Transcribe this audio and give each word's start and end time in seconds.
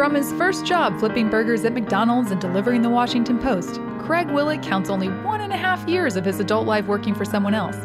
From 0.00 0.14
his 0.14 0.32
first 0.32 0.64
job 0.64 0.98
flipping 0.98 1.28
burgers 1.28 1.62
at 1.66 1.74
McDonald's 1.74 2.30
and 2.30 2.40
delivering 2.40 2.80
the 2.80 2.88
Washington 2.88 3.38
Post, 3.38 3.78
Craig 3.98 4.30
Willett 4.30 4.62
counts 4.62 4.88
only 4.88 5.08
one 5.08 5.42
and 5.42 5.52
a 5.52 5.58
half 5.58 5.86
years 5.86 6.16
of 6.16 6.24
his 6.24 6.40
adult 6.40 6.66
life 6.66 6.86
working 6.86 7.14
for 7.14 7.26
someone 7.26 7.52
else. 7.52 7.76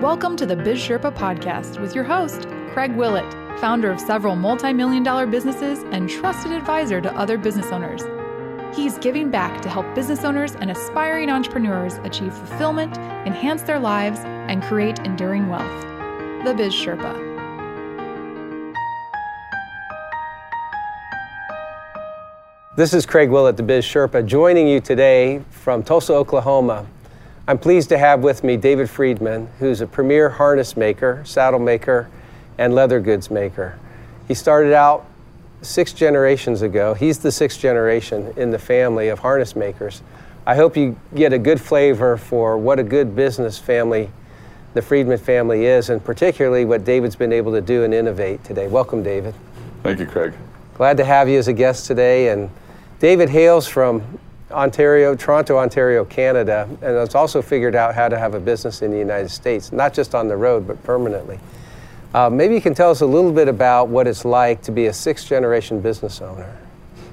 Welcome 0.00 0.36
to 0.36 0.46
the 0.46 0.54
Biz 0.54 0.78
Sherpa 0.78 1.12
podcast 1.12 1.80
with 1.80 1.92
your 1.92 2.04
host, 2.04 2.46
Craig 2.72 2.94
Willett, 2.94 3.28
founder 3.58 3.90
of 3.90 3.98
several 3.98 4.36
multi 4.36 4.72
million 4.72 5.02
dollar 5.02 5.26
businesses 5.26 5.82
and 5.90 6.08
trusted 6.08 6.52
advisor 6.52 7.00
to 7.00 7.12
other 7.16 7.36
business 7.36 7.72
owners. 7.72 8.04
He's 8.76 8.96
giving 8.98 9.32
back 9.32 9.60
to 9.62 9.68
help 9.68 9.92
business 9.96 10.22
owners 10.22 10.54
and 10.54 10.70
aspiring 10.70 11.28
entrepreneurs 11.28 11.94
achieve 12.04 12.32
fulfillment, 12.34 12.96
enhance 13.26 13.62
their 13.62 13.80
lives, 13.80 14.20
and 14.20 14.62
create 14.62 15.00
enduring 15.00 15.48
wealth. 15.48 15.82
The 16.44 16.54
Biz 16.56 16.72
Sherpa. 16.72 17.33
This 22.76 22.92
is 22.92 23.06
Craig 23.06 23.30
Willett, 23.30 23.56
the 23.56 23.62
Biz 23.62 23.84
Sherpa, 23.84 24.26
joining 24.26 24.66
you 24.66 24.80
today 24.80 25.44
from 25.50 25.84
Tulsa, 25.84 26.12
Oklahoma. 26.12 26.84
I'm 27.46 27.56
pleased 27.56 27.88
to 27.90 27.98
have 27.98 28.24
with 28.24 28.42
me 28.42 28.56
David 28.56 28.90
Freedman, 28.90 29.48
who's 29.60 29.80
a 29.80 29.86
premier 29.86 30.28
harness 30.28 30.76
maker, 30.76 31.22
saddle 31.24 31.60
maker, 31.60 32.10
and 32.58 32.74
leather 32.74 32.98
goods 32.98 33.30
maker. 33.30 33.78
He 34.26 34.34
started 34.34 34.72
out 34.72 35.06
six 35.62 35.92
generations 35.92 36.62
ago. 36.62 36.94
He's 36.94 37.20
the 37.20 37.30
sixth 37.30 37.60
generation 37.60 38.34
in 38.36 38.50
the 38.50 38.58
family 38.58 39.06
of 39.06 39.20
harness 39.20 39.54
makers. 39.54 40.02
I 40.44 40.56
hope 40.56 40.76
you 40.76 40.98
get 41.14 41.32
a 41.32 41.38
good 41.38 41.60
flavor 41.60 42.16
for 42.16 42.58
what 42.58 42.80
a 42.80 42.82
good 42.82 43.14
business 43.14 43.56
family 43.56 44.10
the 44.72 44.82
Freedman 44.82 45.18
family 45.18 45.66
is, 45.66 45.90
and 45.90 46.04
particularly 46.04 46.64
what 46.64 46.84
David's 46.84 47.14
been 47.14 47.32
able 47.32 47.52
to 47.52 47.60
do 47.60 47.84
and 47.84 47.94
innovate 47.94 48.42
today. 48.42 48.66
Welcome, 48.66 49.04
David. 49.04 49.32
Thank 49.84 50.00
you, 50.00 50.06
Craig. 50.06 50.34
Glad 50.74 50.96
to 50.96 51.04
have 51.04 51.28
you 51.28 51.38
as 51.38 51.46
a 51.46 51.52
guest 51.52 51.86
today. 51.86 52.30
And 52.30 52.50
David 53.04 53.28
hails 53.28 53.66
from 53.66 54.02
Ontario, 54.50 55.14
Toronto, 55.14 55.58
Ontario, 55.58 56.06
Canada, 56.06 56.66
and 56.80 56.96
has 56.96 57.14
also 57.14 57.42
figured 57.42 57.74
out 57.74 57.94
how 57.94 58.08
to 58.08 58.18
have 58.18 58.32
a 58.32 58.40
business 58.40 58.80
in 58.80 58.90
the 58.90 58.96
United 58.96 59.28
States, 59.28 59.72
not 59.72 59.92
just 59.92 60.14
on 60.14 60.26
the 60.26 60.34
road, 60.34 60.66
but 60.66 60.82
permanently. 60.84 61.38
Uh, 62.14 62.30
maybe 62.30 62.54
you 62.54 62.62
can 62.62 62.72
tell 62.72 62.90
us 62.90 63.02
a 63.02 63.06
little 63.06 63.30
bit 63.30 63.46
about 63.46 63.88
what 63.88 64.06
it's 64.06 64.24
like 64.24 64.62
to 64.62 64.72
be 64.72 64.86
a 64.86 64.92
sixth 64.94 65.28
generation 65.28 65.82
business 65.82 66.22
owner. 66.22 66.56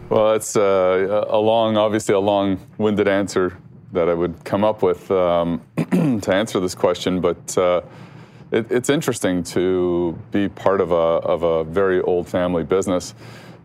Well, 0.08 0.32
it's 0.34 0.56
uh, 0.56 1.26
a 1.28 1.38
long, 1.38 1.76
obviously, 1.76 2.16
a 2.16 2.20
long 2.22 2.66
winded 2.78 3.10
answer 3.10 3.58
that 3.92 4.08
I 4.08 4.14
would 4.14 4.46
come 4.46 4.64
up 4.64 4.84
with 4.84 5.12
um, 5.12 5.60
to 6.22 6.34
answer 6.34 6.62
this 6.62 6.74
question, 6.74 7.20
but 7.20 7.58
uh, 7.58 7.82
it, 8.52 8.72
it's 8.72 8.90
interesting 8.90 9.44
to 9.44 10.18
be 10.32 10.48
part 10.48 10.80
of 10.80 10.92
a, 10.92 10.96
of 10.96 11.44
a 11.44 11.66
very 11.66 12.00
old 12.00 12.30
family 12.30 12.64
business. 12.64 13.14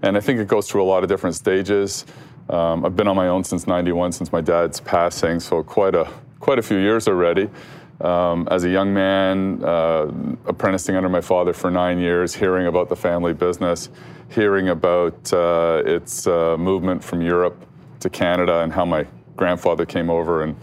And 0.07 0.17
I 0.17 0.21
think 0.21 0.39
it 0.39 0.47
goes 0.47 0.69
through 0.69 0.85
a 0.85 0.87
lot 0.87 1.03
of 1.03 1.09
different 1.09 1.35
stages. 1.35 2.07
Um, 2.49 2.85
I've 2.85 2.95
been 2.95 3.09
on 3.09 3.17
my 3.17 3.27
own 3.27 3.43
since 3.43 3.67
91, 3.67 4.13
since 4.13 4.31
my 4.31 4.41
dad's 4.41 4.79
passing, 4.79 5.41
so 5.41 5.65
quite 5.65 5.97
a, 5.97 6.09
quite 6.39 6.61
a 6.61 6.63
few 6.63 6.77
years 6.77 7.09
already. 7.09 7.51
Um, 8.01 8.47
as 8.49 8.63
a 8.63 8.71
young 8.71 8.95
man, 8.95 9.65
uh, 9.65 10.13
apprenticing 10.47 10.95
under 10.95 11.09
my 11.09 11.21
father 11.21 11.53
for 11.53 11.73
nine 11.73 11.99
years, 11.99 12.35
hearing 12.35 12.69
about 12.69 12.89
the 12.89 12.95
family 12.95 13.33
business, 13.33 13.89
hearing 14.29 14.69
about 14.69 15.33
uh, 15.33 15.83
its 15.85 16.29
uh, 16.29 16.57
movement 16.57 17.03
from 17.03 17.21
Europe 17.21 17.67
to 17.99 18.09
Canada 18.09 18.61
and 18.61 18.73
how 18.73 18.85
my 18.85 19.07
grandfather 19.35 19.85
came 19.85 20.09
over 20.09 20.45
and, 20.45 20.55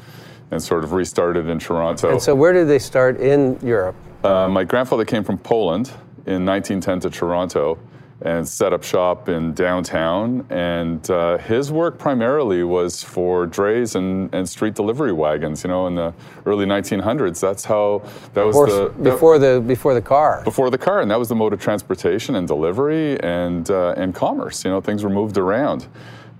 and 0.52 0.64
sort 0.64 0.86
of 0.86 0.94
restarted 0.94 1.48
in 1.48 1.60
Toronto. 1.60 2.12
And 2.12 2.22
so, 2.22 2.34
where 2.34 2.54
did 2.54 2.70
they 2.70 2.80
start 2.80 3.20
in 3.20 3.60
Europe? 3.62 3.96
Uh, 4.24 4.48
my 4.48 4.64
grandfather 4.64 5.04
came 5.04 5.24
from 5.24 5.38
Poland 5.38 5.88
in 6.28 6.46
1910 6.46 7.02
to 7.02 7.10
Toronto 7.10 7.78
and 8.24 8.48
set 8.48 8.72
up 8.72 8.84
shop 8.84 9.28
in 9.28 9.54
downtown. 9.54 10.46
And 10.50 11.08
uh, 11.12 11.38
his 11.40 11.72
work 11.72 11.98
primarily 11.98 12.64
was 12.64 13.04
for 13.04 13.46
drays 13.46 13.96
and, 13.96 14.34
and 14.34 14.48
street 14.48 14.76
delivery 14.76 15.12
wagons. 15.12 15.64
You 15.64 15.70
know, 15.70 15.88
in 15.88 15.96
the 15.96 16.14
early 16.46 16.66
1900s, 16.66 17.42
that's 17.42 17.66
how 17.66 18.02
that 18.34 18.46
was 18.46 18.56
Horse, 18.56 18.72
the 18.72 18.90
before 19.04 19.38
the 19.38 19.62
before 19.66 19.94
the 19.94 20.02
car. 20.02 20.42
before 20.44 20.70
the 20.70 20.78
car, 20.78 21.02
and 21.02 21.12
that 21.12 21.20
was 21.20 21.28
the 21.30 21.36
mode 21.36 21.52
of 21.52 21.60
transportation 21.60 22.36
and 22.36 22.48
delivery 22.48 23.20
and 23.20 23.70
uh, 23.70 23.94
and 23.98 24.16
commerce. 24.16 24.64
You 24.64 24.72
know, 24.72 24.80
things 24.80 25.04
were 25.04 25.10
moved 25.10 25.38
around, 25.38 25.88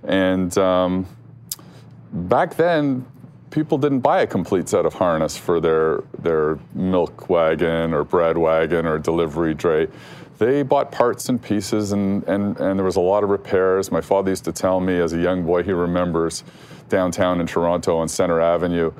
and 0.02 0.56
um, 0.58 1.06
back 2.12 2.56
then. 2.56 3.06
People 3.50 3.78
didn't 3.78 4.00
buy 4.00 4.22
a 4.22 4.26
complete 4.26 4.68
set 4.68 4.84
of 4.84 4.94
harness 4.94 5.36
for 5.36 5.60
their 5.60 6.02
their 6.18 6.58
milk 6.74 7.30
wagon 7.30 7.94
or 7.94 8.02
bread 8.02 8.36
wagon 8.36 8.84
or 8.84 8.98
delivery 8.98 9.54
dray 9.54 9.86
they 10.38 10.62
bought 10.62 10.90
parts 10.90 11.28
and 11.28 11.40
pieces 11.42 11.92
and, 11.92 12.24
and, 12.24 12.58
and 12.58 12.78
there 12.78 12.84
was 12.84 12.96
a 12.96 13.00
lot 13.00 13.22
of 13.22 13.30
repairs. 13.30 13.90
My 13.90 14.00
father 14.00 14.30
used 14.30 14.44
to 14.44 14.52
tell 14.52 14.80
me 14.80 14.98
as 14.98 15.12
a 15.12 15.18
young 15.18 15.44
boy, 15.44 15.62
he 15.62 15.72
remembers 15.72 16.44
downtown 16.88 17.40
in 17.40 17.46
Toronto 17.46 17.96
on 17.96 18.08
Center 18.08 18.40
Avenue, 18.40 18.92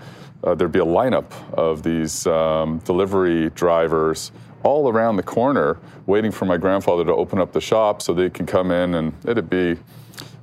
uh, 0.43 0.55
there'd 0.55 0.73
be 0.73 0.79
a 0.79 0.85
lineup 0.85 1.31
of 1.55 1.83
these 1.83 2.27
um, 2.27 2.79
delivery 2.81 3.51
drivers 3.51 4.31
all 4.63 4.89
around 4.89 5.17
the 5.17 5.23
corner 5.23 5.79
waiting 6.07 6.31
for 6.31 6.45
my 6.45 6.57
grandfather 6.57 7.05
to 7.05 7.13
open 7.13 7.39
up 7.39 7.53
the 7.53 7.61
shop 7.61 8.03
so 8.03 8.13
they 8.13 8.31
could 8.31 8.47
come 8.47 8.71
in 8.71 8.95
and 8.95 9.13
it'd 9.27 9.51
be 9.51 9.77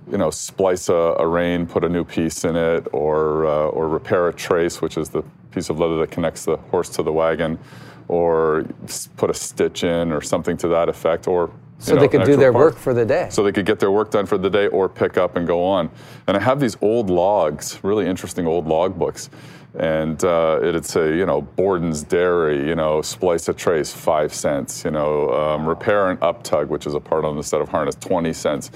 you 0.09 0.18
know, 0.18 0.29
splice 0.29 0.90
a, 0.90 1.16
a 1.19 1.28
rein, 1.28 1.66
put 1.66 1.84
a 1.84 1.90
new 1.90 2.03
piece 2.03 2.44
in 2.44 2.56
it, 2.56 2.88
or 2.91 3.46
uh, 3.46 3.68
or 3.68 3.88
repair 3.88 4.28
a 4.28 4.34
trace, 4.34 4.81
which 4.81 4.97
is 4.97 5.09
the 5.09 5.23
piece 5.52 5.69
of 5.69 5.79
leather 5.79 5.97
that 6.00 6.12
connects 6.12 6.46
the 6.46 6.58
horse 6.58 6.90
to 6.90 7.03
the 7.03 7.12
wagon, 7.12 7.58
or 8.11 8.66
put 9.17 9.29
a 9.29 9.33
stitch 9.33 9.83
in, 9.83 10.11
or 10.11 10.22
something 10.22 10.57
to 10.57 10.67
that 10.67 10.89
effect, 10.89 11.27
or 11.27 11.51
so 11.79 11.95
know, 11.95 12.01
they 12.01 12.07
could 12.07 12.25
do 12.25 12.35
their 12.35 12.51
part. 12.51 12.66
work 12.66 12.77
for 12.77 12.94
the 12.94 13.05
day. 13.05 13.27
So 13.31 13.44
they 13.44 13.51
could 13.51 13.66
get 13.66 13.79
their 13.79 13.91
work 13.91 14.11
done 14.11 14.25
for 14.25 14.38
the 14.38 14.49
day, 14.49 14.67
or 14.67 14.88
pick 14.88 15.17
up 15.17 15.35
and 15.35 15.47
go 15.47 15.63
on. 15.63 15.89
And 16.27 16.38
I 16.38 16.39
have 16.39 16.59
these 16.59 16.77
old 16.81 17.09
logs, 17.09 17.79
really 17.83 18.05
interesting 18.05 18.45
old 18.45 18.67
log 18.67 18.97
books. 18.99 19.29
And 19.73 20.22
uh, 20.25 20.59
it'd 20.61 20.85
say, 20.85 21.17
you 21.17 21.25
know, 21.25 21.41
Borden's 21.41 22.03
Dairy, 22.03 22.67
you 22.67 22.75
know, 22.75 23.01
splice 23.01 23.47
a 23.47 23.53
trace, 23.53 23.94
five 23.94 24.33
cents, 24.33 24.83
you 24.83 24.91
know, 24.91 25.31
um, 25.31 25.66
repair 25.66 26.11
an 26.11 26.17
up 26.22 26.43
tug, 26.43 26.69
which 26.69 26.85
is 26.85 26.93
a 26.93 26.99
part 26.99 27.23
on 27.23 27.38
the 27.38 27.43
set 27.43 27.61
of 27.61 27.69
harness, 27.69 27.95
20 27.95 28.33
cents 28.33 28.69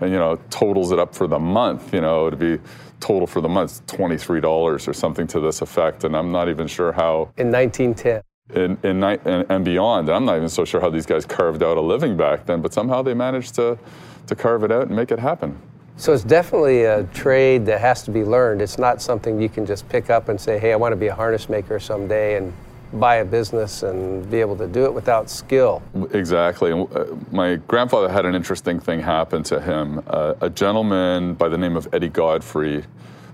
and 0.00 0.10
you 0.10 0.18
know 0.18 0.38
totals 0.50 0.92
it 0.92 0.98
up 0.98 1.14
for 1.14 1.26
the 1.26 1.38
month 1.38 1.92
you 1.94 2.00
know 2.00 2.30
to 2.30 2.36
be 2.36 2.58
total 3.00 3.26
for 3.26 3.40
the 3.40 3.48
month 3.48 3.86
$23 3.86 4.88
or 4.88 4.92
something 4.92 5.26
to 5.26 5.40
this 5.40 5.62
effect 5.62 6.04
and 6.04 6.16
i'm 6.16 6.32
not 6.32 6.48
even 6.48 6.66
sure 6.66 6.92
how 6.92 7.30
in 7.36 7.50
1910 7.50 8.22
in, 8.54 8.78
in, 8.82 9.02
and, 9.02 9.46
and 9.48 9.64
beyond 9.64 10.08
and 10.08 10.16
i'm 10.16 10.24
not 10.24 10.36
even 10.36 10.48
so 10.48 10.64
sure 10.64 10.80
how 10.80 10.90
these 10.90 11.06
guys 11.06 11.24
carved 11.24 11.62
out 11.62 11.76
a 11.76 11.80
living 11.80 12.16
back 12.16 12.46
then 12.46 12.60
but 12.60 12.72
somehow 12.72 13.02
they 13.02 13.14
managed 13.14 13.54
to 13.54 13.78
to 14.26 14.34
carve 14.34 14.64
it 14.64 14.72
out 14.72 14.86
and 14.86 14.96
make 14.96 15.10
it 15.10 15.18
happen 15.18 15.58
so 15.96 16.14
it's 16.14 16.24
definitely 16.24 16.84
a 16.84 17.04
trade 17.12 17.66
that 17.66 17.80
has 17.80 18.02
to 18.02 18.10
be 18.10 18.24
learned 18.24 18.62
it's 18.62 18.78
not 18.78 19.02
something 19.02 19.40
you 19.40 19.48
can 19.48 19.66
just 19.66 19.88
pick 19.88 20.10
up 20.10 20.28
and 20.28 20.40
say 20.40 20.58
hey 20.58 20.72
i 20.72 20.76
want 20.76 20.92
to 20.92 20.96
be 20.96 21.08
a 21.08 21.14
harness 21.14 21.48
maker 21.48 21.78
someday 21.78 22.36
and 22.36 22.52
buy 22.94 23.16
a 23.16 23.24
business 23.24 23.82
and 23.82 24.28
be 24.30 24.40
able 24.40 24.56
to 24.56 24.66
do 24.66 24.84
it 24.84 24.92
without 24.92 25.30
skill. 25.30 25.82
Exactly. 26.12 26.72
Uh, 26.72 27.04
my 27.30 27.56
grandfather 27.68 28.08
had 28.08 28.26
an 28.26 28.34
interesting 28.34 28.80
thing 28.80 29.00
happen 29.00 29.42
to 29.44 29.60
him. 29.60 30.02
Uh, 30.06 30.34
a 30.40 30.50
gentleman 30.50 31.34
by 31.34 31.48
the 31.48 31.58
name 31.58 31.76
of 31.76 31.88
Eddie 31.92 32.08
Godfrey, 32.08 32.84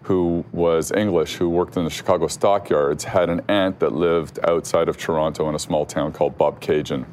who 0.06 0.44
was 0.52 0.92
English, 0.92 1.34
who 1.34 1.48
worked 1.48 1.76
in 1.76 1.82
the 1.82 1.90
Chicago 1.90 2.28
stockyards, 2.28 3.02
had 3.02 3.28
an 3.28 3.42
aunt 3.48 3.80
that 3.80 3.92
lived 3.92 4.38
outside 4.44 4.88
of 4.88 4.96
Toronto 4.96 5.48
in 5.48 5.56
a 5.56 5.58
small 5.58 5.84
town 5.84 6.12
called 6.12 6.38
Bobcaygeon. 6.38 7.04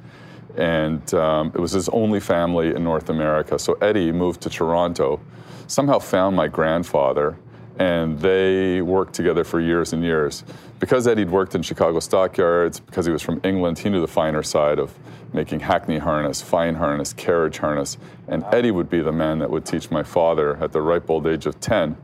And 0.58 1.14
um, 1.16 1.52
it 1.56 1.60
was 1.60 1.72
his 1.72 1.90
only 1.90 2.20
family 2.20 2.76
in 2.76 2.84
North 2.84 3.10
America. 3.10 3.58
So 3.58 3.74
Eddie 3.82 4.12
moved 4.12 4.42
to 4.42 4.50
Toronto, 4.52 5.20
somehow 5.66 5.98
found 5.98 6.36
my 6.36 6.48
grandfather, 6.48 7.36
and 7.80 8.20
they 8.20 8.84
worked 8.84 9.16
together 9.16 9.44
for 9.44 9.60
years 9.60 9.94
and 9.94 10.04
years. 10.04 10.44
Because 10.80 11.08
Eddie'd 11.08 11.32
worked 11.32 11.56
in 11.56 11.64
Chicago 11.64 12.00
stockyards, 12.00 12.80
because 12.80 13.08
he 13.08 13.12
was 13.12 13.24
from 13.24 13.42
England, 13.44 13.80
he 13.80 13.90
knew 13.90 14.02
the 14.02 14.08
finer 14.08 14.44
side 14.44 14.78
of 14.78 14.94
making 15.34 15.62
hackney 15.62 15.98
harness, 15.98 16.44
fine 16.44 16.76
harness, 16.76 17.12
carriage 17.12 17.58
harness. 17.58 17.98
And 18.28 18.46
Eddie 18.54 18.70
would 18.70 18.92
be 18.92 19.02
the 19.02 19.12
man 19.12 19.40
that 19.40 19.50
would 19.50 19.66
teach 19.66 19.90
my 19.90 20.04
father 20.04 20.58
at 20.58 20.72
the 20.72 20.82
ripe 20.84 21.10
old 21.10 21.26
age 21.26 21.48
of 21.48 21.60
10 21.60 21.98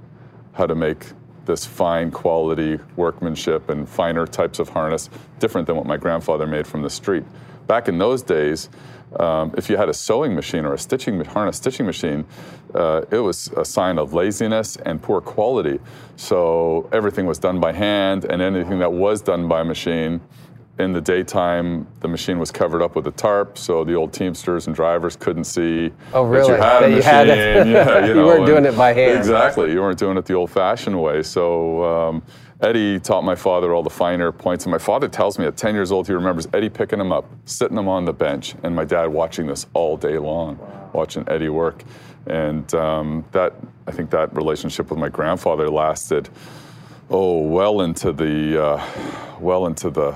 how 0.60 0.68
to 0.68 0.76
make 0.76 1.06
this 1.46 1.66
fine 1.66 2.12
quality 2.12 2.78
workmanship 2.96 3.70
and 3.70 3.90
finer 3.90 4.28
types 4.28 4.60
of 4.60 4.70
harness, 4.70 5.10
different 5.40 5.66
than 5.66 5.76
what 5.76 5.88
my 5.88 5.98
grandfather 5.98 6.46
made 6.46 6.68
from 6.68 6.84
the 6.84 6.90
street. 6.90 7.24
Back 7.66 7.88
in 7.88 7.98
those 7.98 8.22
days, 8.22 8.70
um, 9.18 9.54
if 9.58 9.70
you 9.70 9.78
had 9.78 9.90
a 9.90 9.94
sewing 9.94 10.36
machine 10.36 10.66
or 10.66 10.74
a 10.74 10.78
stitching 10.78 11.24
harness 11.24 11.58
stitching 11.58 11.86
machine, 11.86 12.26
uh, 12.76 13.02
it 13.10 13.18
was 13.18 13.48
a 13.58 13.66
sign 13.66 13.98
of 13.98 14.14
laziness 14.14 14.76
and 14.76 15.02
poor 15.02 15.22
quality. 15.22 15.80
So 16.18 16.88
everything 16.92 17.26
was 17.26 17.40
done 17.40 17.60
by 17.60 17.72
hand, 17.72 18.26
and 18.26 18.42
anything 18.42 18.80
that 18.80 18.92
was 18.92 19.22
done 19.22 19.48
by 19.48 19.64
machine, 19.64 20.22
in 20.80 20.94
the 20.94 21.02
daytime, 21.02 21.86
the 22.00 22.08
machine 22.08 22.40
was 22.40 22.52
covered 22.52 22.82
up 22.82 22.96
with 22.96 23.06
a 23.08 23.12
tarp, 23.12 23.58
so 23.58 23.84
the 23.84 23.94
old 23.94 24.14
teamsters 24.14 24.68
and 24.68 24.76
drivers 24.76 25.18
couldn't 25.18 25.44
see 25.44 25.92
Oh, 26.14 26.24
that 26.24 26.38
really? 26.38 26.50
you 26.54 26.56
had 26.62 26.84
a 26.84 26.90
That 26.90 26.96
you 26.96 27.02
had 27.02 27.28
it. 27.28 27.58
machine. 27.68 27.74
Yeah, 27.74 28.06
You 28.08 28.14
know, 28.14 28.26
weren't 28.26 28.46
doing 28.46 28.66
it 28.66 28.78
by 28.78 28.94
hand. 28.94 29.18
Exactly. 29.18 29.72
You 29.74 29.82
weren't 29.82 30.00
doing 30.00 30.18
it 30.18 30.26
the 30.26 30.36
old-fashioned 30.36 31.00
way. 31.00 31.22
So 31.22 31.84
um, 31.84 32.24
Eddie 32.62 32.98
taught 33.00 33.26
my 33.26 33.36
father 33.36 33.74
all 33.74 33.84
the 33.84 33.90
finer 33.90 34.32
points, 34.32 34.64
and 34.66 34.72
my 34.72 34.78
father 34.78 35.10
tells 35.10 35.38
me 35.38 35.46
at 35.46 35.58
10 35.58 35.76
years 35.76 35.92
old 35.92 36.08
he 36.08 36.14
remembers 36.14 36.48
Eddie 36.54 36.70
picking 36.70 37.00
him 37.00 37.12
up, 37.12 37.26
sitting 37.44 37.78
him 37.78 37.90
on 37.90 38.06
the 38.06 38.14
bench, 38.14 38.56
and 38.64 38.74
my 38.74 38.86
dad 38.86 39.08
watching 39.08 39.48
this 39.48 39.66
all 39.74 39.98
day 39.98 40.18
long, 40.18 40.58
watching 40.94 41.26
Eddie 41.28 41.50
work. 41.50 41.84
And 42.28 42.74
um, 42.74 43.26
that 43.34 43.54
I 43.86 43.92
think 43.92 44.12
that 44.12 44.34
relationship 44.34 44.90
with 44.92 45.00
my 45.00 45.10
grandfather 45.10 45.70
lasted 45.70 46.30
oh 47.10 47.40
well 47.40 47.82
into 47.82 48.12
the 48.14 48.64
uh, 48.64 48.86
well 49.40 49.66
into 49.66 49.90
the 49.90 50.16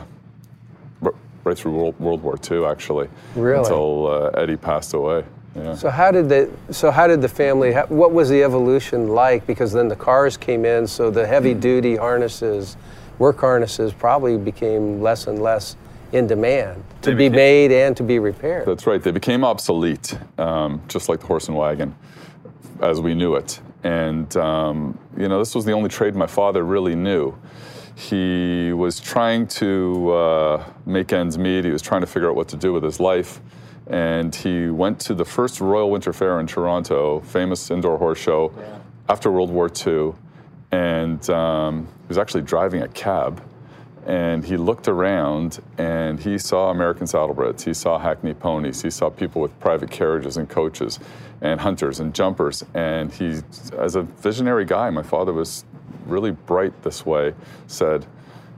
right 1.43 1.57
through 1.57 1.71
World, 1.71 1.99
World 1.99 2.21
War 2.23 2.37
II 2.49 2.65
actually 2.65 3.09
Really? 3.35 3.59
until 3.59 4.07
uh, 4.07 4.29
Eddie 4.39 4.57
passed 4.57 4.93
away. 4.93 5.23
Yeah. 5.55 5.75
So 5.75 5.89
how 5.89 6.09
did 6.11 6.29
the 6.29 6.49
so 6.71 6.89
how 6.89 7.05
did 7.07 7.21
the 7.21 7.29
family? 7.29 7.73
What 7.73 8.11
was 8.11 8.29
the 8.29 8.41
evolution 8.43 9.09
like? 9.09 9.45
Because 9.45 9.71
then 9.71 9.87
the 9.87 9.95
cars 9.95 10.35
came 10.35 10.65
in, 10.65 10.87
so 10.87 11.11
the 11.11 11.27
heavy 11.27 11.53
duty 11.53 11.95
harnesses, 11.95 12.75
work 13.19 13.39
harnesses, 13.39 13.93
probably 13.93 14.35
became 14.37 14.99
less 15.01 15.27
and 15.27 15.39
less 15.43 15.75
in 16.11 16.25
demand 16.25 16.83
to 17.03 17.11
They 17.11 17.15
be 17.15 17.29
became- 17.29 17.35
made 17.35 17.71
and 17.71 17.95
to 17.97 18.03
be 18.03 18.17
repaired. 18.17 18.65
That's 18.65 18.87
right. 18.87 19.01
They 19.01 19.11
became 19.11 19.43
obsolete, 19.43 20.17
um, 20.39 20.81
just 20.87 21.07
like 21.07 21.19
the 21.19 21.27
horse 21.27 21.47
and 21.49 21.57
wagon, 21.57 21.93
as 22.81 22.99
we 22.99 23.13
knew 23.13 23.35
it. 23.35 23.59
And 23.83 24.35
um, 24.37 24.97
you 25.15 25.27
know, 25.27 25.37
this 25.37 25.53
was 25.53 25.65
the 25.65 25.73
only 25.73 25.89
trade 25.89 26.15
my 26.15 26.25
father 26.27 26.63
really 26.63 26.95
knew. 26.95 27.35
He 27.95 28.73
was 28.73 28.99
trying 28.99 29.47
to 29.47 30.11
uh, 30.11 30.65
make 30.85 31.13
ends 31.13 31.37
meet. 31.37 31.65
He 31.65 31.71
was 31.71 31.81
trying 31.81 32.01
to 32.01 32.07
figure 32.07 32.29
out 32.29 32.35
what 32.35 32.47
to 32.49 32.57
do 32.57 32.73
with 32.73 32.83
his 32.83 32.99
life. 32.99 33.39
And 33.87 34.33
he 34.33 34.69
went 34.69 34.99
to 35.01 35.13
the 35.13 35.25
first 35.25 35.59
Royal 35.59 35.91
Winter 35.91 36.13
Fair 36.13 36.39
in 36.39 36.47
Toronto, 36.47 37.19
famous 37.21 37.69
indoor 37.69 37.97
horse 37.97 38.19
show, 38.19 38.53
after 39.09 39.31
World 39.31 39.51
War 39.51 39.69
II. 39.85 40.13
And 40.71 41.29
um, 41.29 41.85
he 41.85 42.07
was 42.07 42.17
actually 42.17 42.41
driving 42.41 42.81
a 42.81 42.87
cab 42.87 43.41
and 44.05 44.43
he 44.43 44.57
looked 44.57 44.87
around 44.87 45.59
and 45.77 46.19
he 46.19 46.37
saw 46.37 46.69
American 46.71 47.07
saddlebreds, 47.07 47.63
he 47.63 47.73
saw 47.73 47.97
hackney 47.97 48.33
ponies, 48.33 48.81
he 48.81 48.89
saw 48.89 49.09
people 49.09 49.41
with 49.41 49.57
private 49.59 49.89
carriages 49.89 50.37
and 50.37 50.49
coaches 50.49 50.99
and 51.41 51.61
hunters 51.61 51.99
and 51.99 52.13
jumpers. 52.13 52.65
And 52.73 53.11
he, 53.11 53.39
as 53.77 53.95
a 53.95 54.03
visionary 54.03 54.65
guy, 54.65 54.89
my 54.89 55.03
father 55.03 55.31
was 55.31 55.63
really 56.05 56.31
bright 56.31 56.81
this 56.83 57.05
way, 57.05 57.33
said, 57.67 58.05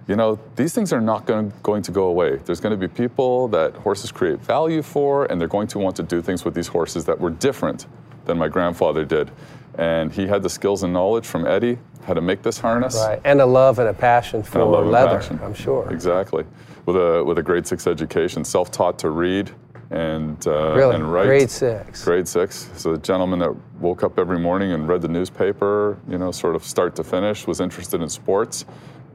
you 0.08 0.16
know, 0.16 0.38
these 0.56 0.74
things 0.74 0.94
are 0.94 1.02
not 1.02 1.26
going, 1.26 1.52
going 1.64 1.82
to 1.84 1.92
go 1.92 2.06
away. 2.06 2.38
There's 2.38 2.60
going 2.60 2.78
to 2.80 2.88
be 2.88 2.88
people 2.88 3.48
that 3.50 3.74
horses 3.76 4.12
create 4.12 4.40
value 4.40 4.82
for, 4.84 5.26
and 5.26 5.42
they're 5.42 5.48
going 5.48 5.68
to 5.70 5.80
want 5.80 5.96
to 5.96 6.04
do 6.04 6.22
things 6.22 6.46
with 6.46 6.54
these 6.54 6.68
horses 6.68 7.06
that 7.06 7.20
were 7.20 7.32
different 7.32 7.88
than 8.26 8.38
my 8.38 8.48
grandfather 8.48 9.04
did. 9.04 9.32
And 9.78 10.12
he 10.12 10.28
had 10.28 10.44
the 10.44 10.50
skills 10.50 10.84
and 10.84 10.94
knowledge 10.94 11.26
from 11.26 11.46
Eddie 11.48 11.80
how 12.06 12.14
to 12.14 12.22
make 12.22 12.44
this 12.44 12.60
harness 12.60 12.96
Right, 12.96 13.20
and 13.26 13.42
a 13.42 13.46
love 13.46 13.80
and 13.80 13.90
a 13.90 13.94
passion 13.94 14.44
for 14.44 14.60
a 14.60 14.66
leather. 14.66 15.18
passion. 15.18 15.40
I'm 15.44 15.56
sure. 15.56 15.92
Exactly. 15.92 16.46
With 16.86 16.96
a 16.96 17.24
with 17.24 17.40
a 17.40 17.44
grade 17.44 17.66
six 17.66 17.88
education, 17.88 18.46
self-taught 18.46 19.00
to 19.00 19.10
read 19.10 19.50
and 19.92 20.46
uh, 20.48 20.74
Really, 20.76 20.96
and 20.96 21.06
grade 21.06 21.50
six. 21.50 22.04
Grade 22.04 22.28
six. 22.28 22.70
So 22.76 22.94
the 22.94 22.98
gentleman 22.98 23.40
that 23.40 23.56
woke 23.80 24.04
up 24.04 24.18
every 24.18 24.40
morning 24.40 24.72
and 24.72 24.88
read 24.88 25.02
the 25.02 25.08
newspaper, 25.08 25.98
you 26.10 26.18
know, 26.18 26.32
sort 26.32 26.56
of 26.56 26.64
start 26.64 26.96
to 26.96 27.04
finish, 27.04 27.46
was 27.48 27.60
interested 27.60 28.02
in 28.02 28.10
sports, 28.10 28.66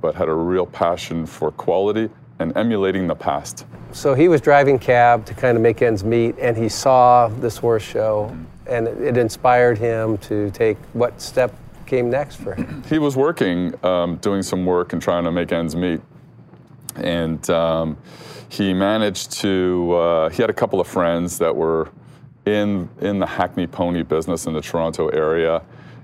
but 0.00 0.14
had 0.14 0.28
a 0.28 0.34
real 0.34 0.66
passion 0.66 1.26
for 1.26 1.50
quality 1.50 2.08
and 2.38 2.56
emulating 2.56 3.06
the 3.06 3.14
past. 3.14 3.66
So 3.92 4.14
he 4.14 4.28
was 4.28 4.40
driving 4.40 4.78
cab 4.78 5.26
to 5.26 5.34
kind 5.34 5.56
of 5.56 5.62
make 5.62 5.82
ends 5.82 6.04
meet, 6.04 6.36
and 6.38 6.56
he 6.56 6.68
saw 6.68 7.28
this 7.28 7.58
horse 7.58 7.82
show, 7.82 8.34
and 8.66 8.88
it, 8.88 9.00
it 9.00 9.16
inspired 9.16 9.76
him 9.78 10.16
to 10.18 10.50
take 10.52 10.78
what 10.94 11.20
step 11.20 11.54
came 11.86 12.08
next 12.08 12.36
for 12.36 12.54
him. 12.54 12.82
he 12.88 12.98
was 12.98 13.16
working, 13.16 13.74
um, 13.84 14.16
doing 14.16 14.42
some 14.42 14.64
work 14.64 14.92
and 14.92 15.02
trying 15.02 15.24
to 15.24 15.32
make 15.32 15.52
ends 15.52 15.74
meet. 15.74 16.00
And 16.96 17.48
um, 17.50 17.96
he 18.50 18.74
managed 18.74 19.30
to, 19.30 19.92
uh, 19.92 20.28
he 20.28 20.42
had 20.42 20.50
a 20.50 20.54
couple 20.54 20.80
of 20.80 20.86
friends 20.88 21.38
that 21.38 21.54
were 21.54 21.88
in, 22.46 22.88
in 23.00 23.20
the 23.20 23.26
Hackney 23.26 23.68
pony 23.68 24.02
business 24.02 24.46
in 24.46 24.52
the 24.52 24.60
Toronto 24.60 25.08
area. 25.08 25.62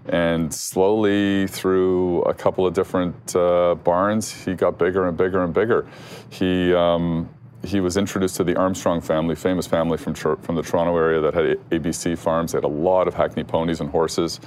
And 0.08 0.54
slowly, 0.54 1.48
through 1.48 2.22
a 2.22 2.32
couple 2.32 2.64
of 2.64 2.72
different 2.72 3.34
uh, 3.34 3.75
barns, 3.75 4.32
he 4.32 4.54
got 4.54 4.78
bigger 4.78 5.08
and 5.08 5.16
bigger 5.16 5.43
and 5.43 5.52
bigger. 5.52 5.88
He, 6.31 6.72
um, 6.72 7.28
he 7.64 7.81
was 7.81 7.96
introduced 7.96 8.37
to 8.37 8.44
the 8.44 8.54
Armstrong 8.56 9.00
family, 9.00 9.34
famous 9.34 9.66
family 9.66 9.99
from, 9.99 10.14
from 10.14 10.54
the 10.54 10.62
Toronto 10.62 10.96
area 10.96 11.20
that 11.20 11.34
had 11.34 11.58
ABC 11.70 12.16
farms. 12.16 12.52
They 12.52 12.58
had 12.58 12.64
a 12.64 12.69
lot 12.69 13.08
of 13.08 13.14
Hackney 13.14 13.42
ponies 13.42 13.81
and 13.81 13.90
horses. 13.90 14.38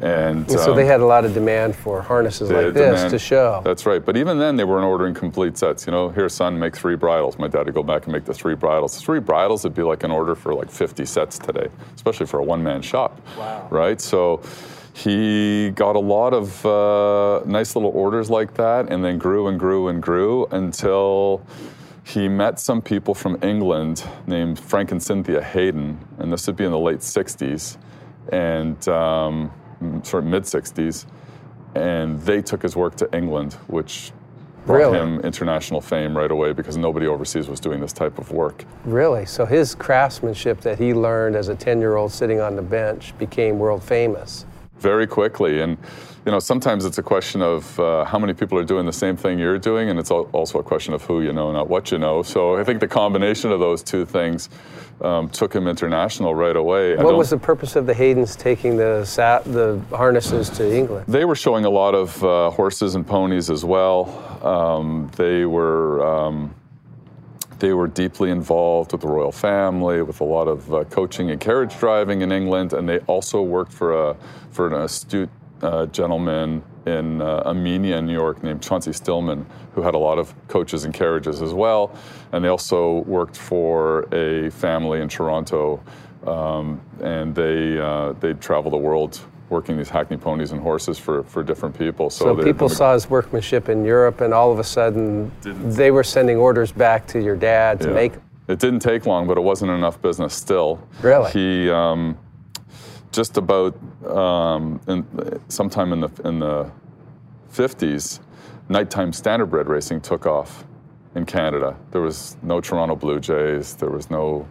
And, 0.00 0.50
And 0.50 0.50
so 0.50 0.72
um, 0.72 0.76
they 0.76 0.86
had 0.86 1.00
a 1.00 1.06
lot 1.06 1.24
of 1.24 1.34
demand 1.34 1.76
for 1.76 2.02
harnesses 2.02 2.50
like 2.50 2.74
this 2.74 3.00
demand. 3.00 3.10
to 3.10 3.18
show. 3.18 3.62
That's 3.64 3.86
right. 3.86 4.04
But 4.04 4.16
even 4.16 4.38
then, 4.38 4.56
they 4.56 4.64
weren't 4.64 4.84
ordering 4.84 5.14
complete 5.14 5.56
sets. 5.56 5.86
You 5.86 5.92
know, 5.92 6.08
here, 6.08 6.28
son, 6.28 6.58
make 6.58 6.76
three 6.76 6.96
bridles. 6.96 7.38
My 7.38 7.48
dad 7.48 7.66
would 7.66 7.74
go 7.74 7.82
back 7.82 8.04
and 8.04 8.12
make 8.12 8.24
the 8.24 8.34
three 8.34 8.54
bridles. 8.54 9.00
Three 9.00 9.20
bridles 9.20 9.62
would 9.64 9.74
be 9.74 9.82
like 9.82 10.02
an 10.02 10.10
order 10.10 10.34
for 10.34 10.52
like 10.54 10.70
50 10.70 11.04
sets 11.04 11.38
today, 11.38 11.68
especially 11.94 12.26
for 12.26 12.40
a 12.40 12.44
one-man 12.44 12.82
shop. 12.82 13.20
Wow. 13.38 13.68
Right. 13.70 14.00
So 14.00 14.42
he 14.94 15.70
got 15.70 15.96
a 15.96 16.00
lot 16.00 16.32
of 16.34 16.64
uh, 16.64 17.42
nice 17.46 17.74
little 17.74 17.90
orders 17.90 18.30
like 18.30 18.54
that, 18.54 18.90
and 18.90 19.04
then 19.04 19.18
grew 19.18 19.48
and 19.48 19.58
grew 19.58 19.88
and 19.88 20.02
grew 20.02 20.46
until 20.46 21.44
he 22.04 22.28
met 22.28 22.60
some 22.60 22.82
people 22.82 23.14
from 23.14 23.38
England 23.42 24.04
named 24.26 24.58
Frank 24.58 24.92
and 24.92 25.02
Cynthia 25.02 25.42
Haydon, 25.42 25.98
and 26.18 26.32
this 26.32 26.46
would 26.46 26.56
be 26.56 26.64
in 26.64 26.70
the 26.70 26.78
late 26.78 26.98
60s, 27.00 27.76
and 28.30 28.86
um, 28.88 29.50
sort 30.02 30.24
of 30.24 30.30
mid 30.30 30.42
60s, 30.44 31.06
and 31.74 32.20
they 32.22 32.40
took 32.42 32.62
his 32.62 32.76
work 32.76 32.96
to 32.96 33.08
England, 33.16 33.54
which 33.66 34.12
brought 34.66 34.78
Really? 34.78 34.98
him 34.98 35.20
international 35.20 35.80
fame 35.80 36.16
right 36.16 36.30
away 36.30 36.52
because 36.52 36.76
nobody 36.76 37.06
overseas 37.06 37.48
was 37.48 37.60
doing 37.60 37.80
this 37.80 37.92
type 37.92 38.18
of 38.18 38.32
work. 38.32 38.64
Really? 38.86 39.26
So 39.26 39.44
his 39.44 39.74
craftsmanship 39.74 40.60
that 40.62 40.78
he 40.78 40.94
learned 40.94 41.36
as 41.36 41.48
a 41.48 41.54
10 41.54 41.80
year 41.80 41.96
old 41.96 42.12
sitting 42.12 42.40
on 42.40 42.56
the 42.56 42.62
bench 42.62 43.16
became 43.18 43.58
world 43.58 43.82
famous. 43.82 44.46
very 44.78 45.06
quickly. 45.06 45.60
And 45.60 45.76
you 46.24 46.32
know, 46.32 46.38
sometimes 46.38 46.86
it's 46.86 46.96
a 46.96 47.02
question 47.02 47.42
of 47.42 47.78
uh, 47.78 48.04
how 48.04 48.18
many 48.18 48.32
people 48.32 48.58
are 48.58 48.64
doing 48.64 48.86
the 48.86 48.92
same 48.92 49.14
thing 49.14 49.38
you're 49.38 49.58
doing, 49.58 49.90
and 49.90 49.98
it's 49.98 50.10
also 50.10 50.58
a 50.58 50.62
question 50.62 50.94
of 50.94 51.02
who 51.02 51.20
you 51.20 51.34
know, 51.34 51.52
not 51.52 51.68
what 51.68 51.90
you 51.90 51.98
know. 51.98 52.22
So 52.22 52.56
I 52.56 52.64
think 52.64 52.80
the 52.80 52.88
combination 52.88 53.52
of 53.52 53.60
those 53.60 53.82
two 53.82 54.06
things 54.06 54.48
um, 55.02 55.28
took 55.28 55.54
him 55.54 55.68
international 55.68 56.34
right 56.34 56.56
away. 56.56 56.96
What 56.96 57.18
was 57.18 57.28
the 57.28 57.36
purpose 57.36 57.76
of 57.76 57.84
the 57.84 57.92
Haydons 57.92 58.36
taking 58.36 58.78
the, 58.78 59.04
sa- 59.04 59.40
the 59.40 59.78
harnesses 59.90 60.48
to 60.50 60.74
England? 60.74 61.06
They 61.08 61.26
were 61.26 61.34
showing 61.34 61.66
a 61.66 61.70
lot 61.70 61.94
of 61.94 62.24
uh, 62.24 62.50
horses 62.50 62.94
and 62.94 63.06
ponies 63.06 63.50
as 63.50 63.62
well. 63.62 64.08
Um, 64.42 65.10
they 65.16 65.44
were 65.44 66.06
um, 66.06 66.54
they 67.58 67.74
were 67.74 67.86
deeply 67.86 68.30
involved 68.30 68.92
with 68.92 69.02
the 69.02 69.08
royal 69.08 69.32
family, 69.32 70.00
with 70.00 70.20
a 70.20 70.24
lot 70.24 70.48
of 70.48 70.72
uh, 70.72 70.84
coaching 70.84 71.30
and 71.30 71.40
carriage 71.40 71.78
driving 71.78 72.22
in 72.22 72.32
England, 72.32 72.72
and 72.72 72.88
they 72.88 73.00
also 73.00 73.42
worked 73.42 73.72
for 73.72 74.10
a 74.10 74.16
for 74.50 74.66
an 74.66 74.72
astute 74.72 75.28
uh, 75.62 75.86
gentleman 75.86 76.62
in 76.86 77.22
uh, 77.22 77.42
Amenia, 77.50 78.04
New 78.04 78.12
York, 78.12 78.42
named 78.42 78.62
Chauncey 78.62 78.92
Stillman, 78.92 79.46
who 79.74 79.82
had 79.82 79.94
a 79.94 79.98
lot 79.98 80.18
of 80.18 80.34
coaches 80.48 80.84
and 80.84 80.92
carriages 80.92 81.40
as 81.40 81.54
well. 81.54 81.90
And 82.32 82.44
they 82.44 82.48
also 82.48 82.98
worked 83.06 83.36
for 83.36 84.02
a 84.14 84.50
family 84.50 85.00
in 85.00 85.08
Toronto, 85.08 85.80
um, 86.26 86.80
and 87.02 87.34
they 87.34 87.78
uh, 87.78 88.12
they 88.20 88.34
travel 88.34 88.70
the 88.70 88.76
world 88.76 89.20
working 89.50 89.76
these 89.76 89.90
hackney 89.90 90.16
ponies 90.16 90.52
and 90.52 90.60
horses 90.60 90.98
for, 90.98 91.22
for 91.24 91.42
different 91.42 91.78
people. 91.78 92.08
So, 92.10 92.24
So 92.24 92.34
they- 92.34 92.44
people 92.44 92.68
saw 92.68 92.94
his 92.94 93.08
workmanship 93.10 93.68
in 93.68 93.84
Europe, 93.84 94.20
and 94.22 94.32
all 94.34 94.50
of 94.50 94.58
a 94.58 94.64
sudden 94.64 95.30
they 95.42 95.90
were 95.90 96.02
sending 96.02 96.38
orders 96.38 96.72
back 96.72 97.06
to 97.08 97.20
your 97.22 97.36
dad 97.36 97.80
to 97.82 97.88
Yeah. 97.88 97.94
make. 97.94 98.12
It 98.48 98.58
didn't 98.58 98.80
take 98.80 99.06
long, 99.06 99.26
but 99.26 99.36
it 99.38 99.42
wasn't 99.42 99.70
enough 99.70 100.00
business 100.02 100.34
still. 100.34 100.78
Really? 101.02 101.30
He 101.30 101.70
um, 101.70 102.16
just 103.14 103.36
about 103.36 103.76
um, 104.06 104.80
in, 104.88 105.06
sometime 105.48 105.92
in 105.92 106.00
the 106.00 106.10
in 106.24 106.40
the 106.40 106.70
50s, 107.52 108.20
nighttime 108.68 109.12
standardbred 109.12 109.68
racing 109.68 110.00
took 110.00 110.26
off 110.26 110.64
in 111.14 111.24
Canada. 111.24 111.76
There 111.92 112.00
was 112.00 112.36
no 112.42 112.60
Toronto 112.60 112.96
Blue 112.96 113.20
Jays. 113.20 113.76
There 113.76 113.90
was 113.90 114.10
no, 114.10 114.48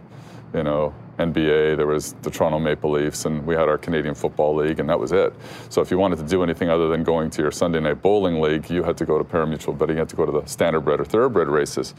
you 0.54 0.62
know, 0.62 0.94
NBA. 1.18 1.76
There 1.76 1.86
was 1.86 2.14
the 2.22 2.30
Toronto 2.30 2.58
Maple 2.58 2.90
Leafs, 2.90 3.26
and 3.26 3.44
we 3.46 3.54
had 3.54 3.68
our 3.68 3.76
Canadian 3.76 4.14
Football 4.14 4.56
League, 4.56 4.80
and 4.80 4.88
that 4.88 4.98
was 4.98 5.12
it. 5.12 5.34
So 5.68 5.82
if 5.82 5.90
you 5.90 5.98
wanted 5.98 6.16
to 6.18 6.24
do 6.24 6.42
anything 6.42 6.70
other 6.70 6.88
than 6.88 7.04
going 7.04 7.28
to 7.30 7.42
your 7.42 7.50
Sunday 7.50 7.80
night 7.80 8.00
bowling 8.00 8.40
league, 8.40 8.70
you 8.70 8.82
had 8.82 8.96
to 8.96 9.04
go 9.04 9.18
to 9.18 9.24
parimutuel 9.24 9.78
betting. 9.78 9.96
You 9.96 10.00
had 10.00 10.08
to 10.08 10.16
go 10.16 10.24
to 10.24 10.32
the 10.32 10.42
standardbred 10.42 11.00
or 11.00 11.04
thoroughbred 11.04 11.48
races. 11.48 11.94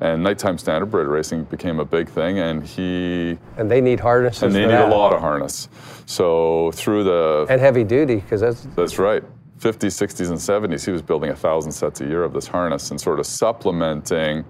And 0.00 0.22
nighttime 0.22 0.56
standardbred 0.56 1.08
racing 1.10 1.44
became 1.44 1.78
a 1.78 1.84
big 1.84 2.08
thing, 2.08 2.38
and 2.40 2.64
he 2.64 3.38
And 3.56 3.70
they 3.70 3.80
need 3.80 4.00
harnesses. 4.00 4.42
and 4.42 4.54
they 4.54 4.62
need 4.66 4.70
that. 4.72 4.88
a 4.88 4.94
lot 4.94 5.12
of 5.12 5.20
harness. 5.20 5.68
So 6.06 6.72
through 6.72 7.04
the 7.04 7.46
And 7.48 7.60
heavy 7.60 7.84
duty, 7.84 8.16
because 8.16 8.40
that's 8.40 8.66
that's 8.74 8.98
right. 8.98 9.22
50s, 9.60 9.94
60s, 9.94 10.28
and 10.28 10.38
70s, 10.72 10.84
he 10.84 10.90
was 10.90 11.00
building 11.00 11.30
a 11.30 11.36
thousand 11.36 11.72
sets 11.72 12.00
a 12.00 12.04
year 12.04 12.22
of 12.24 12.32
this 12.34 12.46
harness 12.46 12.90
and 12.90 13.00
sort 13.00 13.18
of 13.20 13.26
supplementing 13.26 14.44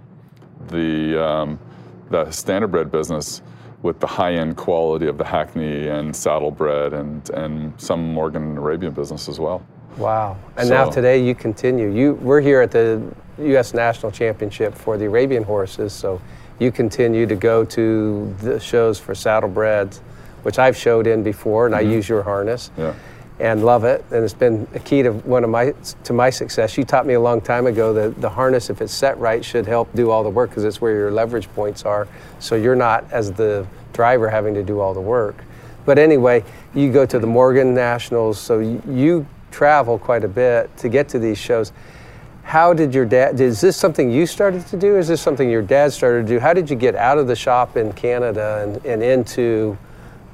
the 0.69 1.23
um, 1.23 1.59
the 2.11 2.25
standardbred 2.27 2.91
business 2.91 3.43
with 3.83 4.01
the 4.01 4.07
high-end 4.07 4.57
quality 4.57 5.07
of 5.07 5.19
the 5.19 5.25
Hackney 5.25 5.89
and 5.89 6.15
Saddlebred 6.17 6.95
and 6.95 7.29
and 7.31 7.79
some 7.81 8.13
Morgan 8.15 8.43
and 8.43 8.59
Arabian 8.59 8.93
business 8.95 9.29
as 9.29 9.39
well. 9.39 9.65
Wow! 9.99 10.37
And 10.57 10.69
now 10.71 10.89
today 10.91 11.23
you 11.23 11.35
continue. 11.35 11.93
You 11.93 12.15
we're 12.15 12.41
here 12.41 12.61
at 12.63 12.71
the 12.71 13.01
U.S. 13.39 13.75
National 13.75 14.13
Championship 14.13 14.75
for 14.75 14.97
the 14.97 15.07
Arabian 15.07 15.43
horses, 15.43 15.93
so 15.93 16.21
you 16.59 16.71
continue 16.71 17.27
to 17.27 17.35
go 17.35 17.65
to 17.65 18.35
the 18.41 18.61
shows 18.61 18.99
for 18.99 19.15
saddlebreds, 19.15 19.99
which 20.43 20.59
I've 20.59 20.77
showed 20.77 21.07
in 21.07 21.23
before, 21.23 21.67
and 21.67 21.75
I 21.75 21.83
mm-hmm. 21.83 21.93
use 21.93 22.09
your 22.09 22.23
harness. 22.23 22.71
Yeah. 22.77 22.95
and 23.41 23.65
love 23.65 23.83
it. 23.83 24.05
And 24.13 24.25
it's 24.25 24.33
been 24.33 24.69
a 24.75 24.79
key 24.79 25.03
to 25.03 25.11
one 25.11 25.43
of 25.43 25.51
my 25.51 25.75
to 26.05 26.13
my 26.13 26.31
success. 26.31 26.79
You 26.79 26.85
taught 26.85 27.05
me 27.05 27.15
a 27.15 27.21
long 27.21 27.41
time 27.41 27.67
ago 27.67 27.93
that 27.93 28.21
the 28.21 28.31
harness, 28.31 28.71
if 28.71 28.81
it's 28.81 28.93
set 28.93 29.19
right, 29.19 29.45
should 29.45 29.67
help 29.67 29.93
do 29.95 30.11
all 30.11 30.23
the 30.23 30.31
work 30.31 30.51
because 30.51 30.63
it's 30.63 30.81
where 30.81 30.95
your 30.95 31.11
leverage 31.11 31.49
points 31.55 31.85
are. 31.85 32.07
So 32.39 32.55
you're 32.55 32.77
not 32.77 33.11
as 33.11 33.33
the 33.33 33.67
driver 33.93 34.29
having 34.29 34.55
to 34.55 34.63
do 34.63 34.79
all 34.79 34.95
the 34.95 35.01
work. 35.01 35.43
But 35.85 35.99
anyway, 35.99 36.45
you 36.75 36.93
go 36.93 37.05
to 37.07 37.19
the 37.19 37.27
Morgan 37.27 37.75
Nationals, 37.75 38.39
so 38.39 38.61
you, 38.61 38.83
you 38.89 39.27
travel 39.51 39.99
quite 39.99 40.25
a 40.25 40.29
bit 40.29 40.75
to 40.79 40.89
get 40.89 41.09
to 41.11 41.19
these 41.19 41.39
shows. 41.39 41.73
How 42.45 42.73
did 42.73 42.95
your 42.95 43.07
dad? 43.07 43.41
Is 43.41 43.61
this 43.61 43.77
something 43.77 44.11
you 44.11 44.27
started 44.27 44.67
to 44.69 44.77
do? 44.77 44.97
Is 44.97 45.09
this 45.09 45.21
something 45.21 45.51
your 45.51 45.63
dad 45.63 45.93
started 45.93 46.27
to 46.27 46.35
do? 46.35 46.39
How 46.39 46.53
did 46.53 46.71
you 46.71 46.77
get 46.77 46.95
out 46.95 47.19
of 47.19 47.27
the 47.27 47.35
shop 47.35 47.77
in 47.77 47.93
Canada 47.95 48.63
and, 48.63 48.85
and 48.87 49.03
into 49.03 49.77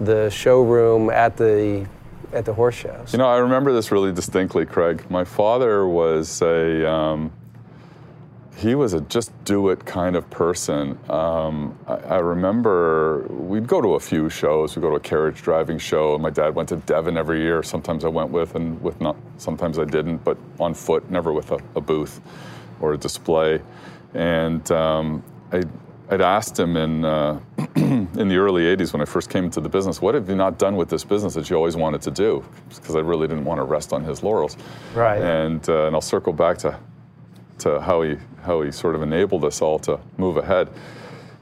the 0.01 0.29
showroom 0.29 1.09
at 1.09 1.37
the 1.37 1.87
at 2.33 2.45
the 2.45 2.53
horse 2.53 2.75
shows? 2.75 3.13
You 3.13 3.19
know, 3.19 3.29
I 3.29 3.39
remember 3.39 3.73
this 3.73 3.91
really 3.91 4.13
distinctly, 4.13 4.67
Craig. 4.67 5.09
My 5.09 5.25
father 5.25 5.87
was 5.87 6.43
a 6.43 6.91
um, 6.91 7.33
he 8.61 8.75
was 8.75 8.93
a 8.93 9.01
just 9.01 9.33
do 9.45 9.71
it 9.71 9.87
kind 9.87 10.17
of 10.17 10.29
person. 10.29 10.99
Um, 11.09 11.79
I, 11.87 11.95
I 11.95 12.19
remember 12.19 13.27
we'd 13.31 13.67
go 13.67 13.81
to 13.81 13.95
a 13.95 14.01
few 14.01 14.29
shows. 14.29 14.77
We'd 14.77 14.83
go 14.83 14.91
to 14.91 14.97
a 14.97 15.01
carriage 15.01 15.41
driving 15.41 15.79
show. 15.79 16.13
and 16.13 16.23
My 16.23 16.29
dad 16.29 16.55
went 16.55 16.69
to 16.69 16.77
Devon 16.77 17.17
every 17.17 17.41
year. 17.41 17.63
Sometimes 17.63 18.05
I 18.05 18.09
went 18.09 18.31
with, 18.31 18.55
and 18.57 18.81
with 18.83 19.01
not. 19.01 19.17
Sometimes 19.39 19.79
I 19.79 19.85
didn't, 19.85 20.19
but 20.19 20.37
on 20.59 20.75
foot, 20.75 21.11
never 21.11 21.33
with 21.33 21.51
a, 21.53 21.59
a 21.75 21.81
booth 21.81 22.21
or 22.81 22.93
a 22.93 22.99
display. 22.99 23.63
And 24.13 24.71
um, 24.71 25.25
I, 25.53 25.63
I'd 26.11 26.21
asked 26.21 26.59
him 26.59 26.77
in 26.77 27.05
uh, 27.07 27.41
in 27.77 28.29
the 28.29 28.37
early 28.37 28.65
'80s 28.77 28.93
when 28.93 29.01
I 29.01 29.07
first 29.07 29.31
came 29.31 29.45
into 29.45 29.63
the 29.63 29.71
business, 29.71 30.03
"What 30.03 30.15
have 30.15 30.29
you 30.29 30.37
not 30.37 30.59
done 30.59 30.77
with 30.77 30.91
this 30.91 31.03
business 31.05 31.33
that 31.33 31.49
you 31.49 31.57
always 31.57 31.77
wanted 31.77 32.03
to 32.03 32.11
do?" 32.11 32.45
Because 32.69 32.95
I 32.95 33.01
really 33.01 33.27
didn't 33.27 33.47
want 33.47 33.59
to 33.59 33.65
rest 33.65 33.95
on 33.95 34.05
his 34.05 34.23
laurels. 34.23 34.59
Right. 34.95 35.23
And 35.23 35.67
uh, 35.67 35.87
and 35.87 35.95
I'll 35.97 36.03
circle 36.03 36.35
back 36.35 36.59
to 36.59 36.79
to 37.61 37.81
how 37.81 38.03
he 38.03 38.17
how 38.43 38.63
he 38.63 38.73
sort 38.73 38.95
of 38.95 39.03
enabled 39.03 39.45
us 39.45 39.63
all 39.63 39.79
to 39.81 40.01
move 40.17 40.37
ahead. 40.37 40.69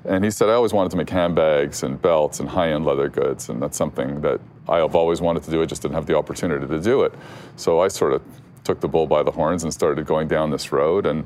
And 0.04 0.24
he 0.24 0.30
said, 0.30 0.48
I 0.48 0.52
always 0.52 0.72
wanted 0.72 0.90
to 0.90 0.96
make 0.96 1.10
handbags 1.10 1.82
and 1.82 2.00
belts 2.00 2.40
and 2.40 2.48
high-end 2.48 2.86
leather 2.86 3.08
goods, 3.08 3.48
and 3.48 3.60
that's 3.60 3.76
something 3.76 4.20
that 4.22 4.40
I 4.68 4.78
have 4.78 4.94
always 4.94 5.20
wanted 5.20 5.42
to 5.44 5.50
do. 5.50 5.60
I 5.60 5.66
just 5.66 5.82
didn't 5.82 5.94
have 5.94 6.06
the 6.06 6.16
opportunity 6.16 6.66
to 6.66 6.80
do 6.80 7.02
it. 7.02 7.12
So 7.56 7.80
I 7.80 7.88
sort 7.88 8.12
of 8.12 8.22
took 8.64 8.80
the 8.80 8.88
bull 8.88 9.06
by 9.06 9.22
the 9.22 9.30
horns 9.30 9.64
and 9.64 9.72
started 9.72 10.06
going 10.06 10.28
down 10.28 10.50
this 10.50 10.72
road. 10.72 11.06
And 11.06 11.24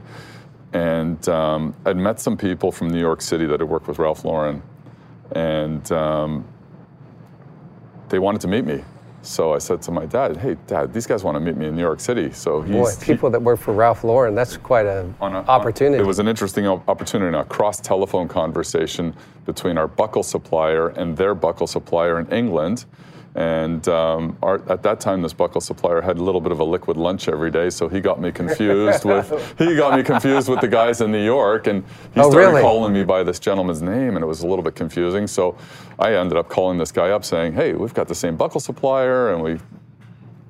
and 0.72 1.28
um, 1.28 1.74
I'd 1.84 1.96
met 1.96 2.18
some 2.18 2.36
people 2.36 2.72
from 2.72 2.88
New 2.88 3.00
York 3.00 3.20
City 3.20 3.46
that 3.46 3.60
had 3.60 3.68
worked 3.68 3.88
with 3.88 3.98
Ralph 3.98 4.24
Lauren, 4.24 4.62
and 5.32 5.92
um, 5.92 6.46
they 8.08 8.18
wanted 8.18 8.40
to 8.42 8.48
meet 8.48 8.64
me. 8.64 8.82
So 9.22 9.54
I 9.54 9.58
said 9.58 9.80
to 9.82 9.92
my 9.92 10.04
dad, 10.06 10.36
"Hey, 10.36 10.56
Dad, 10.66 10.92
these 10.92 11.06
guys 11.06 11.22
want 11.22 11.36
to 11.36 11.40
meet 11.40 11.56
me 11.56 11.66
in 11.68 11.76
New 11.76 11.80
York 11.82 12.00
City." 12.00 12.32
So 12.32 12.60
he's 12.60 12.74
Boy, 12.74 12.90
he- 13.00 13.12
people 13.12 13.30
that 13.30 13.40
work 13.40 13.60
for 13.60 13.72
Ralph 13.72 14.02
Lauren, 14.04 14.34
that's 14.34 14.56
quite 14.56 14.84
an 14.86 15.14
on 15.20 15.34
a- 15.36 15.44
opportunity. 15.48 16.02
It 16.02 16.06
was 16.06 16.18
an 16.18 16.26
interesting 16.26 16.66
op- 16.66 16.88
opportunity, 16.88 17.36
a 17.36 17.44
cross 17.44 17.80
telephone 17.80 18.26
conversation 18.26 19.14
between 19.46 19.78
our 19.78 19.86
buckle 19.86 20.22
supplier 20.24 20.88
and 20.88 21.16
their 21.16 21.34
buckle 21.34 21.66
supplier 21.68 22.18
in 22.18 22.26
England. 22.28 22.84
And 23.34 23.88
um, 23.88 24.36
our, 24.42 24.56
at 24.70 24.82
that 24.82 25.00
time, 25.00 25.22
this 25.22 25.32
buckle 25.32 25.62
supplier 25.62 26.02
had 26.02 26.18
a 26.18 26.22
little 26.22 26.40
bit 26.40 26.52
of 26.52 26.60
a 26.60 26.64
liquid 26.64 26.98
lunch 26.98 27.28
every 27.28 27.50
day, 27.50 27.70
so 27.70 27.88
he 27.88 27.98
got 28.00 28.20
me 28.20 28.30
confused 28.30 29.06
with 29.06 29.54
he 29.58 29.74
got 29.74 29.96
me 29.96 30.02
confused 30.02 30.50
with 30.50 30.60
the 30.60 30.68
guys 30.68 31.00
in 31.00 31.10
New 31.10 31.24
York, 31.24 31.66
and 31.66 31.82
he 32.14 32.20
Oh, 32.20 32.30
started 32.30 32.48
really? 32.48 32.60
calling 32.60 32.92
me 32.92 33.04
by 33.04 33.22
this 33.22 33.38
gentleman's 33.38 33.80
name, 33.80 34.16
and 34.16 34.22
it 34.22 34.26
was 34.26 34.42
a 34.42 34.46
little 34.46 34.62
bit 34.62 34.74
confusing. 34.74 35.26
So 35.26 35.56
I 35.98 36.14
ended 36.14 36.36
up 36.36 36.50
calling 36.50 36.76
this 36.76 36.92
guy 36.92 37.08
up, 37.10 37.24
saying, 37.24 37.54
"Hey, 37.54 37.72
we've 37.72 37.94
got 37.94 38.06
the 38.06 38.14
same 38.14 38.36
buckle 38.36 38.60
supplier, 38.60 39.32
and 39.32 39.42
we 39.42 39.58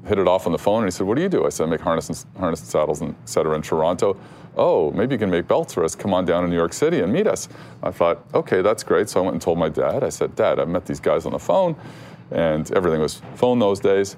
hit 0.09 0.19
it 0.19 0.27
off 0.27 0.47
on 0.47 0.53
the 0.53 0.59
phone 0.59 0.79
and 0.83 0.87
he 0.87 0.91
said, 0.91 1.07
What 1.07 1.15
do 1.15 1.23
you 1.23 1.29
do? 1.29 1.47
I 1.47 1.49
said, 1.49 1.69
I 1.69 1.71
make 1.71 1.81
harness 1.81 2.09
and, 2.09 2.25
harness 2.37 2.59
and 2.59 2.69
saddles 2.69 3.01
and 3.03 3.11
et 3.23 3.29
cetera 3.29 3.55
in 3.55 3.63
Toronto. 3.63 4.17
Oh, 4.57 4.91
maybe 4.91 5.15
you 5.15 5.19
can 5.19 5.31
make 5.31 5.47
belts 5.47 5.73
for 5.73 5.85
us. 5.85 5.95
Come 5.95 6.13
on 6.13 6.25
down 6.25 6.43
to 6.43 6.49
New 6.49 6.57
York 6.57 6.73
City 6.73 7.01
and 7.01 7.13
meet 7.13 7.29
us. 7.29 7.49
I 7.85 7.93
thought, 7.93 8.25
okay, 8.35 8.63
that's 8.63 8.83
great. 8.83 9.09
So 9.09 9.21
I 9.21 9.23
went 9.23 9.35
and 9.35 9.41
told 9.41 9.59
my 9.59 9.69
dad. 9.69 10.03
I 10.03 10.09
said, 10.09 10.35
Dad, 10.35 10.59
I 10.59 10.65
met 10.65 10.85
these 10.87 10.99
guys 11.01 11.25
on 11.25 11.33
the 11.33 11.39
phone, 11.39 11.77
and 12.33 12.71
everything 12.73 13.01
was 13.01 13.23
phone 13.35 13.59
those 13.59 13.81
days. 13.81 14.17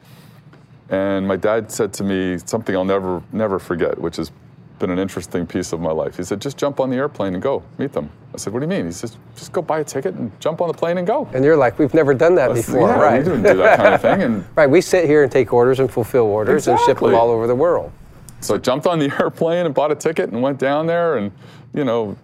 And 0.90 1.26
my 1.26 1.36
dad 1.36 1.70
said 1.70 1.92
to 1.94 2.04
me 2.04 2.38
something 2.44 2.74
I'll 2.76 2.84
never, 2.84 3.22
never 3.32 3.58
forget, 3.58 3.98
which 3.98 4.16
has 4.16 4.30
been 4.78 4.90
an 4.90 4.98
interesting 4.98 5.46
piece 5.46 5.72
of 5.72 5.80
my 5.80 5.90
life. 5.92 6.16
He 6.16 6.24
said, 6.24 6.40
just 6.40 6.56
jump 6.56 6.80
on 6.80 6.90
the 6.90 6.96
airplane 6.96 7.34
and 7.34 7.42
go 7.42 7.62
meet 7.78 7.92
them. 7.92 8.10
I 8.34 8.38
said, 8.38 8.52
what 8.52 8.60
do 8.60 8.64
you 8.64 8.68
mean? 8.68 8.86
He 8.86 8.92
says, 8.92 9.16
just 9.36 9.52
go 9.52 9.62
buy 9.62 9.80
a 9.80 9.84
ticket 9.84 10.14
and 10.14 10.30
jump 10.40 10.60
on 10.60 10.68
the 10.68 10.74
plane 10.74 10.98
and 10.98 11.06
go. 11.06 11.28
and 11.32 11.44
you're 11.44 11.56
like, 11.56 11.78
we've 11.78 11.94
never 11.94 12.12
done 12.12 12.34
that 12.34 12.52
before, 12.52 12.88
yeah, 12.88 13.00
right? 13.00 13.18
we 13.24 13.30
didn't 13.30 13.44
do 13.44 13.56
that 13.58 13.76
kind 13.78 13.94
of 13.94 14.02
thing. 14.02 14.22
And 14.22 14.44
Right, 14.56 14.68
we 14.68 14.80
sit 14.80 15.06
here 15.06 15.22
and 15.22 15.30
take 15.30 15.52
orders 15.52 15.78
and 15.80 15.90
fulfill 15.90 16.24
orders 16.24 16.66
and 16.66 16.78
ship 16.80 16.98
them 16.98 17.14
all 17.14 17.30
over 17.30 17.46
the 17.46 17.54
world. 17.54 17.92
So 18.40 18.56
I 18.56 18.58
jumped 18.58 18.86
on 18.86 18.98
the 18.98 19.10
airplane 19.20 19.64
and 19.64 19.74
bought 19.74 19.92
a 19.92 19.94
ticket 19.94 20.30
and 20.30 20.42
went 20.42 20.58
down 20.58 20.86
there. 20.86 21.16
And, 21.16 21.32
you 21.72 21.84
know, 21.84 22.16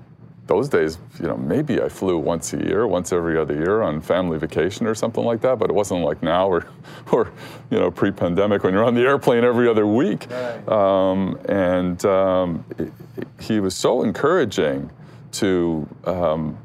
those 0.50 0.68
days, 0.68 0.98
you 1.20 1.28
know, 1.28 1.36
maybe 1.36 1.80
I 1.80 1.88
flew 1.88 2.18
once 2.18 2.52
a 2.52 2.58
year, 2.58 2.84
once 2.84 3.12
every 3.12 3.38
other 3.38 3.54
year 3.54 3.82
on 3.82 4.00
family 4.00 4.36
vacation 4.36 4.84
or 4.84 4.96
something 4.96 5.24
like 5.24 5.40
that. 5.42 5.60
But 5.60 5.70
it 5.70 5.74
wasn't 5.74 6.02
like 6.02 6.24
now 6.24 6.48
or, 6.48 6.66
or 7.12 7.30
you 7.70 7.78
know, 7.78 7.88
pre-pandemic 7.92 8.64
when 8.64 8.74
you're 8.74 8.82
on 8.84 8.94
the 8.94 9.02
airplane 9.02 9.44
every 9.44 9.68
other 9.68 9.86
week. 9.86 10.28
Um, 10.68 11.38
and 11.48 12.04
um, 12.04 12.64
it- 12.78 12.92
it- 13.16 13.28
he 13.38 13.60
was 13.60 13.74
so 13.76 14.02
encouraging 14.02 14.90
to 15.32 15.86
um, 16.04 16.58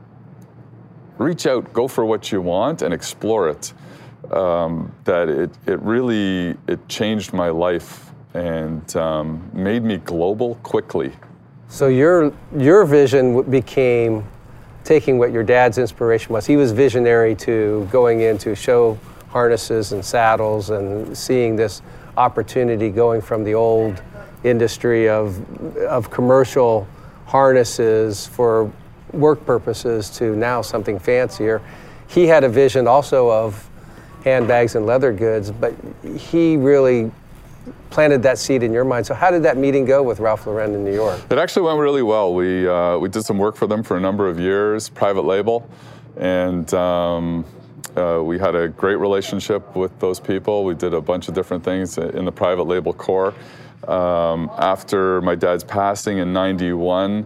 reach 1.19 1.45
out, 1.45 1.71
go 1.71 1.87
for 1.87 2.05
what 2.05 2.31
you 2.31 2.41
want, 2.41 2.81
and 2.81 2.91
explore 2.93 3.49
it. 3.49 3.71
Um, 4.31 4.91
that 5.03 5.29
it, 5.29 5.51
it 5.67 5.79
really 5.81 6.57
it 6.67 6.79
changed 6.89 7.31
my 7.33 7.49
life 7.49 8.11
and 8.33 8.83
um, 8.95 9.49
made 9.53 9.83
me 9.83 9.97
global 9.97 10.55
quickly. 10.63 11.11
So 11.67 11.87
your 11.87 12.31
your 12.55 12.85
vision 12.85 13.41
became 13.49 14.23
taking 14.83 15.17
what 15.17 15.31
your 15.31 15.43
dad's 15.43 15.77
inspiration 15.77 16.31
was. 16.31 16.45
He 16.45 16.57
was 16.57 16.71
visionary 16.71 17.35
to 17.35 17.87
going 17.91 18.21
into 18.21 18.55
show 18.55 18.97
harnesses 19.29 19.91
and 19.91 20.05
saddles 20.05 20.69
and 20.69 21.17
seeing 21.17 21.55
this 21.55 21.81
opportunity 22.17 22.89
going 22.89 23.19
from 23.21 23.43
the 23.43 23.55
old 23.55 24.01
industry 24.43 25.09
of 25.09 25.39
of 25.79 26.09
commercial 26.09 26.87
harnesses 27.25 28.27
for 28.27 28.71
work 29.11 29.45
purposes 29.45 30.09
to 30.11 30.35
now 30.35 30.61
something 30.61 30.99
fancier. 30.99 31.61
He 32.07 32.27
had 32.27 32.43
a 32.43 32.49
vision 32.49 32.87
also 32.87 33.29
of 33.29 33.69
handbags 34.23 34.75
and 34.75 34.85
leather 34.85 35.11
goods, 35.11 35.51
but 35.51 35.73
he 36.17 36.57
really 36.57 37.11
planted 37.89 38.21
that 38.23 38.37
seed 38.37 38.63
in 38.63 38.73
your 38.73 38.83
mind. 38.83 39.05
So 39.05 39.13
how 39.13 39.31
did 39.31 39.43
that 39.43 39.57
meeting 39.57 39.85
go 39.85 40.03
with 40.03 40.19
Ralph 40.19 40.45
Lauren 40.45 40.73
in 40.73 40.83
New 40.83 40.93
York? 40.93 41.19
It 41.29 41.37
actually 41.37 41.63
went 41.63 41.79
really 41.79 42.03
well. 42.03 42.33
We 42.33 42.67
uh, 42.67 42.97
we 42.97 43.09
did 43.09 43.23
some 43.23 43.37
work 43.37 43.55
for 43.55 43.67
them 43.67 43.83
for 43.83 43.97
a 43.97 43.99
number 43.99 44.27
of 44.27 44.39
years, 44.39 44.89
private 44.89 45.23
label, 45.23 45.69
and 46.17 46.71
um, 46.73 47.45
uh, 47.95 48.21
we 48.23 48.37
had 48.37 48.55
a 48.55 48.67
great 48.67 48.97
relationship 48.97 49.75
with 49.75 49.97
those 49.99 50.19
people. 50.19 50.63
We 50.63 50.75
did 50.75 50.93
a 50.93 51.01
bunch 51.01 51.27
of 51.27 51.33
different 51.33 51.63
things 51.63 51.97
in 51.97 52.25
the 52.25 52.31
private 52.31 52.63
label 52.63 52.93
core. 52.93 53.33
Um, 53.87 54.49
after 54.57 55.21
my 55.21 55.35
dad's 55.35 55.63
passing 55.63 56.17
in 56.17 56.33
'91, 56.33 57.25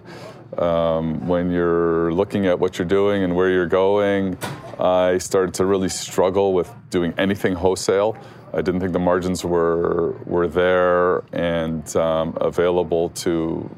um, 0.57 1.27
when 1.27 1.51
you're 1.51 2.11
looking 2.13 2.47
at 2.47 2.59
what 2.59 2.77
you're 2.77 2.87
doing 2.87 3.23
and 3.23 3.35
where 3.35 3.49
you're 3.49 3.67
going, 3.67 4.37
I 4.79 5.17
started 5.17 5.53
to 5.55 5.65
really 5.65 5.89
struggle 5.89 6.53
with 6.53 6.71
doing 6.89 7.13
anything 7.17 7.53
wholesale. 7.53 8.17
I 8.53 8.61
didn't 8.61 8.79
think 8.79 8.93
the 8.93 8.99
margins 8.99 9.45
were 9.45 10.13
were 10.25 10.47
there 10.47 11.19
and 11.33 11.95
um, 11.95 12.37
available 12.41 13.09
to 13.09 13.69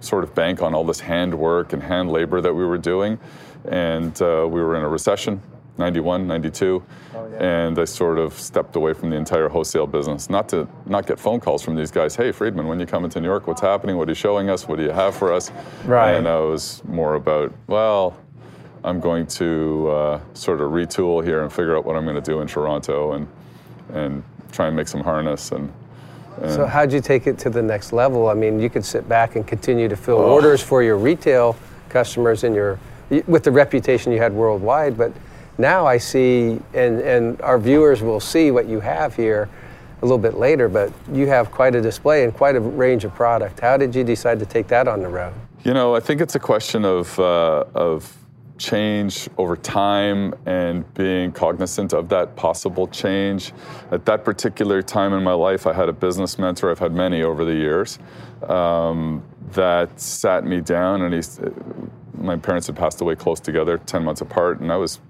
sort 0.00 0.24
of 0.24 0.34
bank 0.34 0.62
on 0.62 0.74
all 0.74 0.84
this 0.84 1.00
hand 1.00 1.34
work 1.34 1.72
and 1.72 1.82
hand 1.82 2.10
labor 2.10 2.40
that 2.40 2.54
we 2.54 2.64
were 2.64 2.78
doing. 2.78 3.18
And 3.68 4.20
uh, 4.20 4.46
we 4.48 4.60
were 4.60 4.76
in 4.76 4.82
a 4.82 4.88
recession, 4.88 5.40
91, 5.78 6.26
92. 6.26 6.82
And 7.38 7.78
I 7.78 7.84
sort 7.84 8.18
of 8.18 8.34
stepped 8.34 8.76
away 8.76 8.92
from 8.92 9.10
the 9.10 9.16
entire 9.16 9.48
wholesale 9.48 9.86
business. 9.86 10.30
Not 10.30 10.48
to 10.50 10.68
not 10.86 11.06
get 11.06 11.18
phone 11.18 11.40
calls 11.40 11.62
from 11.62 11.74
these 11.74 11.90
guys, 11.90 12.14
hey, 12.14 12.30
Freedman, 12.30 12.68
when 12.68 12.78
you 12.78 12.86
come 12.86 13.04
into 13.04 13.20
New 13.20 13.28
York, 13.28 13.46
what's 13.46 13.60
happening? 13.60 13.96
What 13.96 14.08
are 14.08 14.10
you 14.10 14.16
showing 14.16 14.50
us? 14.50 14.68
What 14.68 14.76
do 14.76 14.84
you 14.84 14.90
have 14.90 15.16
for 15.16 15.32
us? 15.32 15.50
Right. 15.84 16.12
And 16.12 16.28
I 16.28 16.38
was 16.38 16.82
more 16.84 17.14
about, 17.14 17.52
well, 17.66 18.16
I'm 18.84 19.00
going 19.00 19.26
to 19.26 19.88
uh, 19.88 20.20
sort 20.34 20.60
of 20.60 20.70
retool 20.70 21.24
here 21.24 21.42
and 21.42 21.52
figure 21.52 21.76
out 21.76 21.84
what 21.86 21.96
I'm 21.96 22.04
going 22.04 22.22
to 22.22 22.30
do 22.30 22.40
in 22.40 22.46
Toronto 22.46 23.12
and, 23.12 23.26
and 23.92 24.22
try 24.52 24.66
and 24.68 24.76
make 24.76 24.88
some 24.88 25.02
harness 25.02 25.52
and 25.52 25.72
So 26.48 26.66
how'd 26.66 26.92
you 26.92 27.00
take 27.00 27.26
it 27.26 27.38
to 27.38 27.50
the 27.50 27.62
next 27.62 27.92
level? 27.92 28.28
I 28.28 28.34
mean, 28.34 28.58
you 28.58 28.68
could 28.68 28.84
sit 28.84 29.08
back 29.08 29.36
and 29.36 29.46
continue 29.46 29.88
to 29.88 29.96
fill 29.96 30.18
Oh. 30.18 30.32
orders 30.34 30.60
for 30.62 30.82
your 30.82 30.96
retail 30.96 31.54
customers 31.88 32.44
and 32.44 32.54
your 32.54 32.78
with 33.26 33.44
the 33.44 33.50
reputation 33.52 34.10
you 34.12 34.18
had 34.18 34.32
worldwide. 34.32 34.96
But 34.96 35.12
now 35.58 35.86
I 35.86 35.98
see, 35.98 36.60
and 36.72 37.00
and 37.00 37.40
our 37.42 37.58
viewers 37.58 38.02
will 38.02 38.20
see 38.20 38.50
what 38.50 38.66
you 38.66 38.80
have 38.80 39.14
here 39.14 39.48
a 40.02 40.04
little 40.04 40.18
bit 40.18 40.34
later. 40.34 40.68
But 40.68 40.90
you 41.12 41.28
have 41.28 41.50
quite 41.52 41.74
a 41.76 41.80
display 41.80 42.24
and 42.24 42.34
quite 42.34 42.56
a 42.56 42.60
range 42.60 43.04
of 43.04 43.14
product. 43.14 43.60
How 43.60 43.76
did 43.76 43.94
you 43.94 44.02
decide 44.04 44.38
to 44.40 44.46
take 44.46 44.66
that 44.68 44.88
on 44.88 45.00
the 45.02 45.08
road? 45.08 45.32
You 45.62 45.72
know, 45.74 45.94
I 45.94 46.00
think 46.00 46.20
it's 46.20 46.34
a 46.34 46.40
question 46.40 46.84
of 46.84 47.16
uh, 47.20 47.64
of 47.74 48.12
change 48.56 49.28
over 49.36 49.56
time 49.56 50.34
and 50.46 50.92
being 50.94 51.32
cognizant 51.32 51.92
of 51.92 52.08
that 52.08 52.36
possible 52.36 52.86
change. 52.86 53.52
At 53.90 54.04
that 54.06 54.24
particular 54.24 54.82
time 54.82 55.12
in 55.12 55.22
my 55.22 55.32
life, 55.32 55.66
I 55.66 55.72
had 55.72 55.88
a 55.88 55.92
business 55.92 56.38
mentor. 56.38 56.70
I've 56.70 56.78
had 56.78 56.92
many 56.92 57.22
over 57.22 57.44
the 57.44 57.54
years 57.54 57.98
um, 58.48 59.24
that 59.52 59.98
sat 60.00 60.44
me 60.44 60.60
down, 60.60 61.02
and 61.02 61.14
he, 61.14 61.20
my 62.16 62.36
parents 62.36 62.66
had 62.68 62.76
passed 62.76 63.00
away 63.00 63.16
close 63.16 63.40
together, 63.40 63.78
ten 63.78 64.04
months 64.04 64.20
apart, 64.20 64.60
and 64.60 64.70
I 64.70 64.76
was 64.76 65.00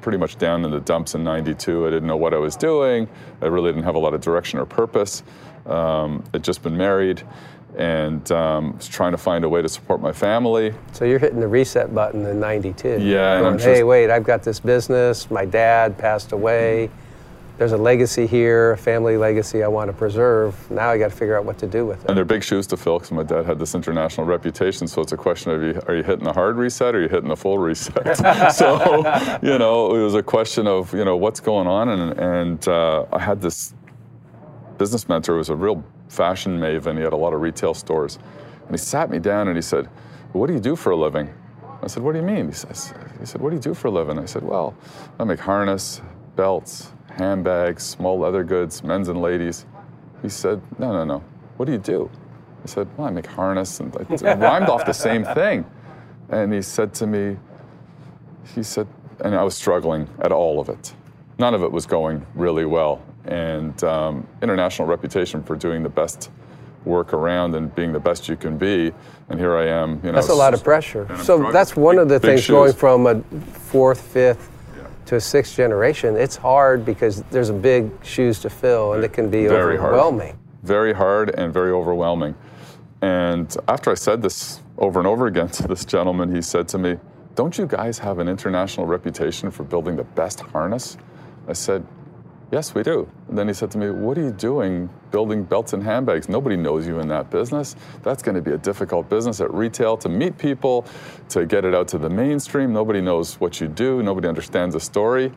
pretty 0.00 0.18
much 0.18 0.36
down 0.36 0.64
in 0.64 0.70
the 0.70 0.80
dumps 0.80 1.14
in 1.14 1.24
'92. 1.24 1.86
I 1.86 1.90
didn't 1.90 2.06
know 2.06 2.16
what 2.16 2.34
I 2.34 2.38
was 2.38 2.56
doing. 2.56 3.08
I 3.42 3.46
really 3.46 3.70
didn't 3.70 3.84
have 3.84 3.96
a 3.96 4.00
lot 4.00 4.14
of 4.14 4.20
direction 4.20 4.58
or 4.58 4.66
purpose. 4.66 5.22
Um, 5.66 6.22
I'd 6.32 6.44
just 6.44 6.62
been 6.62 6.76
married 6.76 7.22
and 7.76 8.30
um, 8.32 8.76
was 8.76 8.88
trying 8.88 9.12
to 9.12 9.18
find 9.18 9.44
a 9.44 9.48
way 9.48 9.62
to 9.62 9.68
support 9.68 10.00
my 10.00 10.12
family. 10.12 10.74
So 10.92 11.04
you're 11.04 11.18
hitting 11.18 11.40
the 11.40 11.48
reset 11.48 11.94
button 11.94 12.24
in 12.26 12.40
'92. 12.40 13.00
Yeah, 13.00 13.40
going, 13.40 13.58
hey, 13.58 13.82
wait, 13.82 14.10
I've 14.10 14.24
got 14.24 14.42
this 14.42 14.60
business. 14.60 15.30
My 15.30 15.44
dad 15.44 15.98
passed 15.98 16.32
away. 16.32 16.90
There's 17.56 17.70
a 17.70 17.76
legacy 17.76 18.26
here, 18.26 18.72
a 18.72 18.76
family 18.76 19.16
legacy 19.16 19.62
I 19.62 19.68
want 19.68 19.88
to 19.88 19.96
preserve. 19.96 20.68
Now 20.72 20.90
I 20.90 20.98
got 20.98 21.10
to 21.10 21.16
figure 21.16 21.38
out 21.38 21.44
what 21.44 21.56
to 21.58 21.68
do 21.68 21.86
with 21.86 22.02
it. 22.02 22.08
And 22.08 22.16
they're 22.16 22.24
big 22.24 22.42
shoes 22.42 22.66
to 22.68 22.76
fill 22.76 22.98
because 22.98 23.12
my 23.12 23.22
dad 23.22 23.46
had 23.46 23.60
this 23.60 23.76
international 23.76 24.26
reputation. 24.26 24.88
So 24.88 25.00
it's 25.02 25.12
a 25.12 25.16
question 25.16 25.52
of 25.52 25.62
you, 25.62 25.80
are 25.86 25.94
you 25.94 26.02
hitting 26.02 26.24
the 26.24 26.32
hard 26.32 26.56
reset 26.56 26.96
or 26.96 26.98
are 26.98 27.02
you 27.02 27.08
hitting 27.08 27.28
the 27.28 27.36
full 27.36 27.58
reset? 27.58 28.16
so, 28.52 29.38
you 29.40 29.56
know, 29.56 29.94
it 29.94 30.02
was 30.02 30.16
a 30.16 30.22
question 30.22 30.66
of, 30.66 30.92
you 30.92 31.04
know, 31.04 31.16
what's 31.16 31.38
going 31.38 31.68
on. 31.68 31.90
And, 31.90 32.18
and 32.18 32.68
uh, 32.68 33.06
I 33.12 33.20
had 33.20 33.40
this 33.40 33.72
business 34.76 35.08
mentor 35.08 35.34
who 35.34 35.38
was 35.38 35.48
a 35.48 35.54
real 35.54 35.84
fashion 36.14 36.58
maven. 36.58 36.96
He 36.96 37.02
had 37.02 37.12
a 37.12 37.16
lot 37.16 37.34
of 37.34 37.40
retail 37.40 37.74
stores. 37.74 38.18
And 38.62 38.70
he 38.70 38.78
sat 38.78 39.10
me 39.10 39.18
down 39.18 39.48
and 39.48 39.56
he 39.56 39.62
said, 39.62 39.86
What 40.32 40.46
do 40.46 40.54
you 40.54 40.60
do 40.60 40.76
for 40.76 40.90
a 40.90 40.96
living? 40.96 41.32
I 41.82 41.88
said, 41.88 42.02
What 42.02 42.12
do 42.12 42.18
you 42.18 42.24
mean? 42.24 42.48
He, 42.48 42.54
says, 42.54 42.94
he 43.20 43.26
said, 43.26 43.40
What 43.40 43.50
do 43.50 43.56
you 43.56 43.62
do 43.62 43.74
for 43.74 43.88
a 43.88 43.90
living? 43.90 44.18
I 44.18 44.24
said, 44.24 44.42
Well, 44.42 44.74
I 45.18 45.24
make 45.24 45.40
harness, 45.40 46.00
belts, 46.36 46.92
handbags, 47.10 47.82
small 47.82 48.18
leather 48.18 48.44
goods, 48.44 48.82
men's 48.82 49.08
and 49.08 49.20
ladies. 49.20 49.66
He 50.22 50.28
said, 50.28 50.62
No, 50.78 50.92
no, 50.92 51.04
no. 51.04 51.24
What 51.56 51.66
do 51.66 51.72
you 51.72 51.78
do? 51.78 52.10
I 52.62 52.66
said, 52.66 52.88
Well, 52.96 53.08
I 53.08 53.10
make 53.10 53.26
harness. 53.26 53.80
And 53.80 53.94
it 53.94 54.22
rhymed 54.22 54.68
off 54.68 54.86
the 54.86 54.92
same 54.92 55.24
thing. 55.24 55.66
And 56.30 56.52
he 56.52 56.62
said 56.62 56.94
to 56.94 57.06
me, 57.06 57.36
He 58.54 58.62
said, 58.62 58.86
and 59.20 59.34
I 59.34 59.42
was 59.42 59.54
struggling 59.54 60.08
at 60.20 60.32
all 60.32 60.58
of 60.58 60.68
it. 60.68 60.94
None 61.38 61.54
of 61.54 61.62
it 61.62 61.70
was 61.70 61.86
going 61.86 62.26
really 62.34 62.64
well 62.64 63.02
and 63.26 63.82
um, 63.84 64.26
international 64.42 64.86
reputation 64.88 65.42
for 65.42 65.56
doing 65.56 65.82
the 65.82 65.88
best 65.88 66.30
work 66.84 67.12
around 67.12 67.54
and 67.54 67.74
being 67.74 67.92
the 67.92 68.00
best 68.00 68.28
you 68.28 68.36
can 68.36 68.58
be. 68.58 68.92
And 69.28 69.38
here 69.38 69.56
I 69.56 69.66
am. 69.66 70.00
You 70.04 70.12
know, 70.12 70.12
that's 70.12 70.28
a 70.28 70.34
lot 70.34 70.54
of 70.54 70.62
pressure. 70.62 71.08
So 71.22 71.50
that's 71.50 71.76
one 71.76 71.98
of 71.98 72.08
the 72.08 72.20
things 72.20 72.42
shoes. 72.42 72.52
going 72.52 72.72
from 72.72 73.06
a 73.06 73.22
fourth, 73.52 74.00
fifth 74.00 74.50
yeah. 74.76 74.86
to 75.06 75.16
a 75.16 75.20
sixth 75.20 75.56
generation. 75.56 76.16
It's 76.16 76.36
hard 76.36 76.84
because 76.84 77.22
there's 77.30 77.48
a 77.48 77.54
big 77.54 77.90
shoes 78.04 78.38
to 78.40 78.50
fill, 78.50 78.94
and 78.94 79.04
it 79.04 79.12
can 79.12 79.30
be 79.30 79.46
very 79.46 79.78
overwhelming. 79.78 80.28
Hard. 80.28 80.38
Very 80.62 80.92
hard 80.92 81.30
and 81.30 81.52
very 81.52 81.70
overwhelming. 81.70 82.34
And 83.02 83.54
after 83.68 83.90
I 83.90 83.94
said 83.94 84.22
this 84.22 84.60
over 84.78 84.98
and 84.98 85.06
over 85.06 85.26
again 85.26 85.48
to 85.58 85.68
this 85.68 85.84
gentleman, 85.84 86.34
he 86.34 86.42
said 86.42 86.68
to 86.68 86.78
me, 86.78 86.98
"Don't 87.34 87.56
you 87.56 87.66
guys 87.66 87.98
have 87.98 88.18
an 88.18 88.28
international 88.28 88.86
reputation 88.86 89.50
for 89.50 89.64
building 89.64 89.96
the 89.96 90.04
best 90.04 90.40
harness?" 90.40 90.98
I 91.46 91.52
said, 91.52 91.86
Yes, 92.54 92.72
we 92.72 92.84
do. 92.84 93.10
And 93.28 93.36
then 93.36 93.48
he 93.48 93.52
said 93.52 93.72
to 93.72 93.78
me, 93.78 93.90
What 93.90 94.16
are 94.16 94.22
you 94.22 94.30
doing 94.30 94.88
building 95.10 95.42
belts 95.42 95.72
and 95.72 95.82
handbags? 95.82 96.28
Nobody 96.28 96.54
knows 96.54 96.86
you 96.86 97.00
in 97.00 97.08
that 97.08 97.28
business. 97.28 97.74
That's 98.04 98.22
going 98.22 98.36
to 98.36 98.40
be 98.40 98.52
a 98.52 98.56
difficult 98.56 99.08
business 99.08 99.40
at 99.40 99.52
retail 99.52 99.96
to 99.96 100.08
meet 100.08 100.38
people, 100.38 100.86
to 101.30 101.46
get 101.46 101.64
it 101.64 101.74
out 101.74 101.88
to 101.88 101.98
the 101.98 102.08
mainstream. 102.08 102.72
Nobody 102.72 103.00
knows 103.00 103.40
what 103.40 103.60
you 103.60 103.66
do, 103.66 104.04
nobody 104.04 104.28
understands 104.28 104.72
the 104.72 104.78
story. 104.78 105.32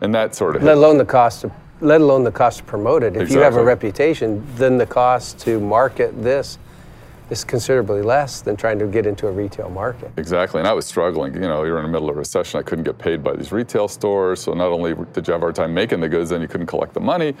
And 0.00 0.12
that 0.12 0.34
sort 0.34 0.56
of 0.56 0.64
let 0.64 0.76
alone 0.76 0.98
the 0.98 1.04
cost 1.04 1.44
of 1.44 1.52
let 1.80 2.00
alone 2.00 2.24
the 2.24 2.32
cost 2.32 2.58
to 2.58 2.64
promote 2.64 3.04
it. 3.04 3.14
If 3.14 3.22
exactly. 3.22 3.36
you 3.36 3.42
have 3.44 3.54
a 3.54 3.62
reputation, 3.62 4.44
then 4.56 4.76
the 4.76 4.86
cost 4.86 5.38
to 5.40 5.60
market 5.60 6.20
this 6.20 6.58
is 7.30 7.44
considerably 7.44 8.02
less 8.02 8.40
than 8.42 8.56
trying 8.56 8.78
to 8.78 8.86
get 8.86 9.06
into 9.06 9.28
a 9.28 9.32
retail 9.32 9.70
market. 9.70 10.10
Exactly, 10.16 10.60
and 10.60 10.68
I 10.68 10.72
was 10.72 10.86
struggling. 10.86 11.34
You 11.34 11.40
know, 11.40 11.64
you're 11.64 11.78
in 11.78 11.84
the 11.84 11.90
middle 11.90 12.10
of 12.10 12.16
a 12.16 12.18
recession. 12.18 12.58
I 12.58 12.62
couldn't 12.62 12.84
get 12.84 12.98
paid 12.98 13.22
by 13.22 13.34
these 13.34 13.52
retail 13.52 13.88
stores. 13.88 14.42
So 14.42 14.52
not 14.52 14.68
only 14.68 14.94
did 15.12 15.26
you 15.26 15.32
have 15.32 15.40
a 15.40 15.46
hard 15.46 15.54
time 15.54 15.72
making 15.72 16.00
the 16.00 16.08
goods, 16.08 16.30
then 16.30 16.42
you 16.42 16.48
couldn't 16.48 16.66
collect 16.66 16.92
the 16.92 17.00
money, 17.00 17.34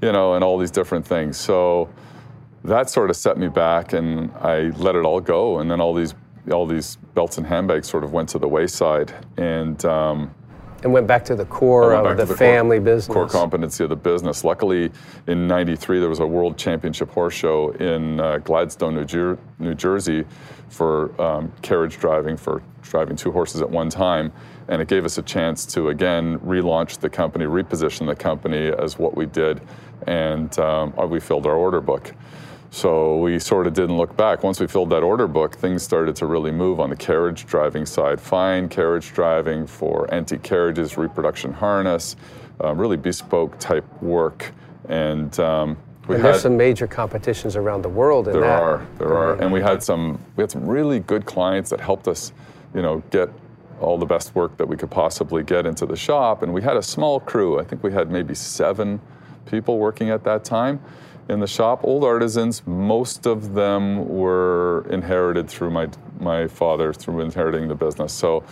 you 0.00 0.12
know, 0.12 0.34
and 0.34 0.42
all 0.42 0.58
these 0.58 0.70
different 0.70 1.06
things. 1.06 1.36
So 1.36 1.90
that 2.64 2.88
sort 2.88 3.10
of 3.10 3.16
set 3.16 3.36
me 3.36 3.48
back, 3.48 3.92
and 3.92 4.32
I 4.40 4.70
let 4.76 4.96
it 4.96 5.04
all 5.04 5.20
go. 5.20 5.58
And 5.58 5.70
then 5.70 5.80
all 5.80 5.94
these 5.94 6.14
all 6.50 6.66
these 6.66 6.96
belts 7.14 7.38
and 7.38 7.46
handbags 7.46 7.88
sort 7.88 8.04
of 8.04 8.12
went 8.12 8.28
to 8.30 8.38
the 8.38 8.48
wayside, 8.48 9.12
and. 9.36 9.84
Um, 9.84 10.34
and 10.84 10.92
went 10.92 11.06
back 11.06 11.24
to 11.24 11.34
the 11.34 11.46
core 11.46 11.94
of 11.94 12.16
the, 12.18 12.26
the, 12.26 12.36
family 12.36 12.76
core, 12.76 12.84
business. 12.84 13.14
Core 13.14 13.28
competency 13.28 13.82
of 13.84 13.90
the 13.90 13.96
business. 13.96 14.44
Luckily, 14.44 14.92
in 15.26 15.48
'93 15.48 15.98
there 15.98 16.08
was 16.10 16.20
a 16.20 16.26
World 16.26 16.56
Championship 16.58 17.10
horse 17.10 17.34
show 17.34 17.70
in 17.70 18.20
uh, 18.20 18.38
Gladstone, 18.38 18.94
New, 18.94 19.04
Jer- 19.04 19.38
New, 19.58 19.74
Jersey, 19.74 20.24
for 20.68 21.20
um, 21.20 21.50
carriage 21.62 21.98
driving, 21.98 22.36
for 22.36 22.62
driving 22.82 23.16
two 23.16 23.32
horses 23.32 23.62
at 23.62 23.70
one 23.70 23.88
time, 23.88 24.30
and 24.68 24.80
it 24.82 24.88
gave 24.88 25.06
us 25.06 25.16
a 25.16 25.22
chance 25.22 25.64
to 25.64 25.88
again 25.88 26.38
relaunch 26.40 27.00
the 27.00 27.08
company, 27.08 27.46
reposition 27.46 28.06
the 28.06 28.14
company 28.14 28.70
as 28.78 28.98
what 28.98 29.16
we 29.16 29.24
did, 29.24 29.62
and 30.06 30.56
um, 30.58 30.92
we 31.08 31.18
filled 31.18 31.46
our 31.46 31.56
order 31.56 31.80
book. 31.80 32.12
So 32.74 33.18
we 33.18 33.38
sort 33.38 33.68
of 33.68 33.72
didn't 33.72 33.96
look 33.96 34.16
back. 34.16 34.42
Once 34.42 34.58
we 34.58 34.66
filled 34.66 34.90
that 34.90 35.04
order 35.04 35.28
book, 35.28 35.54
things 35.54 35.84
started 35.84 36.16
to 36.16 36.26
really 36.26 36.50
move 36.50 36.80
on 36.80 36.90
the 36.90 36.96
carriage 36.96 37.46
driving 37.46 37.86
side. 37.86 38.20
Fine 38.20 38.68
carriage 38.68 39.12
driving 39.12 39.64
for 39.64 40.12
anti 40.12 40.38
carriages, 40.38 40.98
reproduction 40.98 41.52
harness, 41.52 42.16
uh, 42.64 42.74
really 42.74 42.96
bespoke 42.96 43.56
type 43.60 43.84
work. 44.02 44.50
And, 44.88 45.38
um, 45.38 45.76
we 46.08 46.16
and 46.16 46.24
had, 46.24 46.32
there's 46.32 46.42
some 46.42 46.56
major 46.56 46.88
competitions 46.88 47.54
around 47.54 47.82
the 47.82 47.88
world 47.88 48.26
in 48.26 48.32
there 48.32 48.42
that. 48.42 48.60
are, 48.60 48.86
there 48.98 49.16
are, 49.16 49.40
and 49.40 49.52
we 49.52 49.60
had 49.60 49.80
some 49.80 50.20
we 50.34 50.42
had 50.42 50.50
some 50.50 50.66
really 50.66 50.98
good 50.98 51.26
clients 51.26 51.70
that 51.70 51.80
helped 51.80 52.08
us, 52.08 52.32
you 52.74 52.82
know, 52.82 53.04
get 53.10 53.30
all 53.80 53.98
the 53.98 54.04
best 54.04 54.34
work 54.34 54.56
that 54.56 54.66
we 54.66 54.76
could 54.76 54.90
possibly 54.90 55.44
get 55.44 55.64
into 55.64 55.86
the 55.86 55.96
shop. 55.96 56.42
And 56.42 56.52
we 56.52 56.60
had 56.60 56.76
a 56.76 56.82
small 56.82 57.20
crew. 57.20 57.60
I 57.60 57.62
think 57.62 57.84
we 57.84 57.92
had 57.92 58.10
maybe 58.10 58.34
seven 58.34 59.00
people 59.46 59.78
working 59.78 60.10
at 60.10 60.24
that 60.24 60.42
time 60.42 60.80
in 61.28 61.40
the 61.40 61.46
shop, 61.46 61.80
old 61.84 62.04
artisans. 62.04 62.66
Most 62.66 63.26
of 63.26 63.54
them 63.54 64.08
were 64.08 64.86
inherited 64.90 65.48
through 65.48 65.70
my 65.70 65.88
my 66.20 66.46
father 66.46 66.92
through 66.92 67.20
inheriting 67.20 67.68
the 67.68 67.74
business. 67.74 68.12
So, 68.12 68.44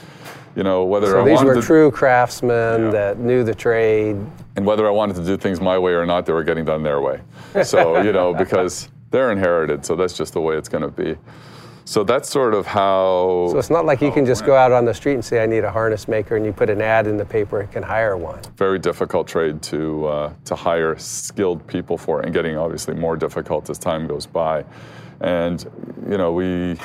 you 0.57 0.63
know, 0.63 0.85
whether 0.85 1.09
so 1.09 1.23
I 1.23 1.25
these 1.25 1.43
were 1.43 1.55
to, 1.55 1.63
true 1.63 1.91
craftsmen 1.91 2.85
yeah. 2.85 2.91
that 2.91 3.19
knew 3.19 3.45
the 3.45 3.55
trade, 3.55 4.17
and 4.57 4.67
whether 4.67 4.87
I 4.87 4.91
wanted 4.91 5.17
to 5.17 5.25
do 5.25 5.37
things 5.37 5.61
my 5.61 5.79
way 5.79 5.93
or 5.93 6.07
not, 6.07 6.27
they 6.27 6.33
were 6.33 6.45
getting 6.45 6.65
done 6.65 6.83
their 6.83 7.01
way. 7.01 7.21
So, 7.63 8.03
you 8.03 8.13
know, 8.13 8.35
because 8.45 8.89
they're 9.11 9.33
inherited, 9.33 9.85
so 9.85 9.95
that's 9.95 10.17
just 10.17 10.33
the 10.33 10.41
way 10.41 10.57
it's 10.57 10.69
going 10.69 10.83
to 10.83 10.91
be. 10.91 11.17
So 11.85 12.05
that's 12.05 12.29
sort 12.29 12.55
of 12.55 12.67
how. 12.67 13.49
So 13.51 13.59
it's 13.59 13.71
not 13.71 13.85
like 13.85 14.01
you 14.01 14.13
can 14.13 14.25
just 14.25 14.45
go 14.45 14.55
out 14.55 14.73
on 14.73 14.85
the 14.85 14.95
street 14.95 15.15
and 15.15 15.25
say, 15.25 15.43
I 15.43 15.47
need 15.47 15.65
a 15.65 15.71
harness 15.71 16.09
maker, 16.09 16.37
and 16.37 16.45
you 16.47 16.53
put 16.53 16.71
an 16.71 16.81
ad 16.81 17.07
in 17.07 17.17
the 17.17 17.25
paper 17.25 17.61
and 17.61 17.71
can 17.71 17.83
hire 17.83 18.17
one. 18.17 18.41
Very 18.57 18.79
difficult 18.79 19.27
trade 19.27 19.61
to, 19.63 20.07
uh, 20.07 20.33
to 20.45 20.55
hire 20.55 20.97
skilled 20.99 21.67
people 21.67 21.99
for, 21.99 22.21
and 22.21 22.33
getting 22.33 22.57
obviously 22.57 22.95
more 22.95 23.17
difficult 23.17 23.69
as 23.71 23.79
time 23.79 24.07
goes 24.07 24.27
by. 24.27 24.65
And, 25.21 25.65
you 26.09 26.19
know, 26.19 26.33
we. 26.33 26.79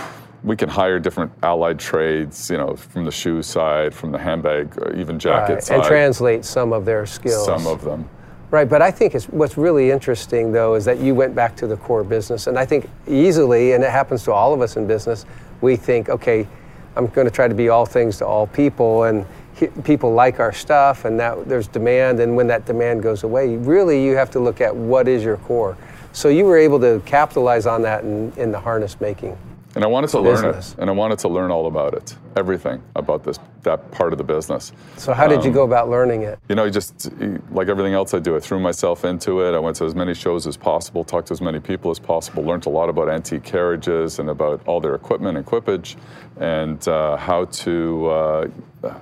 We 0.43 0.55
can 0.55 0.69
hire 0.69 0.99
different 0.99 1.31
allied 1.41 1.79
trades, 1.79 2.49
you 2.49 2.57
know, 2.57 2.75
from 2.75 3.03
the 3.03 3.11
shoe 3.11 3.41
side, 3.41 3.93
from 3.93 4.11
the 4.11 4.19
handbag, 4.19 4.71
even 4.95 5.17
jacket 5.17 5.53
right. 5.53 5.63
side. 5.63 5.79
And 5.79 5.87
translate 5.87 6.45
some 6.45 6.73
of 6.73 6.85
their 6.85 7.07
skills. 7.07 7.43
Some 7.43 7.65
of 7.65 7.83
them. 7.83 8.07
Right, 8.49 8.69
but 8.69 8.81
I 8.81 8.91
think 8.91 9.21
what's 9.25 9.57
really 9.57 9.91
interesting 9.91 10.53
though 10.53 10.75
is 10.75 10.85
that 10.85 10.99
you 10.99 11.13
went 11.13 11.35
back 11.35 11.57
to 11.57 11.67
the 11.67 11.75
core 11.75 12.05
business, 12.05 12.47
and 12.47 12.57
I 12.57 12.65
think 12.65 12.89
easily, 13.05 13.73
and 13.73 13.83
it 13.83 13.89
happens 13.89 14.23
to 14.23 14.31
all 14.31 14.53
of 14.53 14.61
us 14.61 14.77
in 14.77 14.87
business, 14.87 15.25
we 15.59 15.75
think, 15.75 16.07
okay, 16.07 16.47
I'm 16.95 17.07
going 17.07 17.27
to 17.27 17.31
try 17.31 17.49
to 17.49 17.53
be 17.53 17.67
all 17.67 17.85
things 17.85 18.17
to 18.19 18.25
all 18.25 18.47
people, 18.47 19.03
and 19.03 19.25
he, 19.53 19.67
people 19.83 20.13
like 20.13 20.39
our 20.39 20.53
stuff, 20.53 21.03
and 21.03 21.19
that 21.19 21.49
there's 21.49 21.67
demand, 21.67 22.21
and 22.21 22.37
when 22.37 22.47
that 22.47 22.65
demand 22.65 23.03
goes 23.03 23.23
away, 23.23 23.57
really 23.57 24.03
you 24.05 24.15
have 24.15 24.31
to 24.31 24.39
look 24.39 24.61
at 24.61 24.73
what 24.73 25.09
is 25.09 25.25
your 25.25 25.37
core. 25.37 25.77
So 26.13 26.29
you 26.29 26.45
were 26.45 26.57
able 26.57 26.79
to 26.79 27.01
capitalize 27.05 27.65
on 27.65 27.81
that 27.81 28.05
in, 28.05 28.31
in 28.37 28.51
the 28.53 28.59
harness 28.61 29.01
making. 29.01 29.37
And 29.77 29.85
I 29.85 29.87
wanted 29.87 30.09
to 30.09 30.19
learn 30.19 30.43
business. 30.43 30.73
it, 30.73 30.79
and 30.79 30.89
I 30.89 30.93
wanted 30.93 31.19
to 31.19 31.27
learn 31.27 31.51
all 31.51 31.67
about 31.67 31.93
it, 31.93 32.15
everything 32.35 32.81
about 32.95 33.23
this 33.23 33.39
that 33.61 33.91
part 33.91 34.11
of 34.11 34.17
the 34.17 34.23
business. 34.23 34.71
So 34.97 35.13
how 35.13 35.27
did 35.27 35.43
you 35.43 35.49
Um, 35.49 35.53
go 35.53 35.63
about 35.63 35.89
learning 35.89 36.23
it? 36.23 36.39
You 36.49 36.55
know, 36.55 36.67
just 36.69 37.11
like 37.51 37.67
everything 37.67 37.93
else 37.93 38.13
I 38.13 38.19
do, 38.19 38.35
I 38.35 38.39
threw 38.39 38.59
myself 38.59 39.05
into 39.05 39.41
it. 39.41 39.53
I 39.53 39.59
went 39.59 39.75
to 39.77 39.85
as 39.85 39.93
many 39.93 40.13
shows 40.13 40.47
as 40.47 40.57
possible, 40.57 41.03
talked 41.03 41.27
to 41.27 41.33
as 41.33 41.41
many 41.41 41.59
people 41.59 41.91
as 41.91 41.99
possible, 41.99 42.43
learned 42.43 42.65
a 42.65 42.69
lot 42.69 42.89
about 42.89 43.07
antique 43.09 43.43
carriages 43.43 44.19
and 44.19 44.29
about 44.29 44.65
all 44.67 44.79
their 44.79 44.95
equipment 44.95 45.37
and 45.37 45.45
equipage, 45.45 45.95
and 46.39 46.87
uh, 46.87 47.15
how 47.17 47.45
to 47.45 48.07
uh, 48.07 48.47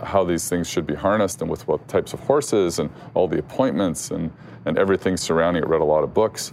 how 0.03 0.23
these 0.25 0.49
things 0.49 0.67
should 0.69 0.85
be 0.88 0.95
harnessed 0.95 1.41
and 1.41 1.49
with 1.49 1.65
what 1.67 1.88
types 1.88 2.11
of 2.13 2.19
horses 2.21 2.79
and 2.79 2.89
all 3.13 3.27
the 3.27 3.39
appointments 3.39 4.11
and 4.11 4.29
and 4.65 4.77
everything 4.77 5.15
surrounding 5.15 5.63
it. 5.63 5.69
Read 5.69 5.81
a 5.81 5.85
lot 5.85 6.03
of 6.03 6.13
books 6.13 6.51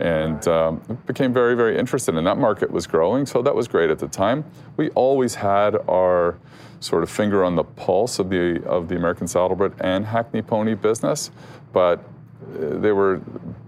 and 0.00 0.46
um, 0.48 0.80
became 1.06 1.32
very, 1.32 1.54
very 1.54 1.78
interested. 1.78 2.16
And 2.16 2.26
that 2.26 2.38
market 2.38 2.70
was 2.70 2.86
growing, 2.86 3.26
so 3.26 3.42
that 3.42 3.54
was 3.54 3.68
great 3.68 3.90
at 3.90 3.98
the 3.98 4.08
time. 4.08 4.44
We 4.76 4.90
always 4.90 5.34
had 5.34 5.76
our 5.88 6.36
sort 6.80 7.02
of 7.02 7.10
finger 7.10 7.44
on 7.44 7.56
the 7.56 7.64
pulse 7.64 8.18
of 8.18 8.28
the 8.28 8.62
of 8.66 8.88
the 8.88 8.96
American 8.96 9.26
Saddlebred 9.26 9.74
and 9.80 10.04
Hackney 10.04 10.42
Pony 10.42 10.74
business, 10.74 11.30
but 11.72 11.98
uh, 11.98 12.78
they 12.78 12.92
were 12.92 13.20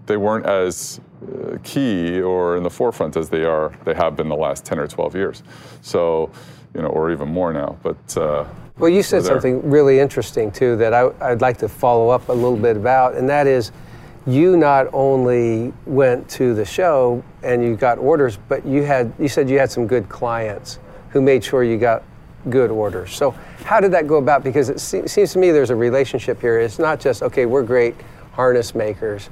they 0.05 0.17
weren't 0.17 0.45
as 0.45 0.99
uh, 1.23 1.57
key 1.63 2.21
or 2.21 2.57
in 2.57 2.63
the 2.63 2.69
forefront 2.69 3.17
as 3.17 3.29
they 3.29 3.43
are 3.43 3.73
they 3.85 3.93
have 3.93 4.15
been 4.15 4.29
the 4.29 4.35
last 4.35 4.63
10 4.65 4.77
or 4.77 4.87
12 4.87 5.15
years 5.15 5.43
so 5.81 6.29
you 6.75 6.81
know 6.81 6.89
or 6.89 7.11
even 7.11 7.27
more 7.27 7.51
now 7.51 7.75
but 7.81 8.17
uh, 8.17 8.45
Well, 8.77 8.89
you 8.89 9.01
said 9.01 9.23
something 9.23 9.67
really 9.67 9.99
interesting 9.99 10.51
too 10.51 10.75
that 10.77 10.93
I, 10.93 11.09
I'd 11.19 11.41
like 11.41 11.57
to 11.57 11.67
follow 11.67 12.09
up 12.09 12.29
a 12.29 12.33
little 12.33 12.57
bit 12.57 12.77
about, 12.77 13.15
and 13.15 13.27
that 13.27 13.47
is 13.47 13.71
you 14.27 14.57
not 14.57 14.87
only 14.93 15.73
went 15.85 16.29
to 16.29 16.53
the 16.53 16.65
show 16.65 17.23
and 17.43 17.63
you 17.63 17.77
got 17.77 17.97
orders, 17.97 18.37
but 18.49 18.65
you 18.65 18.83
had 18.83 19.13
you 19.17 19.29
said 19.29 19.49
you 19.49 19.57
had 19.57 19.71
some 19.71 19.87
good 19.87 20.09
clients 20.09 20.79
who 21.09 21.21
made 21.21 21.43
sure 21.43 21.63
you 21.63 21.77
got 21.77 22.03
good 22.49 22.69
orders. 22.69 23.15
So 23.15 23.31
how 23.63 23.79
did 23.79 23.91
that 23.93 24.05
go 24.05 24.17
about? 24.17 24.43
Because 24.43 24.69
it 24.69 24.81
se- 24.81 25.07
seems 25.07 25.31
to 25.33 25.39
me 25.39 25.51
there's 25.51 25.69
a 25.69 25.75
relationship 25.75 26.41
here. 26.41 26.59
It's 26.59 26.77
not 26.77 26.99
just 26.99 27.23
okay, 27.23 27.45
we're 27.45 27.63
great 27.63 27.95
harness 28.33 28.75
makers, 28.75 29.29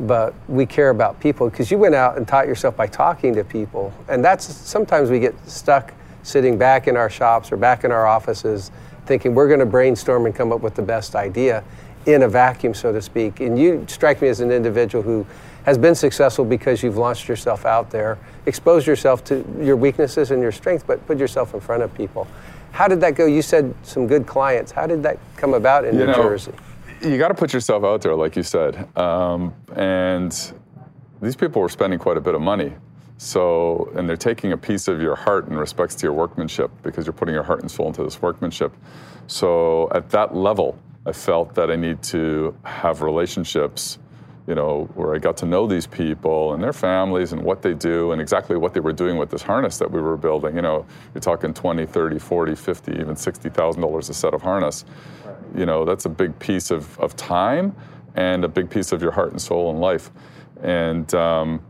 but 0.00 0.34
we 0.48 0.64
care 0.64 0.88
about 0.88 1.20
people 1.20 1.50
because 1.50 1.70
you 1.70 1.76
went 1.76 1.94
out 1.94 2.16
and 2.16 2.26
taught 2.26 2.46
yourself 2.46 2.74
by 2.74 2.86
talking 2.86 3.34
to 3.34 3.44
people, 3.44 3.92
and 4.08 4.24
that's 4.24 4.46
sometimes 4.46 5.10
we 5.10 5.20
get 5.20 5.34
stuck 5.46 5.92
sitting 6.22 6.56
back 6.56 6.88
in 6.88 6.96
our 6.96 7.10
shops 7.10 7.52
or 7.52 7.58
back 7.58 7.84
in 7.84 7.92
our 7.92 8.06
offices 8.06 8.70
thinking 9.06 9.34
we're 9.34 9.48
going 9.48 9.60
to 9.60 9.66
brainstorm 9.66 10.26
and 10.26 10.34
come 10.34 10.52
up 10.52 10.60
with 10.60 10.74
the 10.76 10.82
best 10.82 11.16
idea 11.16 11.64
in 12.06 12.22
a 12.22 12.28
vacuum, 12.28 12.74
so 12.74 12.92
to 12.92 13.00
speak. 13.00 13.40
And 13.40 13.58
you 13.58 13.84
strike 13.88 14.20
me 14.22 14.28
as 14.28 14.40
an 14.40 14.50
individual 14.50 15.02
who 15.02 15.26
has 15.64 15.78
been 15.78 15.94
successful 15.94 16.44
because 16.44 16.82
you've 16.82 16.96
launched 16.96 17.28
yourself 17.28 17.64
out 17.64 17.90
there, 17.90 18.18
exposed 18.46 18.86
yourself 18.86 19.22
to 19.24 19.44
your 19.60 19.76
weaknesses 19.76 20.30
and 20.30 20.42
your 20.42 20.52
strengths, 20.52 20.84
but 20.84 21.04
put 21.06 21.18
yourself 21.18 21.54
in 21.54 21.60
front 21.60 21.82
of 21.82 21.94
people. 21.94 22.26
How 22.72 22.88
did 22.88 23.00
that 23.02 23.14
go? 23.14 23.26
You 23.26 23.42
said 23.42 23.74
some 23.82 24.06
good 24.06 24.26
clients. 24.26 24.72
How 24.72 24.86
did 24.86 25.02
that 25.04 25.18
come 25.36 25.54
about 25.54 25.84
in 25.84 25.94
You 25.94 26.00
New 26.00 26.06
know, 26.06 26.22
Jersey? 26.22 26.52
you 27.02 27.18
got 27.18 27.28
to 27.28 27.34
put 27.34 27.52
yourself 27.52 27.84
out 27.84 28.00
there, 28.02 28.14
like 28.14 28.36
you 28.36 28.42
said. 28.42 28.88
Um, 28.96 29.54
and 29.76 30.52
these 31.20 31.36
people 31.36 31.62
were 31.62 31.68
spending 31.68 31.98
quite 31.98 32.16
a 32.16 32.20
bit 32.20 32.34
of 32.34 32.40
money. 32.40 32.72
So, 33.18 33.92
and 33.94 34.08
they're 34.08 34.16
taking 34.16 34.50
a 34.52 34.56
piece 34.56 34.88
of 34.88 35.00
your 35.00 35.14
heart 35.14 35.46
in 35.46 35.56
respects 35.56 35.94
to 35.96 36.06
your 36.06 36.12
workmanship 36.12 36.72
because 36.82 37.06
you're 37.06 37.12
putting 37.12 37.34
your 37.34 37.44
heart 37.44 37.60
and 37.60 37.70
soul 37.70 37.86
into 37.86 38.02
this 38.02 38.20
workmanship. 38.20 38.72
So, 39.28 39.88
at 39.94 40.10
that 40.10 40.34
level, 40.34 40.76
I 41.04 41.12
felt 41.12 41.54
that 41.54 41.70
I 41.70 41.76
need 41.76 42.02
to 42.04 42.56
have 42.64 43.02
relationships, 43.02 43.98
you 44.46 44.54
know, 44.54 44.88
where 44.94 45.14
I 45.14 45.18
got 45.18 45.36
to 45.38 45.46
know 45.46 45.66
these 45.66 45.86
people 45.86 46.54
and 46.54 46.62
their 46.62 46.72
families 46.72 47.32
and 47.32 47.42
what 47.42 47.60
they 47.60 47.74
do 47.74 48.12
and 48.12 48.20
exactly 48.20 48.56
what 48.56 48.72
they 48.72 48.80
were 48.80 48.92
doing 48.92 49.16
with 49.16 49.30
this 49.30 49.42
harness 49.42 49.78
that 49.78 49.90
we 49.90 50.00
were 50.00 50.16
building. 50.16 50.54
You 50.54 50.62
know, 50.62 50.86
you're 51.12 51.20
talking 51.20 51.52
20, 51.52 51.86
30, 51.86 52.18
40, 52.18 52.54
50, 52.54 52.92
even 52.92 53.14
$60,000 53.14 54.10
a 54.10 54.14
set 54.14 54.34
of 54.34 54.42
harness. 54.42 54.84
You 55.56 55.66
know, 55.66 55.84
that's 55.84 56.04
a 56.04 56.08
big 56.08 56.38
piece 56.38 56.70
of, 56.70 56.98
of 57.00 57.16
time 57.16 57.74
and 58.14 58.44
a 58.44 58.48
big 58.48 58.70
piece 58.70 58.92
of 58.92 59.02
your 59.02 59.12
heart 59.12 59.32
and 59.32 59.42
soul 59.42 59.70
and 59.70 59.80
life. 59.80 60.10
And, 60.62 61.12
um, 61.14 61.62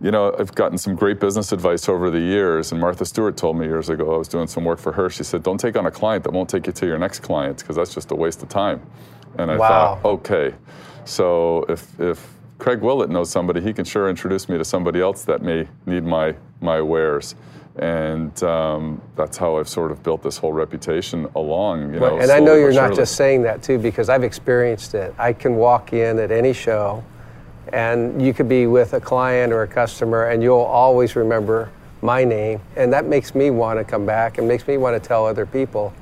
you 0.00 0.10
know, 0.12 0.34
I've 0.38 0.54
gotten 0.54 0.78
some 0.78 0.94
great 0.94 1.18
business 1.18 1.50
advice 1.52 1.88
over 1.88 2.10
the 2.10 2.20
years. 2.20 2.70
And 2.72 2.80
Martha 2.80 3.04
Stewart 3.04 3.36
told 3.36 3.56
me 3.58 3.66
years 3.66 3.88
ago, 3.88 4.14
I 4.14 4.18
was 4.18 4.28
doing 4.28 4.46
some 4.46 4.64
work 4.64 4.78
for 4.78 4.92
her. 4.92 5.10
She 5.10 5.24
said, 5.24 5.42
Don't 5.42 5.58
take 5.58 5.76
on 5.76 5.86
a 5.86 5.90
client 5.90 6.24
that 6.24 6.32
won't 6.32 6.48
take 6.48 6.66
you 6.66 6.72
to 6.72 6.86
your 6.86 6.98
next 6.98 7.20
client 7.20 7.58
because 7.58 7.76
that's 7.76 7.92
just 7.94 8.10
a 8.12 8.14
waste 8.14 8.42
of 8.42 8.48
time. 8.48 8.80
And 9.38 9.50
I 9.50 9.56
Wow. 9.56 9.98
thought, 10.02 10.04
okay. 10.04 10.54
So 11.04 11.64
if, 11.68 11.98
if 12.00 12.34
Craig 12.58 12.80
Willett 12.80 13.10
knows 13.10 13.30
somebody, 13.30 13.60
he 13.60 13.72
can 13.72 13.84
sure 13.84 14.08
introduce 14.08 14.48
me 14.48 14.56
to 14.58 14.64
somebody 14.64 15.00
else 15.00 15.24
that 15.24 15.42
may 15.42 15.66
need 15.86 16.04
my, 16.04 16.34
my 16.60 16.80
wares. 16.80 17.34
And 17.76 18.40
um, 18.42 19.00
that's 19.16 19.36
how 19.36 19.58
I've 19.58 19.68
sort 19.68 19.92
of 19.92 20.02
built 20.02 20.22
this 20.22 20.36
whole 20.36 20.52
reputation 20.52 21.28
along. 21.36 21.94
You 21.94 22.00
know, 22.00 22.18
and 22.18 22.30
I 22.30 22.40
know 22.40 22.54
you're 22.56 22.72
not 22.72 22.88
surely. 22.88 22.96
just 22.96 23.14
saying 23.16 23.42
that 23.42 23.62
too, 23.62 23.78
because 23.78 24.08
I've 24.08 24.24
experienced 24.24 24.94
it. 24.94 25.14
I 25.18 25.32
can 25.32 25.54
walk 25.54 25.92
in 25.92 26.18
at 26.18 26.32
any 26.32 26.52
show, 26.52 27.04
and 27.72 28.20
you 28.20 28.32
could 28.34 28.48
be 28.48 28.66
with 28.66 28.94
a 28.94 29.00
client 29.00 29.52
or 29.52 29.62
a 29.62 29.68
customer, 29.68 30.28
and 30.28 30.42
you'll 30.42 30.58
always 30.58 31.16
remember 31.16 31.70
my 32.02 32.24
name, 32.24 32.60
and 32.76 32.92
that 32.92 33.06
makes 33.06 33.34
me 33.34 33.50
want 33.50 33.78
to 33.78 33.84
come 33.84 34.06
back 34.06 34.38
and 34.38 34.46
makes 34.46 34.66
me 34.66 34.76
want 34.76 35.00
to 35.00 35.08
tell 35.08 35.26
other 35.26 35.46
people 35.46 35.92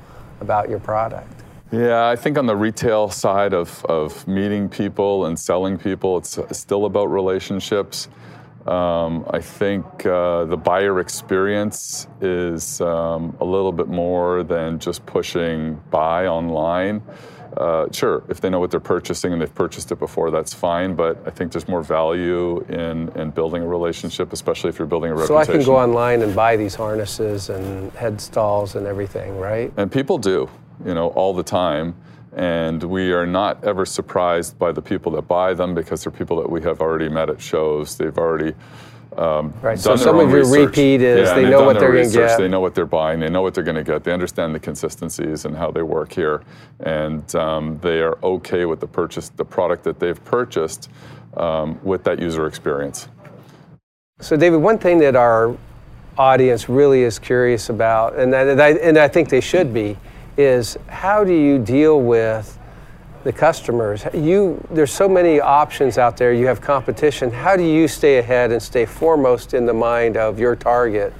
about 0.41 0.69
your 0.69 0.79
product. 0.79 1.27
Yeah, 1.71 2.07
I 2.07 2.15
think 2.15 2.37
on 2.37 2.45
the 2.45 2.55
retail 2.55 3.09
side 3.09 3.53
of, 3.53 3.83
of 3.85 4.25
meeting 4.27 4.69
people 4.69 5.25
and 5.25 5.37
selling 5.37 5.77
people, 5.77 6.17
it's 6.17 6.39
still 6.51 6.85
about 6.85 7.07
relationships. 7.07 8.07
Um, 8.65 9.25
I 9.29 9.39
think 9.39 10.05
uh, 10.05 10.45
the 10.45 10.57
buyer 10.57 10.99
experience 10.99 12.07
is 12.21 12.81
um, 12.81 13.35
a 13.39 13.45
little 13.45 13.71
bit 13.71 13.87
more 13.87 14.43
than 14.43 14.77
just 14.77 15.05
pushing 15.05 15.81
buy 15.89 16.27
online. 16.27 17.01
Uh, 17.57 17.91
sure, 17.91 18.23
if 18.29 18.39
they 18.39 18.51
know 18.51 18.59
what 18.59 18.69
they're 18.69 18.79
purchasing 18.79 19.33
and 19.33 19.41
they've 19.41 19.55
purchased 19.55 19.91
it 19.91 19.97
before, 19.97 20.29
that's 20.29 20.53
fine. 20.53 20.93
But 20.93 21.17
I 21.25 21.31
think 21.31 21.51
there's 21.51 21.67
more 21.67 21.81
value 21.81 22.59
in, 22.69 23.09
in 23.19 23.31
building 23.31 23.63
a 23.63 23.67
relationship, 23.67 24.31
especially 24.31 24.69
if 24.69 24.77
you're 24.77 24.87
building 24.87 25.11
a 25.11 25.15
reputation. 25.15 25.45
So 25.45 25.51
I 25.51 25.55
can 25.57 25.65
go 25.65 25.75
online 25.75 26.21
and 26.21 26.35
buy 26.35 26.55
these 26.55 26.75
harnesses 26.75 27.49
and 27.49 27.91
head 27.93 28.21
stalls 28.21 28.75
and 28.75 28.85
everything, 28.85 29.37
right? 29.39 29.73
And 29.75 29.91
people 29.91 30.19
do, 30.19 30.47
you 30.85 30.93
know, 30.93 31.07
all 31.09 31.33
the 31.33 31.43
time. 31.43 31.95
And 32.35 32.83
we 32.83 33.11
are 33.11 33.25
not 33.25 33.63
ever 33.63 33.83
surprised 33.83 34.59
by 34.59 34.71
the 34.71 34.81
people 34.81 35.11
that 35.13 35.23
buy 35.23 35.55
them 35.55 35.73
because 35.73 36.03
they're 36.03 36.11
people 36.11 36.37
that 36.37 36.49
we 36.49 36.61
have 36.61 36.81
already 36.81 37.09
met 37.09 37.31
at 37.31 37.41
shows. 37.41 37.97
They've 37.97 38.17
already 38.17 38.53
um, 39.15 39.53
Right, 39.61 39.79
so 39.79 39.95
some 39.95 40.19
of 40.19 40.29
your 40.29 40.39
research. 40.39 40.67
repeat 40.67 41.01
is 41.01 41.29
Yeah, 41.29 41.35
they 41.35 41.49
know 41.49 41.63
what 41.63 41.79
they're 41.79 41.91
gonna 41.91 42.09
get. 42.09 42.37
They 42.37 42.47
know 42.47 42.59
what 42.59 42.75
they're 42.75 42.85
buying. 42.85 43.19
They 43.19 43.29
know 43.29 43.41
what 43.41 43.53
they're 43.53 43.63
going 43.63 43.75
to 43.75 43.83
get. 43.83 44.03
They 44.03 44.11
understand 44.11 44.53
the 44.53 44.59
consistencies 44.59 45.45
and 45.45 45.55
how 45.55 45.71
they 45.71 45.81
work 45.81 46.11
here, 46.11 46.43
and 46.81 47.33
um, 47.35 47.79
they 47.81 48.01
are 48.01 48.17
okay 48.23 48.65
with 48.65 48.79
the 48.79 48.87
purchase, 48.87 49.29
the 49.29 49.45
product 49.45 49.83
that 49.85 49.99
they've 49.99 50.23
purchased, 50.25 50.89
um, 51.35 51.79
with 51.83 52.03
that 52.03 52.19
user 52.19 52.47
experience. 52.47 53.07
So, 54.19 54.35
David, 54.35 54.57
one 54.57 54.77
thing 54.77 54.97
that 54.99 55.15
our 55.15 55.55
audience 56.17 56.67
really 56.69 57.03
is 57.03 57.19
curious 57.19 57.69
about, 57.69 58.15
and 58.15 58.35
I, 58.35 58.41
and 58.41 58.61
I, 58.61 58.69
and 58.71 58.97
I 58.97 59.07
think 59.07 59.29
they 59.29 59.41
should 59.41 59.73
be, 59.73 59.97
is 60.37 60.77
how 60.87 61.23
do 61.23 61.33
you 61.33 61.59
deal 61.59 62.01
with 62.01 62.56
the 63.27 63.33
customers? 63.33 64.05
You, 64.13 64.65
there's 64.71 64.93
so 64.93 65.09
many 65.09 65.41
options 65.41 65.97
out 65.97 66.15
there. 66.15 66.31
You 66.31 66.47
have 66.47 66.61
competition. 66.61 67.29
How 67.29 67.57
do 67.57 67.63
you 67.63 67.89
stay 67.89 68.19
ahead 68.19 68.53
and 68.53 68.63
stay 68.63 68.85
foremost 68.85 69.53
in 69.53 69.65
the 69.65 69.73
mind 69.73 70.15
of 70.15 70.39
your 70.39 70.55
target 70.55 71.13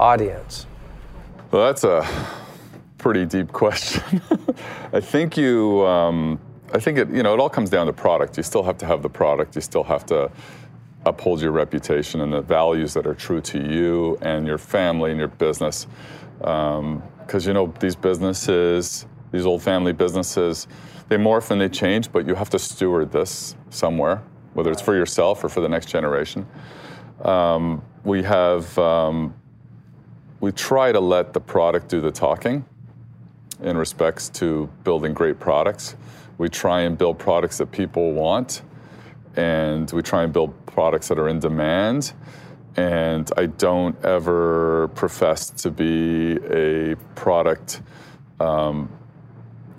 audience? 0.00 0.66
Well, 1.50 1.66
that's 1.66 1.84
a 1.84 2.08
pretty 2.96 3.26
deep 3.26 3.52
question. 3.52 4.22
I 4.94 5.00
think 5.00 5.36
you, 5.36 5.84
um, 5.84 6.40
I 6.72 6.78
think 6.78 6.96
it, 6.96 7.10
you 7.10 7.22
know, 7.22 7.34
it 7.34 7.38
all 7.38 7.50
comes 7.50 7.68
down 7.68 7.86
to 7.86 7.92
product. 7.92 8.38
You 8.38 8.42
still 8.42 8.62
have 8.62 8.78
to 8.78 8.86
have 8.86 9.02
the 9.02 9.10
product. 9.10 9.54
You 9.54 9.60
still 9.60 9.84
have 9.84 10.06
to 10.06 10.30
uphold 11.04 11.42
your 11.42 11.52
reputation 11.52 12.22
and 12.22 12.32
the 12.32 12.40
values 12.40 12.94
that 12.94 13.06
are 13.06 13.14
true 13.14 13.42
to 13.42 13.58
you 13.58 14.16
and 14.22 14.46
your 14.46 14.56
family 14.56 15.10
and 15.10 15.18
your 15.18 15.28
business. 15.28 15.86
Because 16.38 17.46
you 17.46 17.52
know 17.52 17.74
these 17.78 17.94
businesses, 17.94 19.04
these 19.32 19.44
old 19.44 19.62
family 19.62 19.92
businesses, 19.92 20.66
they 21.12 21.18
morph 21.18 21.50
and 21.50 21.60
they 21.60 21.68
change, 21.68 22.10
but 22.10 22.26
you 22.26 22.34
have 22.34 22.48
to 22.48 22.58
steward 22.58 23.12
this 23.12 23.54
somewhere, 23.68 24.22
whether 24.54 24.70
it's 24.70 24.80
for 24.80 24.94
yourself 24.96 25.44
or 25.44 25.50
for 25.50 25.60
the 25.60 25.68
next 25.68 25.90
generation. 25.90 26.46
Um, 27.22 27.82
we 28.02 28.22
have. 28.22 28.78
Um, 28.78 29.34
we 30.40 30.50
try 30.50 30.90
to 30.90 30.98
let 30.98 31.34
the 31.34 31.40
product 31.40 31.88
do 31.88 32.00
the 32.00 32.10
talking 32.10 32.64
in 33.62 33.76
respects 33.76 34.28
to 34.30 34.68
building 34.82 35.14
great 35.14 35.38
products. 35.38 35.94
We 36.36 36.48
try 36.48 36.80
and 36.80 36.98
build 36.98 37.16
products 37.18 37.58
that 37.58 37.70
people 37.70 38.12
want, 38.12 38.62
and 39.36 39.88
we 39.92 40.02
try 40.02 40.24
and 40.24 40.32
build 40.32 40.50
products 40.66 41.08
that 41.08 41.18
are 41.18 41.28
in 41.28 41.38
demand. 41.38 42.12
And 42.76 43.30
I 43.36 43.46
don't 43.46 44.02
ever 44.02 44.88
profess 44.94 45.50
to 45.50 45.70
be 45.70 46.38
a 46.50 46.96
product 47.14 47.82
um, 48.40 48.88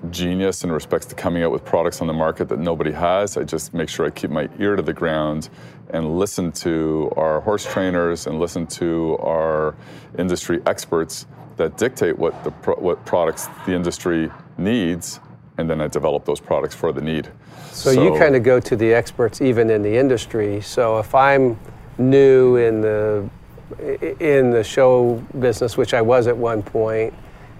genius 0.09 0.63
in 0.63 0.71
respects 0.71 1.05
to 1.07 1.15
coming 1.15 1.43
out 1.43 1.51
with 1.51 1.63
products 1.63 2.01
on 2.01 2.07
the 2.07 2.13
market 2.13 2.49
that 2.49 2.59
nobody 2.59 2.91
has. 2.91 3.37
I 3.37 3.43
just 3.43 3.73
make 3.73 3.89
sure 3.89 4.05
I 4.05 4.09
keep 4.09 4.29
my 4.29 4.49
ear 4.59 4.75
to 4.75 4.81
the 4.81 4.93
ground 4.93 5.49
and 5.89 6.17
listen 6.17 6.51
to 6.51 7.11
our 7.15 7.39
horse 7.41 7.65
trainers 7.65 8.27
and 8.27 8.39
listen 8.39 8.67
to 8.67 9.17
our 9.19 9.75
industry 10.17 10.61
experts 10.65 11.25
that 11.57 11.77
dictate 11.77 12.17
what 12.17 12.43
the 12.43 12.51
pro- 12.51 12.75
what 12.75 13.05
products 13.05 13.47
the 13.65 13.73
industry 13.73 14.31
needs, 14.57 15.19
and 15.57 15.69
then 15.69 15.81
I 15.81 15.87
develop 15.87 16.25
those 16.25 16.39
products 16.39 16.73
for 16.73 16.91
the 16.91 17.01
need. 17.01 17.29
So, 17.71 17.93
so 17.93 18.03
you 18.03 18.17
kind 18.17 18.35
of 18.35 18.43
go 18.43 18.59
to 18.59 18.75
the 18.75 18.93
experts 18.93 19.41
even 19.41 19.69
in 19.69 19.83
the 19.83 19.95
industry. 19.95 20.61
So 20.61 20.99
if 20.99 21.13
I'm 21.13 21.59
new 21.97 22.57
in 22.57 22.81
the 22.81 23.29
in 24.19 24.51
the 24.51 24.63
show 24.63 25.23
business, 25.39 25.77
which 25.77 25.93
I 25.93 26.01
was 26.01 26.27
at 26.27 26.35
one 26.35 26.63
point, 26.63 27.13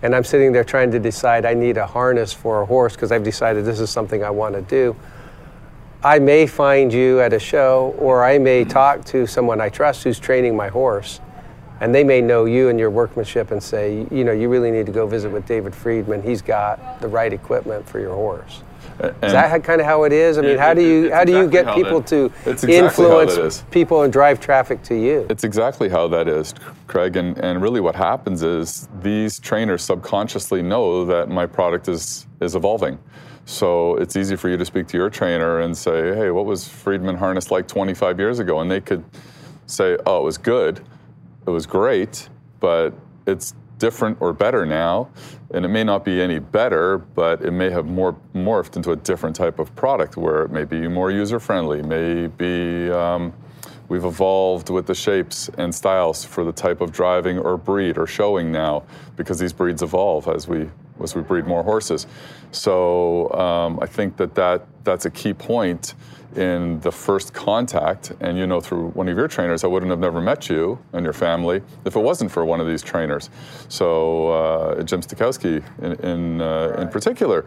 and 0.04 0.14
I'm 0.14 0.26
sitting 0.26 0.52
there 0.52 0.66
trying 0.66 0.92
to 0.92 1.00
decide 1.00 1.46
I 1.46 1.54
need 1.54 1.78
a 1.78 1.88
harness 1.88 2.34
for 2.34 2.62
a 2.62 2.66
horse 2.66 2.94
because 2.94 3.12
I've 3.12 3.24
decided 3.24 3.64
this 3.64 3.80
is 3.80 3.90
something 3.90 4.22
I 4.22 4.30
want 4.30 4.54
to 4.54 4.62
do. 4.62 4.96
I 6.04 6.20
may 6.20 6.46
find 6.46 6.92
you 6.92 7.22
at 7.22 7.32
a 7.32 7.40
show, 7.40 7.96
or 7.98 8.26
I 8.26 8.38
may 8.38 8.66
talk 8.66 9.06
to 9.06 9.26
someone 9.26 9.62
I 9.62 9.70
trust 9.70 10.04
who's 10.04 10.20
training 10.20 10.58
my 10.58 10.68
horse, 10.68 11.22
and 11.80 11.96
they 11.96 12.04
may 12.04 12.20
know 12.20 12.44
you 12.44 12.68
and 12.68 12.78
your 12.78 12.90
workmanship 12.90 13.52
and 13.52 13.64
say, 13.64 14.06
you 14.12 14.26
know, 14.26 14.34
you 14.34 14.50
really 14.50 14.72
need 14.72 14.86
to 14.88 14.92
go 14.92 15.08
visit 15.08 15.32
with 15.32 15.48
David 15.48 15.74
Freedman. 15.74 16.22
He's 16.22 16.42
got 16.42 17.00
the 17.00 17.08
right 17.08 17.32
equipment 17.32 17.88
for 17.88 18.02
your 18.02 18.14
horse. 18.14 18.62
And 19.00 19.16
is 19.24 19.32
that 19.34 19.64
kind 19.64 19.82
of 19.82 19.88
how 19.88 20.04
it 20.04 20.14
is? 20.14 20.38
I 20.38 20.42
mean, 20.42 20.52
it, 20.52 20.60
how 20.60 20.74
do 20.74 20.82
you 20.82 21.12
how 21.12 21.24
do 21.24 21.32
you 21.32 21.48
get 21.48 21.74
people 21.76 22.02
that, 22.02 22.08
to 22.08 22.26
exactly 22.50 22.76
influence 22.76 23.64
people 23.72 24.04
and 24.04 24.14
drive 24.14 24.40
traffic 24.40 24.84
to 24.84 24.96
you? 24.96 25.26
It's 25.30 25.44
exactly 25.44 25.90
how 25.90 26.08
that 26.10 26.28
is, 26.28 26.54
Craig. 26.88 27.16
And 27.16 27.38
and 27.40 27.62
really, 27.62 27.82
what 27.82 27.96
happens 27.96 28.44
is 28.44 28.88
these 29.02 29.40
trainers 29.40 29.84
subconsciously 29.84 30.62
know 30.62 31.06
that 31.06 31.30
my 31.30 31.46
product 31.46 31.88
is 31.88 32.28
is 32.42 32.56
evolving. 32.56 33.00
So 33.46 33.98
it's 33.98 34.16
easy 34.16 34.38
for 34.38 34.48
you 34.48 34.56
to 34.56 34.66
speak 34.66 34.88
to 34.88 34.98
your 34.98 35.10
trainer 35.10 35.62
and 35.62 35.76
say, 35.78 36.16
"Hey, 36.16 36.32
what 36.32 36.46
was 36.46 36.68
Freedman 36.68 37.18
harness 37.18 37.52
like 37.52 37.68
25 37.68 38.20
years 38.20 38.40
ago?" 38.40 38.62
And 38.62 38.72
they 38.72 38.80
could 38.80 39.04
say, 39.66 39.98
"Oh, 40.06 40.22
it 40.22 40.24
was 40.24 40.38
good, 40.38 40.82
it 41.46 41.50
was 41.50 41.66
great, 41.66 42.30
but 42.60 42.94
it's 43.26 43.54
different 43.84 44.18
or 44.22 44.32
better 44.32 44.66
now, 44.66 45.10
and 45.54 45.66
it 45.66 45.68
may 45.68 45.84
not 45.84 46.06
be 46.06 46.22
any 46.22 46.40
better, 46.40 47.00
but 47.00 47.42
it 47.42 47.52
may 47.52 47.70
have 47.70 47.86
more 47.86 48.16
morphed 48.34 48.78
into 48.78 48.92
a 48.92 48.96
different 48.96 49.36
type 49.36 49.60
of 49.60 49.76
product 49.76 50.16
where 50.16 50.44
it 50.44 50.52
may 50.52 50.64
be 50.64 50.88
more 50.88 51.12
user 51.12 51.38
friendly, 51.38 51.82
maybe 51.82 52.90
um, 52.94 53.34
we've 53.90 54.06
evolved 54.06 54.70
with 54.70 54.88
the 54.88 54.96
shapes 54.96 55.50
and 55.58 55.76
styles 55.76 56.24
for 56.24 56.46
the 56.46 56.52
type 56.54 56.80
of 56.80 56.94
driving 56.94 57.38
or 57.38 57.58
breed 57.58 57.98
or 57.98 58.08
showing 58.08 58.54
now 58.54 58.84
because 59.18 59.38
these 59.38 59.52
breeds 59.52 59.82
evolve 59.82 60.30
as 60.30 60.48
we 60.48 60.70
as 61.04 61.14
we 61.14 61.22
breed 61.22 61.46
more 61.46 61.64
horses. 61.64 62.08
So 62.52 63.30
um, 63.34 63.80
I 63.82 63.86
think 63.86 64.16
that, 64.16 64.34
that 64.36 64.66
that's 64.86 65.06
a 65.06 65.12
key 65.12 65.34
point 65.34 65.94
in 66.38 66.80
the 66.82 66.92
first 66.92 67.34
contact, 67.34 68.12
and 68.20 68.38
you 68.38 68.48
know 68.48 68.60
through 68.62 68.90
one 68.90 69.08
of 69.08 69.18
your 69.18 69.28
trainers, 69.28 69.64
I 69.64 69.68
wouldn't 69.68 69.90
have 69.90 70.00
never 70.00 70.22
met 70.22 70.50
you 70.50 70.80
and 70.94 71.04
your 71.04 71.14
family 71.14 71.62
if 71.86 71.96
it 71.96 72.00
wasn't 72.00 72.32
for 72.32 72.46
one 72.46 72.60
of 72.60 72.68
these 72.68 72.82
trainers. 72.82 73.30
So 73.70 74.30
uh, 74.30 74.84
Jim 74.84 75.02
Stukowski 75.02 75.64
in 75.82 75.94
in, 76.06 76.42
uh, 76.42 76.70
right. 76.70 76.80
in 76.80 76.90
particular, 76.90 77.46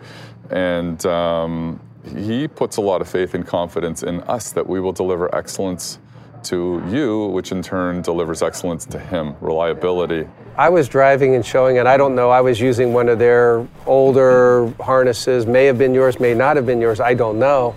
and 0.50 1.04
um, 1.06 1.80
he 2.16 2.48
puts 2.48 2.76
a 2.76 2.80
lot 2.80 3.00
of 3.00 3.08
faith 3.08 3.34
and 3.34 3.46
confidence 3.46 4.02
in 4.02 4.20
us 4.22 4.52
that 4.52 4.66
we 4.66 4.80
will 4.80 4.92
deliver 4.92 5.34
excellence 5.34 5.98
to 6.44 6.82
you, 6.88 7.26
which 7.28 7.50
in 7.50 7.60
turn 7.60 8.02
delivers 8.02 8.42
excellence 8.42 8.86
to 8.86 8.98
him, 8.98 9.34
reliability. 9.40 10.28
I 10.56 10.68
was 10.68 10.88
driving 10.88 11.34
and 11.34 11.44
showing, 11.44 11.78
and 11.78 11.88
I 11.88 11.96
don't 11.96 12.14
know, 12.14 12.30
I 12.30 12.40
was 12.40 12.60
using 12.60 12.92
one 12.92 13.08
of 13.08 13.18
their 13.18 13.66
older 13.84 14.72
harnesses, 14.80 15.44
may 15.44 15.64
have 15.66 15.76
been 15.76 15.92
yours, 15.92 16.20
may 16.20 16.34
not 16.34 16.56
have 16.56 16.64
been 16.64 16.80
yours, 16.80 17.00
I 17.00 17.14
don't 17.14 17.38
know 17.38 17.74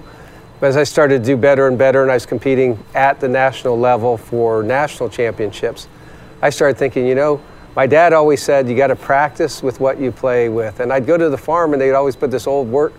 but 0.59 0.67
as 0.67 0.77
I 0.77 0.83
started 0.83 1.23
to 1.23 1.25
do 1.25 1.37
better 1.37 1.67
and 1.67 1.77
better, 1.77 2.01
and 2.01 2.11
I 2.11 2.15
was 2.15 2.25
competing 2.25 2.83
at 2.93 3.19
the 3.19 3.27
national 3.27 3.79
level 3.79 4.17
for 4.17 4.63
national 4.63 5.09
championships, 5.09 5.87
I 6.41 6.49
started 6.49 6.77
thinking, 6.77 7.05
you 7.05 7.15
know, 7.15 7.41
my 7.75 7.87
dad 7.87 8.13
always 8.13 8.41
said 8.41 8.67
you 8.67 8.75
got 8.75 8.87
to 8.87 8.95
practice 8.95 9.63
with 9.63 9.79
what 9.79 9.99
you 9.99 10.11
play 10.11 10.49
with. 10.49 10.79
And 10.79 10.91
I'd 10.91 11.05
go 11.05 11.17
to 11.17 11.29
the 11.29 11.37
farm 11.37 11.73
and 11.73 11.81
they'd 11.81 11.93
always 11.93 12.15
put 12.15 12.31
this 12.31 12.47
old 12.47 12.67
work 12.67 12.93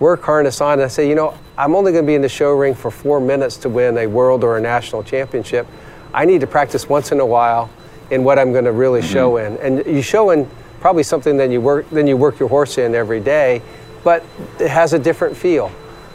work 0.00 0.22
harness 0.22 0.60
on. 0.60 0.74
And 0.74 0.82
I 0.82 0.88
say, 0.88 1.08
you 1.08 1.14
know, 1.14 1.36
I'm 1.58 1.74
only 1.74 1.92
going 1.92 2.04
to 2.04 2.06
be 2.06 2.14
in 2.14 2.22
the 2.22 2.28
show 2.28 2.52
ring 2.52 2.74
for 2.74 2.90
four 2.90 3.20
minutes 3.20 3.58
to 3.58 3.68
win 3.68 3.98
a 3.98 4.06
world 4.06 4.42
or 4.42 4.56
a 4.56 4.60
national 4.60 5.02
championship. 5.02 5.66
I 6.14 6.24
need 6.24 6.40
to 6.40 6.46
practice 6.46 6.88
once 6.88 7.12
in 7.12 7.20
a 7.20 7.26
while 7.26 7.70
in 8.10 8.24
what 8.24 8.38
I'm 8.38 8.50
going 8.50 8.64
to 8.64 8.72
really 8.72 9.00
mm-hmm. 9.00 9.12
show 9.12 9.36
in. 9.36 9.58
And 9.58 9.86
you 9.86 10.02
show 10.02 10.30
in 10.30 10.48
probably 10.80 11.02
something 11.02 11.36
that 11.36 11.50
you 11.50 11.60
work 11.60 11.88
than 11.90 12.06
you 12.06 12.16
work 12.16 12.40
your 12.40 12.48
horse 12.48 12.78
in 12.78 12.94
every 12.94 13.20
day, 13.20 13.60
but 14.02 14.24
it 14.58 14.68
has 14.68 14.94
a 14.94 14.98
different 14.98 15.36
feel. 15.36 15.70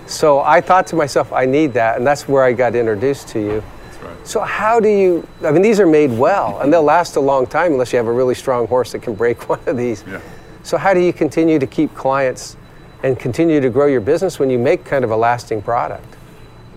So 0.08 0.39
I 0.39 0.62
thought 0.62 0.88
to 0.88 0.96
myself, 0.96 1.34
I 1.34 1.46
need 1.46 1.74
that, 1.74 1.98
and 1.98 2.06
that's 2.06 2.28
where 2.28 2.44
I 2.44 2.54
got 2.54 2.76
introduced 2.76 3.28
to 3.30 3.39
you. 3.39 3.63
Right. 4.04 4.28
So 4.28 4.41
how 4.41 4.80
do 4.80 4.89
you? 4.89 5.28
I 5.44 5.52
mean, 5.52 5.62
these 5.62 5.80
are 5.80 5.88
made 5.88 6.12
well, 6.12 6.60
and 6.62 6.72
they'll 6.72 6.84
last 6.84 7.15
a 7.15 7.20
long 7.20 7.48
time 7.48 7.74
unless 7.74 7.91
you 7.91 7.98
have 7.98 8.08
a 8.08 8.13
really 8.13 8.36
strong 8.36 8.68
horse 8.68 8.91
that 8.91 9.02
can 9.02 9.15
break 9.15 9.50
one 9.50 9.62
of 9.65 9.78
these. 9.78 10.04
Yeah. 10.08 10.22
So 10.63 10.78
how 10.78 10.94
do 10.94 11.00
you 11.00 11.13
continue 11.13 11.60
to 11.60 11.68
keep 11.68 11.94
clients 11.94 12.58
and 13.04 13.20
continue 13.20 13.62
to 13.62 13.70
grow 13.70 13.86
your 13.86 14.02
business 14.02 14.39
when 14.39 14.50
you 14.50 14.58
make 14.58 14.84
kind 14.84 15.04
of 15.04 15.12
a 15.12 15.15
lasting 15.15 15.62
product? 15.62 16.15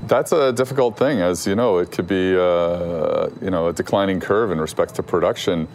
That's 0.07 0.33
a 0.33 0.53
difficult 0.53 0.97
thing, 0.97 1.21
as 1.21 1.47
you 1.47 1.55
know. 1.55 1.79
It 1.79 1.91
could 1.91 2.07
be, 2.07 2.37
uh, 2.37 3.31
you 3.43 3.51
know, 3.51 3.69
a 3.69 3.73
declining 3.73 4.21
curve 4.21 4.51
in 4.51 4.61
respect 4.61 4.95
to 4.97 5.03
production. 5.03 5.69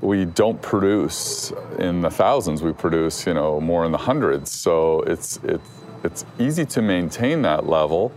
We 0.00 0.24
don't 0.24 0.60
produce 0.62 1.52
in 1.78 2.00
the 2.00 2.10
thousands. 2.10 2.62
We 2.62 2.72
produce, 2.72 3.26
you 3.26 3.34
know, 3.34 3.60
more 3.60 3.84
in 3.84 3.92
the 3.92 3.98
hundreds. 3.98 4.50
So 4.50 5.02
it's 5.02 5.38
it's 5.42 5.68
it's 6.04 6.24
easy 6.38 6.64
to 6.66 6.82
maintain 6.82 7.42
that 7.42 7.66
level, 7.66 8.12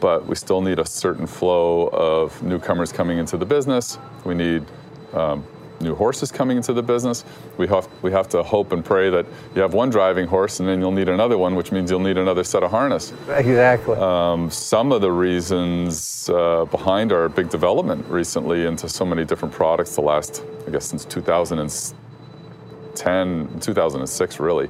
but 0.00 0.26
we 0.26 0.34
still 0.34 0.60
need 0.60 0.78
a 0.78 0.86
certain 0.86 1.26
flow 1.26 1.88
of 1.88 2.42
newcomers 2.42 2.92
coming 2.92 3.18
into 3.18 3.36
the 3.36 3.46
business. 3.46 3.98
We 4.24 4.34
need 4.34 4.64
um, 5.12 5.44
new 5.80 5.94
horses 5.94 6.30
coming 6.30 6.56
into 6.56 6.72
the 6.72 6.82
business. 6.82 7.24
We 7.56 7.66
have, 7.68 7.88
we 8.02 8.10
have 8.12 8.28
to 8.30 8.42
hope 8.42 8.72
and 8.72 8.84
pray 8.84 9.10
that 9.10 9.26
you 9.54 9.62
have 9.62 9.74
one 9.74 9.90
driving 9.90 10.26
horse 10.26 10.58
and 10.60 10.68
then 10.68 10.80
you'll 10.80 10.92
need 10.92 11.08
another 11.08 11.38
one, 11.38 11.54
which 11.54 11.70
means 11.72 11.90
you'll 11.90 12.00
need 12.00 12.18
another 12.18 12.44
set 12.44 12.62
of 12.62 12.70
harness. 12.70 13.12
Exactly. 13.28 13.96
Um, 13.96 14.50
some 14.50 14.92
of 14.92 15.00
the 15.00 15.10
reasons 15.10 16.28
uh, 16.28 16.66
behind 16.66 17.12
our 17.12 17.28
big 17.28 17.50
development 17.50 18.06
recently 18.08 18.66
into 18.66 18.88
so 18.88 19.04
many 19.04 19.24
different 19.24 19.52
products, 19.54 19.96
the 19.96 20.02
last, 20.02 20.44
I 20.66 20.70
guess, 20.70 20.86
since 20.86 21.04
2010, 21.06 23.60
2006, 23.60 24.40
really. 24.40 24.68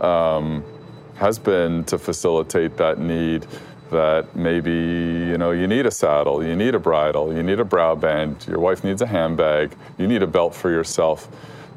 Um, 0.00 0.64
has 1.18 1.38
been 1.38 1.84
to 1.84 1.98
facilitate 1.98 2.76
that 2.76 2.98
need 2.98 3.46
that 3.90 4.36
maybe 4.36 4.70
you 4.70 5.38
know 5.38 5.50
you 5.50 5.66
need 5.66 5.86
a 5.86 5.90
saddle, 5.90 6.44
you 6.44 6.54
need 6.54 6.74
a 6.74 6.78
bridle, 6.78 7.34
you 7.34 7.42
need 7.42 7.58
a 7.58 7.64
brow 7.64 7.94
band, 7.94 8.46
your 8.46 8.58
wife 8.58 8.84
needs 8.84 9.02
a 9.02 9.06
handbag, 9.06 9.74
you 9.98 10.06
need 10.06 10.22
a 10.22 10.26
belt 10.26 10.54
for 10.54 10.70
yourself. 10.70 11.28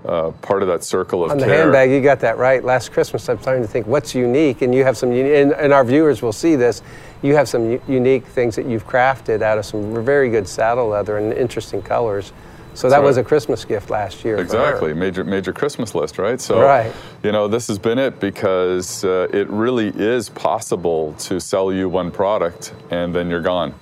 Uh, 0.03 0.31
part 0.41 0.63
of 0.63 0.67
that 0.67 0.83
circle 0.83 1.23
of 1.23 1.29
on 1.29 1.37
the 1.37 1.45
care. 1.45 1.61
handbag, 1.61 1.91
you 1.91 2.01
got 2.01 2.19
that 2.19 2.39
right. 2.39 2.63
Last 2.63 2.91
Christmas, 2.91 3.29
I'm 3.29 3.39
starting 3.39 3.61
to 3.61 3.67
think 3.67 3.85
what's 3.85 4.15
unique, 4.15 4.63
and 4.63 4.73
you 4.73 4.83
have 4.83 4.97
some, 4.97 5.11
and, 5.11 5.51
and 5.51 5.71
our 5.71 5.83
viewers 5.83 6.23
will 6.23 6.33
see 6.33 6.55
this. 6.55 6.81
You 7.21 7.35
have 7.35 7.47
some 7.47 7.73
u- 7.73 7.81
unique 7.87 8.25
things 8.25 8.55
that 8.55 8.65
you've 8.65 8.87
crafted 8.87 9.43
out 9.43 9.59
of 9.59 9.65
some 9.65 10.03
very 10.03 10.31
good 10.31 10.47
saddle 10.47 10.87
leather 10.87 11.17
and 11.19 11.31
interesting 11.31 11.83
colors 11.83 12.33
so 12.73 12.89
that 12.89 13.03
was 13.03 13.17
a 13.17 13.23
Christmas 13.23 13.65
gift 13.65 13.89
last 13.89 14.23
year. 14.23 14.37
Exactly, 14.37 14.93
major 14.93 15.23
major 15.23 15.53
Christmas 15.53 15.93
list, 15.93 16.17
right? 16.17 16.39
So, 16.39 16.61
right. 16.61 16.93
you 17.23 17.31
know, 17.31 17.47
this 17.47 17.67
has 17.67 17.77
been 17.77 17.99
it 17.99 18.19
because 18.19 19.03
uh, 19.03 19.27
it 19.33 19.49
really 19.49 19.89
is 19.89 20.29
possible 20.29 21.13
to 21.19 21.39
sell 21.39 21.73
you 21.73 21.89
one 21.89 22.11
product 22.11 22.73
and 22.89 23.13
then 23.13 23.29
you're 23.29 23.41
gone. 23.41 23.73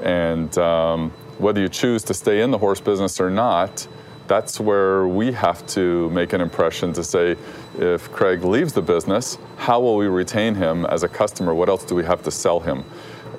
And 0.00 0.56
um, 0.58 1.10
whether 1.38 1.60
you 1.60 1.68
choose 1.68 2.02
to 2.04 2.14
stay 2.14 2.40
in 2.42 2.50
the 2.50 2.58
horse 2.58 2.80
business 2.80 3.20
or 3.20 3.30
not, 3.30 3.86
that's 4.28 4.60
where 4.60 5.08
we 5.08 5.32
have 5.32 5.66
to 5.68 6.10
make 6.10 6.32
an 6.32 6.40
impression 6.40 6.92
to 6.92 7.02
say, 7.02 7.36
if 7.78 8.12
Craig 8.12 8.44
leaves 8.44 8.72
the 8.72 8.82
business, 8.82 9.38
how 9.56 9.80
will 9.80 9.96
we 9.96 10.06
retain 10.06 10.54
him 10.54 10.84
as 10.86 11.02
a 11.02 11.08
customer? 11.08 11.54
What 11.54 11.68
else 11.68 11.84
do 11.84 11.94
we 11.94 12.04
have 12.04 12.22
to 12.24 12.30
sell 12.30 12.60
him? 12.60 12.84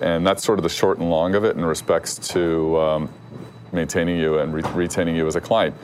And 0.02 0.26
that's 0.26 0.44
sort 0.44 0.60
of 0.60 0.64
the 0.64 0.70
short 0.70 0.98
and 0.98 1.10
long 1.10 1.36
of 1.36 1.44
it 1.44 1.56
in 1.56 1.64
respects 1.64 2.18
to 2.30 2.78
um, 2.80 3.10
maintaining 3.72 4.20
you 4.20 4.40
and 4.40 4.54
re- 4.54 4.64
retaining 4.74 5.16
you 5.16 5.28
as 5.28 5.36
a 5.36 5.42
client. 5.42 5.76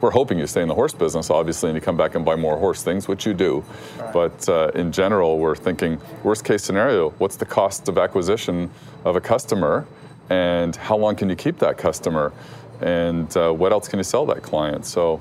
We're 0.00 0.10
hoping 0.10 0.38
you 0.38 0.46
stay 0.46 0.62
in 0.62 0.68
the 0.68 0.74
horse 0.74 0.94
business, 0.94 1.28
obviously, 1.28 1.68
and 1.68 1.76
you 1.76 1.82
come 1.82 1.96
back 1.96 2.14
and 2.14 2.24
buy 2.24 2.34
more 2.34 2.56
horse 2.56 2.82
things, 2.82 3.06
which 3.06 3.26
you 3.26 3.34
do. 3.34 3.62
Right. 3.98 4.12
But 4.12 4.48
uh, 4.48 4.70
in 4.74 4.92
general, 4.92 5.38
we're 5.38 5.56
thinking 5.56 6.00
worst 6.22 6.44
case 6.44 6.62
scenario 6.62 7.10
what's 7.18 7.36
the 7.36 7.44
cost 7.44 7.88
of 7.88 7.98
acquisition 7.98 8.70
of 9.04 9.16
a 9.16 9.20
customer, 9.20 9.86
and 10.30 10.74
how 10.74 10.96
long 10.96 11.16
can 11.16 11.28
you 11.28 11.36
keep 11.36 11.58
that 11.58 11.76
customer, 11.76 12.32
and 12.80 13.36
uh, 13.36 13.52
what 13.52 13.72
else 13.72 13.88
can 13.88 13.98
you 13.98 14.04
sell 14.04 14.24
that 14.26 14.42
client? 14.42 14.86
So 14.86 15.20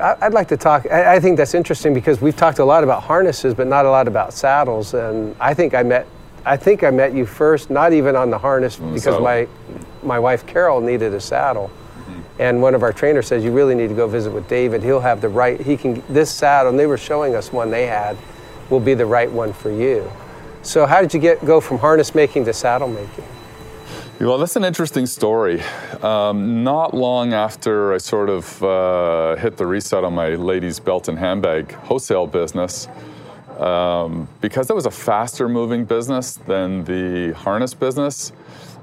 I'd 0.00 0.32
like 0.32 0.48
to 0.48 0.56
talk. 0.56 0.86
I 0.90 1.20
think 1.20 1.36
that's 1.36 1.54
interesting 1.54 1.94
because 1.94 2.20
we've 2.20 2.36
talked 2.36 2.58
a 2.58 2.64
lot 2.64 2.84
about 2.84 3.02
harnesses, 3.02 3.54
but 3.54 3.66
not 3.66 3.86
a 3.86 3.90
lot 3.90 4.08
about 4.08 4.32
saddles. 4.32 4.94
And 4.94 5.34
I 5.40 5.54
think 5.54 5.74
I 5.74 5.82
met, 5.82 6.06
I 6.44 6.56
think 6.56 6.82
I 6.82 6.90
met 6.90 7.14
you 7.14 7.24
first, 7.24 7.70
not 7.70 7.92
even 7.92 8.16
on 8.16 8.30
the 8.30 8.38
harness, 8.38 8.76
because 8.76 9.04
saddle. 9.04 9.22
my 9.22 9.46
my 10.02 10.18
wife 10.18 10.46
Carol 10.46 10.80
needed 10.80 11.14
a 11.14 11.20
saddle. 11.20 11.70
Mm-hmm. 11.70 12.20
And 12.42 12.62
one 12.62 12.74
of 12.74 12.82
our 12.82 12.92
trainers 12.92 13.26
says, 13.26 13.44
You 13.44 13.52
really 13.52 13.74
need 13.74 13.88
to 13.88 13.94
go 13.94 14.06
visit 14.06 14.32
with 14.32 14.48
David. 14.48 14.82
He'll 14.82 15.00
have 15.00 15.20
the 15.20 15.28
right, 15.28 15.60
he 15.60 15.76
can, 15.76 16.02
this 16.08 16.30
saddle, 16.30 16.70
and 16.70 16.78
they 16.78 16.86
were 16.86 16.98
showing 16.98 17.34
us 17.34 17.52
one 17.52 17.70
they 17.70 17.86
had. 17.86 18.16
will 18.70 18.80
be 18.80 18.94
the 18.94 19.06
right 19.06 19.30
one 19.30 19.52
for 19.52 19.70
you. 19.70 20.10
So 20.62 20.86
how 20.86 21.00
did 21.00 21.14
you 21.14 21.20
get 21.20 21.44
go 21.44 21.60
from 21.60 21.78
harness 21.78 22.14
making 22.14 22.44
to 22.44 22.52
saddle 22.52 22.88
making? 22.88 23.24
Well, 24.20 24.36
that's 24.36 24.56
an 24.56 24.64
interesting 24.64 25.06
story. 25.06 25.62
Um, 26.02 26.64
not 26.64 26.92
long 26.92 27.32
after 27.32 27.94
I 27.94 27.98
sort 27.98 28.28
of 28.28 28.62
uh, 28.64 29.36
hit 29.36 29.56
the 29.56 29.64
reset 29.64 30.02
on 30.02 30.12
my 30.12 30.30
ladies' 30.30 30.80
belt 30.80 31.06
and 31.06 31.16
handbag 31.16 31.70
wholesale 31.72 32.26
business, 32.26 32.88
um, 33.58 34.26
because 34.40 34.66
that 34.66 34.74
was 34.74 34.86
a 34.86 34.90
faster 34.90 35.48
moving 35.48 35.84
business 35.84 36.34
than 36.34 36.82
the 36.82 37.32
harness 37.34 37.74
business, 37.74 38.32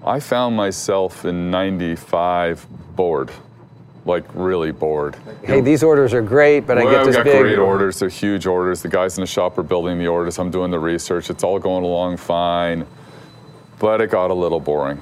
I 0.06 0.20
found 0.20 0.56
myself 0.56 1.26
in 1.26 1.50
95 1.50 2.68
bored. 2.96 3.32
Like 4.06 4.24
really 4.36 4.72
bored. 4.72 5.15
Hey, 5.44 5.62
these 5.62 5.82
orders 5.82 6.13
are 6.13 6.22
great, 6.22 6.68
but 6.68 6.78
well, 6.78 6.88
I 6.88 6.91
get 6.91 7.06
this 7.08 7.15
got 7.15 7.24
big. 7.24 7.41
great 7.41 7.58
orders. 7.58 7.98
They're 7.98 8.08
huge 8.08 8.46
orders. 8.46 8.84
The 8.84 8.88
guys 8.88 9.18
in 9.18 9.22
the 9.22 9.28
shop 9.28 9.58
are 9.58 9.63
building 9.63 9.98
the 9.98 10.08
orders. 10.08 10.38
I'm 10.38 10.52
doing 10.52 10.70
the 10.70 10.78
research. 10.78 11.32
It's 11.32 11.44
all 11.44 11.58
going 11.58 11.84
along 11.84 12.18
fine, 12.18 12.86
but 13.80 14.02
it 14.02 14.12
got 14.12 14.30
a 14.30 14.34
little 14.34 14.60
boring 14.60 15.02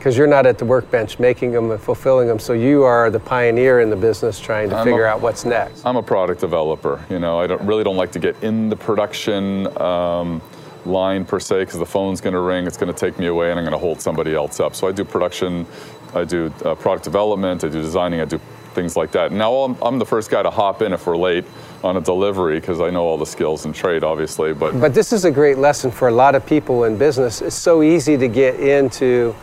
because 0.00 0.16
you're 0.16 0.26
not 0.26 0.46
at 0.46 0.56
the 0.56 0.64
workbench 0.64 1.18
making 1.18 1.52
them 1.52 1.70
and 1.70 1.78
fulfilling 1.78 2.26
them. 2.26 2.38
So 2.38 2.54
you 2.54 2.84
are 2.84 3.10
the 3.10 3.20
pioneer 3.20 3.80
in 3.80 3.90
the 3.90 3.96
business, 3.96 4.40
trying 4.40 4.70
to 4.70 4.76
I'm 4.76 4.86
figure 4.86 5.04
a, 5.04 5.08
out 5.10 5.20
what's 5.20 5.44
next. 5.44 5.84
I'm 5.84 5.96
a 5.96 6.02
product 6.02 6.40
developer. 6.40 7.04
You 7.10 7.18
know, 7.18 7.38
I 7.38 7.46
don't, 7.46 7.60
really 7.66 7.84
don't 7.84 7.98
like 7.98 8.10
to 8.12 8.18
get 8.18 8.42
in 8.42 8.70
the 8.70 8.76
production 8.76 9.66
um, 9.76 10.40
line 10.86 11.24
per 11.24 11.40
se 11.40 11.60
because 11.60 11.78
the 11.78 11.86
phone's 11.86 12.20
going 12.20 12.34
to 12.34 12.40
ring, 12.40 12.66
it's 12.66 12.76
going 12.76 12.92
to 12.92 12.98
take 12.98 13.18
me 13.18 13.26
away, 13.26 13.50
and 13.50 13.58
I'm 13.58 13.64
going 13.64 13.72
to 13.72 13.78
hold 13.78 14.00
somebody 14.00 14.34
else 14.34 14.60
up. 14.60 14.74
So 14.74 14.88
I 14.88 14.92
do 14.92 15.04
production, 15.04 15.66
I 16.14 16.24
do 16.24 16.52
uh, 16.64 16.74
product 16.74 17.04
development, 17.04 17.64
I 17.64 17.68
do 17.68 17.80
designing, 17.80 18.20
I 18.20 18.24
do 18.24 18.40
things 18.74 18.96
like 18.96 19.10
that. 19.12 19.32
Now 19.32 19.52
I'm, 19.52 19.76
I'm 19.82 19.98
the 19.98 20.06
first 20.06 20.30
guy 20.30 20.42
to 20.42 20.50
hop 20.50 20.82
in 20.82 20.92
if 20.92 21.06
we're 21.06 21.16
late 21.16 21.44
on 21.82 21.96
a 21.96 22.00
delivery 22.00 22.60
because 22.60 22.80
I 22.80 22.90
know 22.90 23.02
all 23.02 23.18
the 23.18 23.26
skills 23.26 23.64
and 23.64 23.74
trade, 23.74 24.04
obviously. 24.04 24.52
But 24.54 24.80
but 24.80 24.94
this 24.94 25.12
is 25.12 25.24
a 25.24 25.30
great 25.30 25.58
lesson 25.58 25.90
for 25.90 26.08
a 26.08 26.12
lot 26.12 26.34
of 26.34 26.46
people 26.46 26.84
in 26.84 26.96
business. 26.96 27.42
It's 27.42 27.56
so 27.56 27.82
easy 27.82 28.16
to 28.16 28.28
get 28.28 28.60
into 28.60 29.34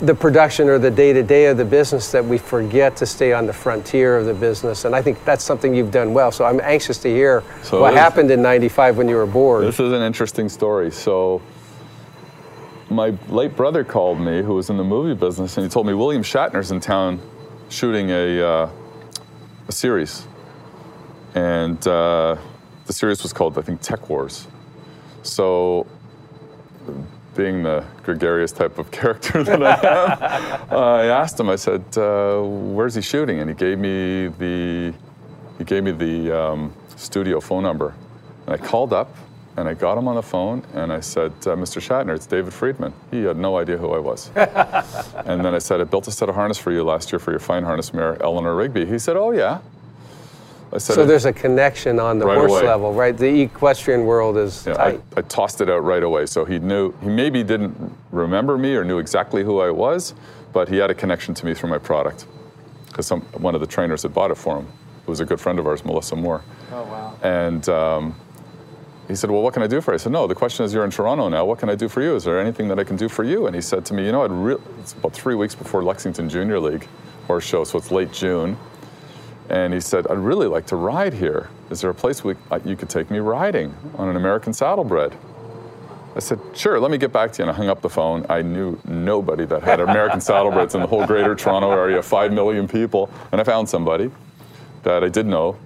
the 0.00 0.14
production 0.14 0.68
or 0.68 0.78
the 0.78 0.90
day 0.90 1.12
to 1.12 1.22
day 1.22 1.46
of 1.46 1.56
the 1.56 1.64
business 1.64 2.10
that 2.12 2.24
we 2.24 2.38
forget 2.38 2.96
to 2.96 3.06
stay 3.06 3.32
on 3.32 3.46
the 3.46 3.52
frontier 3.52 4.16
of 4.16 4.26
the 4.26 4.34
business. 4.34 4.84
And 4.84 4.94
I 4.94 5.02
think 5.02 5.22
that's 5.24 5.44
something 5.44 5.74
you've 5.74 5.90
done 5.90 6.12
well. 6.12 6.30
So 6.30 6.44
I'm 6.44 6.60
anxious 6.60 6.98
to 6.98 7.08
hear 7.08 7.42
so 7.62 7.80
what 7.80 7.94
happened 7.94 8.30
in 8.30 8.42
95 8.42 8.98
when 8.98 9.08
you 9.08 9.16
were 9.16 9.26
bored. 9.26 9.64
This 9.64 9.80
is 9.80 9.92
an 9.92 10.02
interesting 10.02 10.48
story. 10.48 10.90
So 10.90 11.40
my 12.90 13.14
late 13.28 13.56
brother 13.56 13.84
called 13.84 14.20
me, 14.20 14.42
who 14.42 14.54
was 14.54 14.70
in 14.70 14.76
the 14.76 14.84
movie 14.84 15.18
business, 15.18 15.56
and 15.56 15.64
he 15.64 15.70
told 15.70 15.86
me 15.86 15.94
William 15.94 16.22
Shatner's 16.22 16.70
in 16.70 16.80
town 16.80 17.20
shooting 17.68 18.10
a, 18.10 18.40
uh, 18.40 18.70
a 19.68 19.72
series. 19.72 20.26
And 21.34 21.86
uh, 21.86 22.36
the 22.86 22.92
series 22.92 23.22
was 23.22 23.32
called, 23.32 23.58
I 23.58 23.62
think, 23.62 23.80
Tech 23.80 24.08
Wars. 24.08 24.46
So 25.22 25.86
being 27.36 27.62
the 27.62 27.84
gregarious 28.02 28.52
type 28.52 28.78
of 28.78 28.90
character 28.98 29.42
that 29.44 29.62
I 29.62 29.74
am, 29.74 30.72
uh, 30.72 30.76
I 30.76 31.06
asked 31.06 31.38
him. 31.38 31.48
I 31.48 31.56
said, 31.56 31.84
uh, 31.96 32.40
"Where's 32.42 32.94
he 32.94 33.02
shooting?" 33.02 33.40
And 33.40 33.48
he 33.48 33.54
gave 33.54 33.78
me 33.78 34.28
the 34.28 34.94
he 35.58 35.64
gave 35.64 35.84
me 35.84 35.92
the 35.92 36.32
um, 36.32 36.72
studio 36.96 37.40
phone 37.40 37.62
number, 37.62 37.94
and 38.46 38.54
I 38.54 38.58
called 38.58 38.92
up 38.92 39.14
and 39.56 39.68
I 39.68 39.74
got 39.74 39.96
him 39.96 40.06
on 40.06 40.16
the 40.16 40.22
phone 40.22 40.62
and 40.74 40.92
I 40.92 41.00
said, 41.00 41.32
uh, 41.46 41.56
"Mr. 41.56 41.80
Shatner, 41.80 42.14
it's 42.14 42.26
David 42.26 42.52
Freedman." 42.52 42.92
He 43.10 43.24
had 43.24 43.36
no 43.36 43.56
idea 43.56 43.76
who 43.76 43.92
I 43.92 43.98
was. 43.98 44.30
and 44.36 45.44
then 45.44 45.54
I 45.54 45.58
said, 45.58 45.80
"I 45.80 45.84
built 45.84 46.08
a 46.08 46.12
set 46.12 46.28
of 46.28 46.34
harness 46.34 46.58
for 46.58 46.72
you 46.72 46.84
last 46.84 47.12
year 47.12 47.18
for 47.18 47.30
your 47.30 47.40
fine 47.40 47.64
harness 47.64 47.94
mare, 47.94 48.22
Eleanor 48.22 48.54
Rigby." 48.54 48.86
He 48.86 48.98
said, 48.98 49.16
"Oh 49.16 49.30
yeah." 49.30 49.60
So 50.78 51.06
there's 51.06 51.24
a 51.24 51.32
connection 51.32 51.98
on 51.98 52.18
the 52.18 52.26
right 52.26 52.38
horse 52.38 52.52
away. 52.52 52.62
level, 52.62 52.92
right? 52.92 53.16
The 53.16 53.42
equestrian 53.42 54.04
world 54.04 54.36
is 54.36 54.66
yeah, 54.66 54.74
tight. 54.74 55.00
I, 55.16 55.20
I, 55.20 55.22
tossed 55.22 55.60
it 55.60 55.70
out 55.70 55.84
right 55.84 56.02
away. 56.02 56.26
So 56.26 56.44
he 56.44 56.58
knew, 56.58 56.92
he 57.00 57.08
maybe 57.08 57.42
didn't 57.42 57.76
remember 58.10 58.58
me 58.58 58.74
or 58.74 58.84
knew 58.84 58.98
exactly 58.98 59.44
who 59.44 59.60
I 59.60 59.70
was, 59.70 60.14
but 60.52 60.68
he 60.68 60.76
had 60.76 60.90
a 60.90 60.94
connection 60.94 61.34
to 61.34 61.46
me 61.46 61.54
through 61.54 61.70
my 61.70 61.78
product 61.78 62.26
because 62.88 63.10
one 63.10 63.54
of 63.54 63.60
the 63.60 63.66
trainers 63.66 64.02
had 64.02 64.14
bought 64.14 64.30
it 64.30 64.36
for 64.36 64.58
him. 64.58 64.66
It 65.02 65.08
was 65.08 65.20
a 65.20 65.24
good 65.24 65.40
friend 65.40 65.58
of 65.58 65.66
ours, 65.66 65.84
Melissa 65.84 66.16
Moore. 66.16 66.42
Oh, 66.72 66.82
wow. 66.84 67.16
And 67.22 67.68
um, 67.68 68.14
he 69.06 69.14
said, 69.14 69.30
Well, 69.30 69.42
what 69.42 69.54
can 69.54 69.62
I 69.62 69.66
do 69.66 69.80
for 69.80 69.92
you? 69.92 69.94
I 69.94 69.98
said, 69.98 70.12
No, 70.12 70.26
the 70.26 70.34
question 70.34 70.64
is, 70.64 70.74
you're 70.74 70.84
in 70.84 70.90
Toronto 70.90 71.28
now. 71.28 71.44
What 71.44 71.58
can 71.58 71.68
I 71.68 71.74
do 71.74 71.88
for 71.88 72.02
you? 72.02 72.16
Is 72.16 72.24
there 72.24 72.40
anything 72.40 72.68
that 72.68 72.78
I 72.78 72.84
can 72.84 72.96
do 72.96 73.08
for 73.08 73.22
you? 73.22 73.46
And 73.46 73.54
he 73.54 73.62
said 73.62 73.84
to 73.86 73.94
me, 73.94 74.06
You 74.06 74.12
know, 74.12 74.26
re- 74.26 74.56
it's 74.80 74.94
about 74.94 75.12
three 75.12 75.34
weeks 75.34 75.54
before 75.54 75.82
Lexington 75.84 76.28
Junior 76.28 76.58
League 76.58 76.88
horse 77.26 77.44
show, 77.44 77.64
so 77.64 77.78
it's 77.78 77.90
late 77.90 78.12
June. 78.12 78.56
And 79.48 79.72
he 79.72 79.80
said, 79.80 80.06
I'd 80.08 80.18
really 80.18 80.48
like 80.48 80.66
to 80.66 80.76
ride 80.76 81.14
here. 81.14 81.48
Is 81.70 81.80
there 81.80 81.90
a 81.90 81.94
place 81.94 82.24
we, 82.24 82.34
uh, 82.50 82.58
you 82.64 82.76
could 82.76 82.88
take 82.88 83.10
me 83.10 83.18
riding 83.18 83.74
on 83.96 84.08
an 84.08 84.16
American 84.16 84.52
saddlebred? 84.52 85.16
I 86.16 86.18
said, 86.18 86.40
sure, 86.54 86.80
let 86.80 86.90
me 86.90 86.96
get 86.96 87.12
back 87.12 87.32
to 87.32 87.42
you. 87.42 87.48
And 87.48 87.50
I 87.50 87.54
hung 87.54 87.68
up 87.68 87.82
the 87.82 87.90
phone. 87.90 88.24
I 88.30 88.40
knew 88.40 88.80
nobody 88.86 89.44
that 89.44 89.62
had 89.62 89.80
American 89.80 90.18
saddlebreds 90.18 90.74
in 90.74 90.80
the 90.80 90.86
whole 90.86 91.06
greater 91.06 91.34
Toronto 91.34 91.70
area, 91.70 92.02
five 92.02 92.32
million 92.32 92.66
people. 92.66 93.10
And 93.32 93.40
I 93.40 93.44
found 93.44 93.68
somebody 93.68 94.10
that 94.82 95.04
I 95.04 95.08
did 95.08 95.26
know. 95.26 95.56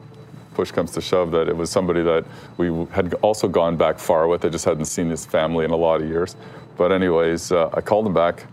Push 0.54 0.72
comes 0.72 0.90
to 0.92 1.00
shove 1.00 1.30
that 1.30 1.48
it 1.48 1.56
was 1.56 1.70
somebody 1.70 2.02
that 2.02 2.24
we 2.56 2.84
had 2.86 3.14
also 3.22 3.46
gone 3.46 3.76
back 3.76 3.98
far 3.98 4.26
with. 4.26 4.44
I 4.44 4.48
just 4.48 4.64
hadn't 4.64 4.86
seen 4.86 5.08
his 5.08 5.24
family 5.24 5.64
in 5.64 5.70
a 5.70 5.76
lot 5.76 6.02
of 6.02 6.08
years. 6.08 6.34
But, 6.76 6.90
anyways, 6.90 7.52
uh, 7.52 7.70
I 7.72 7.80
called 7.80 8.06
him 8.06 8.14
back, 8.14 8.44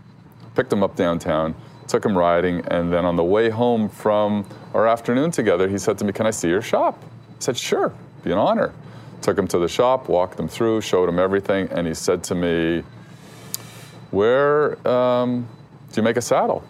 picked 0.55 0.71
him 0.71 0.83
up 0.83 0.95
downtown, 0.95 1.55
took 1.87 2.05
him 2.05 2.17
riding, 2.17 2.65
and 2.67 2.91
then 2.91 3.05
on 3.05 3.15
the 3.15 3.23
way 3.23 3.49
home 3.49 3.89
from 3.89 4.45
our 4.73 4.87
afternoon 4.87 5.31
together, 5.31 5.67
he 5.67 5.77
said 5.77 5.97
to 5.99 6.05
me, 6.05 6.11
Can 6.11 6.25
I 6.25 6.31
see 6.31 6.49
your 6.49 6.61
shop? 6.61 7.01
I 7.03 7.39
said, 7.39 7.57
Sure, 7.57 7.93
be 8.23 8.31
an 8.31 8.37
honor. 8.37 8.73
Took 9.21 9.37
him 9.37 9.47
to 9.47 9.59
the 9.59 9.67
shop, 9.67 10.09
walked 10.09 10.39
him 10.39 10.47
through, 10.47 10.81
showed 10.81 11.09
him 11.09 11.19
everything, 11.19 11.67
and 11.71 11.87
he 11.87 11.93
said 11.93 12.23
to 12.25 12.35
me, 12.35 12.83
Where 14.11 14.87
um, 14.87 15.47
do 15.91 16.01
you 16.01 16.03
make 16.03 16.17
a 16.17 16.21
saddle? 16.21 16.63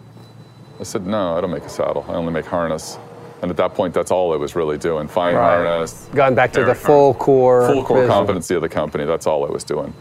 I 0.80 0.84
said, 0.84 1.06
No, 1.06 1.36
I 1.36 1.40
don't 1.40 1.50
make 1.50 1.64
a 1.64 1.68
saddle. 1.68 2.04
I 2.08 2.14
only 2.14 2.32
make 2.32 2.46
harness. 2.46 2.98
And 3.40 3.52
at 3.52 3.56
that 3.58 3.74
point, 3.74 3.94
that's 3.94 4.10
all 4.10 4.32
I 4.32 4.36
was 4.36 4.56
really 4.56 4.78
doing. 4.78 5.06
Fine 5.06 5.36
right. 5.36 5.64
harness. 5.64 6.08
Gone 6.12 6.34
back 6.34 6.52
to 6.54 6.64
the 6.64 6.74
full 6.74 7.14
core. 7.14 7.68
Full 7.68 7.84
core 7.84 7.98
business. 7.98 8.12
competency 8.12 8.54
of 8.56 8.62
the 8.62 8.68
company. 8.68 9.04
That's 9.04 9.28
all 9.28 9.44
I 9.44 9.48
was 9.48 9.62
doing. 9.62 9.94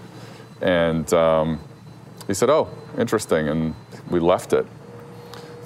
And 0.61 1.11
um, 1.13 1.59
he 2.25 2.33
said, 2.33 2.49
Oh, 2.49 2.67
interesting. 2.97 3.47
And 3.47 3.75
we 4.09 4.19
left 4.19 4.53
it 4.53 4.65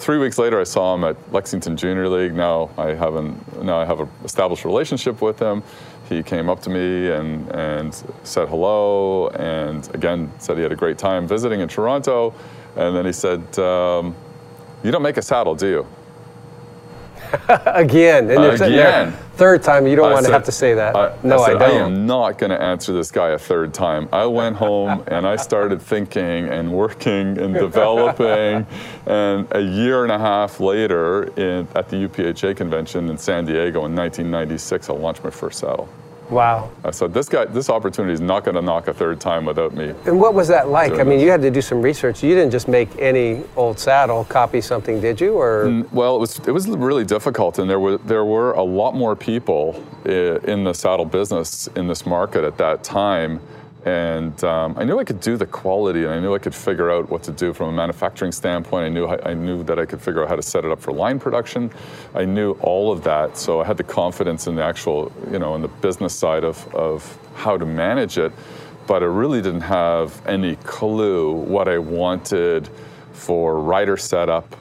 three 0.01 0.17
weeks 0.17 0.37
later, 0.37 0.59
I 0.59 0.63
saw 0.63 0.95
him 0.95 1.03
at 1.03 1.15
Lexington 1.31 1.77
Junior 1.77 2.09
League. 2.09 2.33
Now 2.33 2.71
I 2.77 2.87
have 2.95 3.15
an 3.15 3.39
now 3.61 3.79
I 3.79 3.85
have 3.85 3.99
an 3.99 4.09
established 4.25 4.65
relationship 4.65 5.21
with 5.21 5.39
him. 5.39 5.63
He 6.09 6.23
came 6.23 6.49
up 6.49 6.61
to 6.63 6.69
me 6.69 7.11
and 7.11 7.49
and 7.51 7.93
said 8.23 8.49
hello, 8.49 9.29
and 9.29 9.87
again 9.95 10.31
said 10.39 10.57
he 10.57 10.63
had 10.63 10.71
a 10.71 10.75
great 10.75 10.97
time 10.97 11.27
visiting 11.27 11.61
in 11.61 11.69
Toronto. 11.69 12.33
And 12.75 12.95
then 12.95 13.05
he 13.05 13.13
said, 13.13 13.41
um, 13.59 14.15
"You 14.83 14.91
don't 14.91 15.03
make 15.03 15.17
a 15.17 15.21
saddle, 15.21 15.55
do 15.55 15.67
you?" 15.67 15.87
Again, 17.65 18.29
and 18.29 18.41
you're 18.41 18.53
Again. 18.53 19.11
third 19.35 19.63
time, 19.63 19.87
you 19.87 19.95
don't 19.95 20.09
I 20.09 20.13
want 20.13 20.23
said, 20.23 20.29
to 20.29 20.33
have 20.33 20.43
to 20.45 20.51
say 20.51 20.73
that. 20.73 20.95
I, 20.95 21.17
no, 21.23 21.39
I, 21.39 21.47
said, 21.47 21.55
I 21.61 21.67
don't. 21.67 21.81
I 21.81 21.85
am 21.85 22.05
not 22.05 22.37
going 22.37 22.49
to 22.49 22.61
answer 22.61 22.93
this 22.93 23.11
guy 23.11 23.29
a 23.29 23.39
third 23.39 23.73
time. 23.73 24.09
I 24.11 24.25
went 24.25 24.55
home 24.55 25.03
and 25.07 25.25
I 25.25 25.35
started 25.35 25.81
thinking 25.81 26.49
and 26.49 26.71
working 26.71 27.37
and 27.37 27.53
developing. 27.53 28.65
and 29.05 29.47
a 29.51 29.61
year 29.61 30.03
and 30.03 30.11
a 30.11 30.19
half 30.19 30.59
later, 30.59 31.23
in, 31.39 31.67
at 31.75 31.89
the 31.89 31.97
UPHA 32.07 32.55
convention 32.57 33.09
in 33.09 33.17
San 33.17 33.45
Diego 33.45 33.85
in 33.85 33.95
1996, 33.95 34.89
I 34.89 34.93
launched 34.93 35.23
my 35.23 35.29
first 35.29 35.59
saddle. 35.59 35.89
Wow. 36.31 36.71
I 36.85 36.91
said, 36.91 37.13
this 37.13 37.27
guy, 37.27 37.45
this 37.45 37.69
opportunity 37.69 38.13
is 38.13 38.21
not 38.21 38.45
going 38.45 38.55
to 38.55 38.61
knock 38.61 38.87
a 38.87 38.93
third 38.93 39.19
time 39.19 39.45
without 39.45 39.73
me. 39.73 39.93
And 40.05 40.19
what 40.19 40.33
was 40.33 40.47
that 40.47 40.69
like? 40.69 40.93
I 40.93 41.03
mean, 41.03 41.17
this. 41.17 41.23
you 41.23 41.29
had 41.29 41.41
to 41.41 41.51
do 41.51 41.61
some 41.61 41.81
research. 41.81 42.23
You 42.23 42.33
didn't 42.33 42.51
just 42.51 42.69
make 42.69 42.97
any 42.97 43.43
old 43.57 43.77
saddle, 43.77 44.23
copy 44.23 44.61
something, 44.61 45.01
did 45.01 45.19
you? 45.19 45.33
Or 45.33 45.65
mm, 45.65 45.91
well, 45.91 46.15
it 46.15 46.19
was 46.19 46.39
it 46.39 46.51
was 46.51 46.67
really 46.67 47.03
difficult, 47.03 47.59
and 47.59 47.69
there 47.69 47.79
were 47.79 47.97
there 47.97 48.23
were 48.23 48.53
a 48.53 48.63
lot 48.63 48.95
more 48.95 49.15
people 49.15 49.83
in 50.05 50.63
the 50.63 50.73
saddle 50.73 51.05
business 51.05 51.67
in 51.75 51.87
this 51.87 52.05
market 52.05 52.43
at 52.43 52.57
that 52.57 52.83
time 52.83 53.41
and 53.85 54.43
um, 54.43 54.75
I 54.77 54.83
knew 54.83 54.99
I 54.99 55.03
could 55.03 55.19
do 55.19 55.37
the 55.37 55.47
quality, 55.47 56.03
and 56.03 56.13
I 56.13 56.19
knew 56.19 56.35
I 56.35 56.39
could 56.39 56.53
figure 56.53 56.91
out 56.91 57.09
what 57.09 57.23
to 57.23 57.31
do 57.31 57.51
from 57.51 57.69
a 57.69 57.71
manufacturing 57.71 58.31
standpoint. 58.31 58.85
I 58.85 58.89
knew 58.89 59.07
I 59.07 59.33
knew 59.33 59.63
that 59.63 59.79
I 59.79 59.85
could 59.85 60.01
figure 60.01 60.21
out 60.21 60.29
how 60.29 60.35
to 60.35 60.41
set 60.43 60.65
it 60.65 60.71
up 60.71 60.79
for 60.79 60.91
line 60.91 61.19
production. 61.19 61.71
I 62.13 62.25
knew 62.25 62.51
all 62.61 62.91
of 62.91 63.03
that, 63.03 63.37
so 63.37 63.59
I 63.59 63.65
had 63.65 63.77
the 63.77 63.83
confidence 63.83 64.45
in 64.45 64.55
the 64.55 64.63
actual, 64.63 65.11
you 65.31 65.39
know, 65.39 65.55
in 65.55 65.61
the 65.61 65.67
business 65.67 66.13
side 66.13 66.43
of 66.43 66.75
of 66.75 67.17
how 67.33 67.57
to 67.57 67.65
manage 67.65 68.17
it. 68.19 68.31
But 68.85 69.01
I 69.01 69.07
really 69.07 69.41
didn't 69.41 69.61
have 69.61 70.21
any 70.27 70.57
clue 70.57 71.31
what 71.31 71.67
I 71.67 71.77
wanted 71.79 72.69
for 73.13 73.59
rider 73.59 73.97
setup 73.97 74.55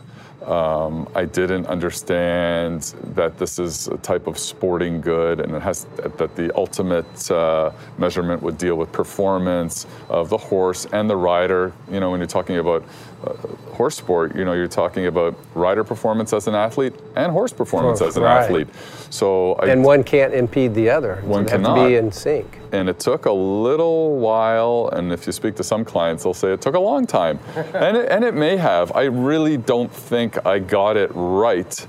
um, 0.47 1.09
I 1.15 1.27
didn't 1.27 1.67
understand 1.67 2.95
that 3.15 3.39
this 3.39 3.59
is 3.59 3.89
a 3.89 3.99
type 3.99 4.27
of 4.27 4.39
sporting 4.39 5.01
good 5.01 5.41
and 5.41 5.55
it 5.55 5.63
has 5.63 5.85
that 5.97 6.35
the 6.35 6.55
ultimate 6.57 7.31
uh, 7.31 7.73
measurement 7.99 8.43
would 8.43 8.57
deal 8.57 8.77
with 8.77 8.91
performance 8.91 9.87
of 10.09 10.31
the 10.31 10.39
horse 10.39 10.87
and 10.93 11.11
the 11.11 11.17
rider. 11.17 11.73
You 11.91 12.01
know, 12.01 12.11
when 12.11 12.21
you're 12.21 12.27
talking 12.27 12.57
about 12.59 12.85
uh, 13.25 13.35
horse 13.73 13.97
sport, 13.97 14.35
you 14.35 14.45
know, 14.45 14.55
you're 14.55 14.67
talking 14.67 15.07
about 15.07 15.37
rider 15.55 15.85
performance 15.85 16.33
as 16.33 16.47
an 16.47 16.55
athlete 16.55 16.95
and 17.17 17.31
horse 17.33 17.53
performance 17.53 18.01
as 18.01 18.17
an 18.17 18.23
right. 18.23 18.45
athlete. 18.45 18.69
So 19.11 19.55
I, 19.55 19.67
and 19.67 19.85
one 19.85 20.03
can't 20.03 20.33
impede 20.33 20.75
the 20.75 20.89
other. 20.89 21.17
One 21.17 21.45
they 21.45 21.53
have 21.53 21.63
cannot. 21.63 21.83
to 21.83 21.89
be 21.89 21.97
in 21.97 22.11
sync. 22.13 22.60
And 22.73 22.89
it 22.89 22.99
took 23.01 23.27
a 23.27 23.33
little 23.33 24.19
while. 24.19 24.91
And 24.93 25.13
if 25.13 25.27
you 25.27 25.33
speak 25.33 25.55
to 25.57 25.65
some 25.65 25.85
clients, 25.85 26.25
they'll 26.25 26.35
say 26.35 26.53
it 26.53 26.61
took 26.61 26.75
a 26.75 26.81
long 26.81 27.07
time, 27.07 27.39
and 27.75 27.97
it, 27.97 28.11
and 28.11 28.25
it 28.25 28.35
may 28.35 28.57
have. 28.57 28.93
I 28.93 29.05
really 29.05 29.57
don't 29.57 29.93
think 29.93 30.45
I 30.47 30.59
got 30.59 30.97
it 30.97 31.11
right. 31.15 31.87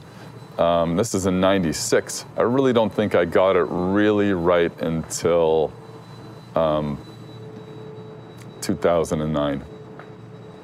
Um, 0.57 0.95
this 0.95 1.13
is 1.13 1.25
in 1.25 1.39
'96. 1.39 2.25
I 2.37 2.41
really 2.41 2.73
don't 2.73 2.93
think 2.93 3.15
I 3.15 3.25
got 3.25 3.55
it 3.55 3.65
really 3.69 4.33
right 4.33 4.71
until 4.81 5.71
um, 6.55 6.97
2009. 8.61 9.63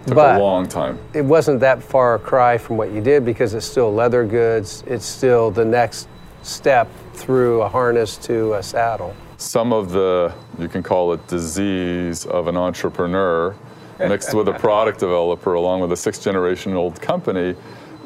Took 0.06 0.16
But- 0.16 0.40
a 0.40 0.44
long 0.44 0.68
time. 0.68 1.00
It 1.14 1.24
wasn't 1.24 1.60
that 1.62 1.84
far 1.84 2.16
a 2.16 2.20
cry 2.20 2.58
from 2.58 2.78
what 2.78 2.92
you 2.92 3.02
did 3.02 3.26
because 3.26 3.54
it's 3.54 3.66
still 3.66 3.94
leather 3.94 4.26
goods. 4.26 4.84
It's 4.88 5.06
still 5.06 5.52
the 5.52 5.66
next 5.66 6.08
step 6.44 6.88
through 7.14 7.62
a 7.62 7.68
harness 7.68 8.16
to 8.18 8.54
a 8.54 8.64
saddle. 8.64 9.14
Some 9.38 9.72
of 9.72 9.92
the, 9.92 10.34
you 10.60 10.68
can 10.68 10.84
call 10.84 11.14
it 11.14 11.26
disease 11.28 12.26
of 12.26 12.48
an 12.48 12.58
entrepreneur 12.58 13.56
mixed 14.00 14.34
with 14.34 14.48
a 14.48 14.54
product 14.54 15.00
developer 15.00 15.54
along 15.54 15.82
with 15.82 15.92
a 15.92 15.98
six 15.98 16.20
generation 16.20 16.74
old 16.74 17.00
company 17.02 17.56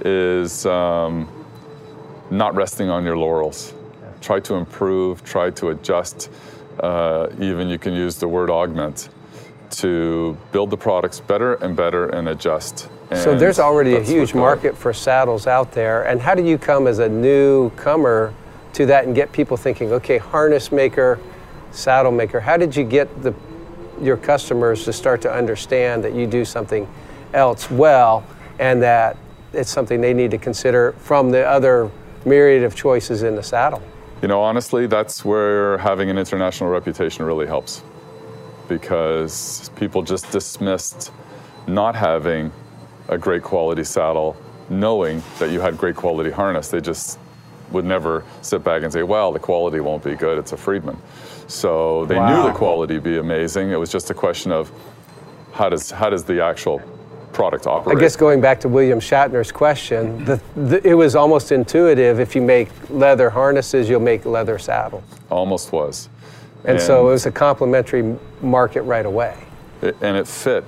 is 0.03 0.65
um, 0.65 1.27
not 2.29 2.55
resting 2.55 2.89
on 2.89 3.03
your 3.03 3.17
laurels. 3.17 3.73
Try 4.19 4.39
to 4.41 4.55
improve, 4.55 5.23
try 5.23 5.49
to 5.51 5.69
adjust, 5.69 6.29
uh, 6.79 7.27
even 7.39 7.67
you 7.67 7.77
can 7.77 7.93
use 7.93 8.15
the 8.17 8.27
word 8.27 8.49
augment 8.49 9.09
to 9.71 10.38
build 10.51 10.69
the 10.69 10.77
products 10.77 11.19
better 11.19 11.55
and 11.55 11.75
better 11.75 12.09
and 12.09 12.29
adjust. 12.29 12.89
So 13.13 13.38
there's 13.38 13.59
already 13.59 13.95
a 13.95 14.01
huge 14.01 14.34
market 14.34 14.77
for 14.77 14.93
saddles 14.93 15.45
out 15.45 15.73
there. 15.73 16.03
And 16.03 16.21
how 16.21 16.34
do 16.34 16.43
you 16.43 16.57
come 16.57 16.88
as 16.88 16.99
a 16.99 17.09
newcomer 17.09 18.34
to 18.74 18.86
that 18.88 19.05
and 19.05 19.15
get 19.15 19.32
people 19.32 19.57
thinking, 19.57 19.91
okay, 19.91 20.17
harness 20.17 20.72
maker, 20.72 21.19
saddle 21.72 22.11
maker? 22.11 22.39
How 22.39 22.57
did 22.57 22.76
you 22.76 22.84
get 22.84 23.24
the 23.24 23.34
your 24.01 24.17
customers 24.17 24.84
to 24.86 24.93
start 24.93 25.22
to 25.22 25.32
understand 25.32 26.03
that 26.03 26.13
you 26.13 26.26
do 26.26 26.43
something 26.43 26.88
else 27.34 27.69
well 27.69 28.26
and 28.59 28.82
that 28.82 29.15
it's 29.53 29.69
something 29.69 30.01
they 30.01 30.13
need 30.13 30.32
to 30.32 30.38
consider 30.38 30.93
from 30.93 31.30
the 31.30 31.45
other 31.45 31.89
myriad 32.26 32.63
of 32.63 32.76
choices 32.76 33.24
in 33.24 33.36
the 33.36 33.43
saddle? 33.43 33.82
You 34.22 34.28
know, 34.28 34.41
honestly, 34.41 34.88
that's 34.88 35.26
where 35.26 35.78
having 35.80 36.09
an 36.09 36.17
international 36.17 36.69
reputation 36.69 37.26
really 37.26 37.47
helps 37.47 37.84
because 38.67 39.69
people 39.76 40.01
just 40.01 40.32
dismissed 40.32 41.11
not 41.67 41.95
having 41.95 42.51
a 43.09 43.17
great 43.17 43.43
quality 43.43 43.84
saddle, 43.84 44.38
knowing 44.69 45.22
that 45.39 45.49
you 45.51 45.59
had 45.59 45.78
great 45.78 45.95
quality 45.95 46.32
harness. 46.32 46.69
They 46.69 46.82
just 46.82 47.19
would 47.72 47.86
never 47.86 48.24
sit 48.41 48.63
back 48.63 48.84
and 48.84 48.91
say, 48.91 49.03
well, 49.03 49.32
the 49.32 49.39
quality 49.39 49.80
won't 49.80 50.03
be 50.03 50.15
good. 50.15 50.38
It's 50.38 50.51
a 50.51 50.57
Freedman. 50.57 50.97
So 51.47 52.05
they 52.05 52.15
knew 52.15 52.43
the 52.43 52.53
quality 52.53 52.95
would 52.95 53.03
be 53.03 53.17
amazing. 53.17 53.72
It 53.72 53.76
was 53.80 53.91
just 53.91 54.09
a 54.09 54.13
question 54.13 54.51
of 54.51 54.72
how 55.53 55.69
does, 55.69 55.91
how 55.91 56.09
does 56.09 56.24
the 56.24 56.41
actual 56.43 56.82
product 57.34 57.67
operate? 57.67 57.97
I 57.97 57.99
guess 57.99 58.15
going 58.15 58.41
back 58.41 58.59
to 58.61 58.69
William 58.69 58.99
Shatner's 58.99 59.51
question, 59.51 60.24
the, 60.26 60.41
the, 60.55 60.86
it 60.88 60.93
was 60.93 61.15
almost 61.15 61.51
intuitive. 61.51 62.19
If 62.19 62.36
you 62.36 62.41
make 62.41 62.69
leather 62.89 63.30
harnesses, 63.30 63.89
you'll 63.89 63.99
make 64.01 64.26
leather 64.26 64.57
saddles. 64.59 65.03
Almost 65.30 65.72
was. 65.72 66.09
And, 66.63 66.80
so 66.80 67.07
it 67.07 67.11
was 67.11 67.26
a 67.26 67.32
complementary 67.32 68.15
market 68.41 68.84
right 68.84 69.05
away. 69.05 69.36
it- 69.82 69.97
and 70.01 70.15
it 70.15 70.28
fit. 70.28 70.63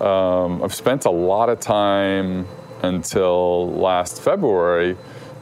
Um, 0.00 0.62
I've 0.62 0.74
spent 0.74 1.04
a 1.06 1.10
lot 1.10 1.48
of 1.48 1.60
time 1.60 2.46
until 2.82 3.70
last 3.72 4.20
February 4.20 4.96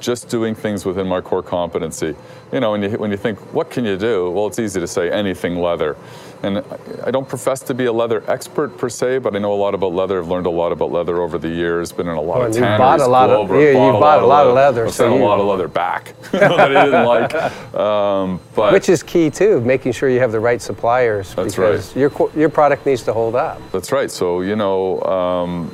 just 0.05 0.29
doing 0.29 0.55
things 0.55 0.85
within 0.85 1.07
my 1.09 1.21
core 1.21 1.43
competency. 1.43 2.15
You 2.53 2.61
know, 2.61 2.73
when 2.73 2.83
you, 2.83 2.91
when 2.99 3.11
you 3.11 3.17
think, 3.17 3.39
what 3.55 3.71
can 3.71 3.85
you 3.87 3.97
do? 3.97 4.31
Well, 4.31 4.47
it's 4.47 4.59
easy 4.59 4.79
to 4.79 4.87
say 4.87 5.11
anything 5.11 5.59
leather. 5.59 5.97
And 6.43 6.59
I- 7.05 7.11
don't 7.11 7.27
profess 7.29 7.61
to 7.63 7.75
be 7.75 7.87
a 7.87 7.93
leather 7.93 8.23
expert 8.31 8.77
per 8.77 8.89
se, 8.91 9.19
but 9.19 9.35
I 9.35 9.39
know 9.39 9.53
a 9.55 9.57
lot 9.57 9.75
about 9.75 9.93
leather. 9.95 10.19
I've 10.19 10.29
learned 10.29 10.45
a 10.47 10.51
lot 10.51 10.73
about 10.73 10.93
leather 10.93 11.23
over 11.23 11.39
the 11.39 11.49
years. 11.49 11.91
Been 11.91 12.07
in 12.09 12.17
a 12.17 12.21
lot 12.21 12.27
Well, 12.37 12.41
of 12.41 12.47
and 12.47 12.55
you 12.57 12.61
tanneries. 12.61 12.79
bought 12.79 13.01
a 13.01 13.07
lot 13.07 13.31
of- 13.31 13.49
yeah, 13.51 13.57
you 13.71 13.73
bought 13.93 14.23
a 14.23 14.27
lot 14.27 14.47
of 14.47 14.55
leather, 14.55 14.85
I've 14.87 14.93
so 14.93 15.05
sent 15.05 15.17
you- 15.17 15.25
a 15.25 15.27
lot 15.27 15.41
of 15.41 15.47
leather 15.47 15.69
back 15.69 16.15
that 16.33 16.61
I 16.61 16.85
didn't 16.85 17.05
like. 17.07 17.75
Um, 17.75 18.41
but 18.55 18.73
Which 18.75 18.89
is 18.91 19.03
key 19.03 19.31
too, 19.31 19.61
making 19.61 19.93
sure 19.93 20.11
you 20.11 20.21
have 20.21 20.33
the 20.33 20.41
right 20.41 20.61
suppliers 20.61 21.35
That's 21.35 21.55
because 21.57 21.89
right. 21.89 21.97
your 21.97 22.31
your 22.37 22.49
product 22.51 22.85
needs 22.85 23.03
to 23.05 23.13
hold 23.15 23.37
up. 23.37 23.61
That's 23.73 23.91
right. 23.91 24.11
So, 24.11 24.43
you 24.43 24.57
know, 24.57 25.01
um, 25.03 25.71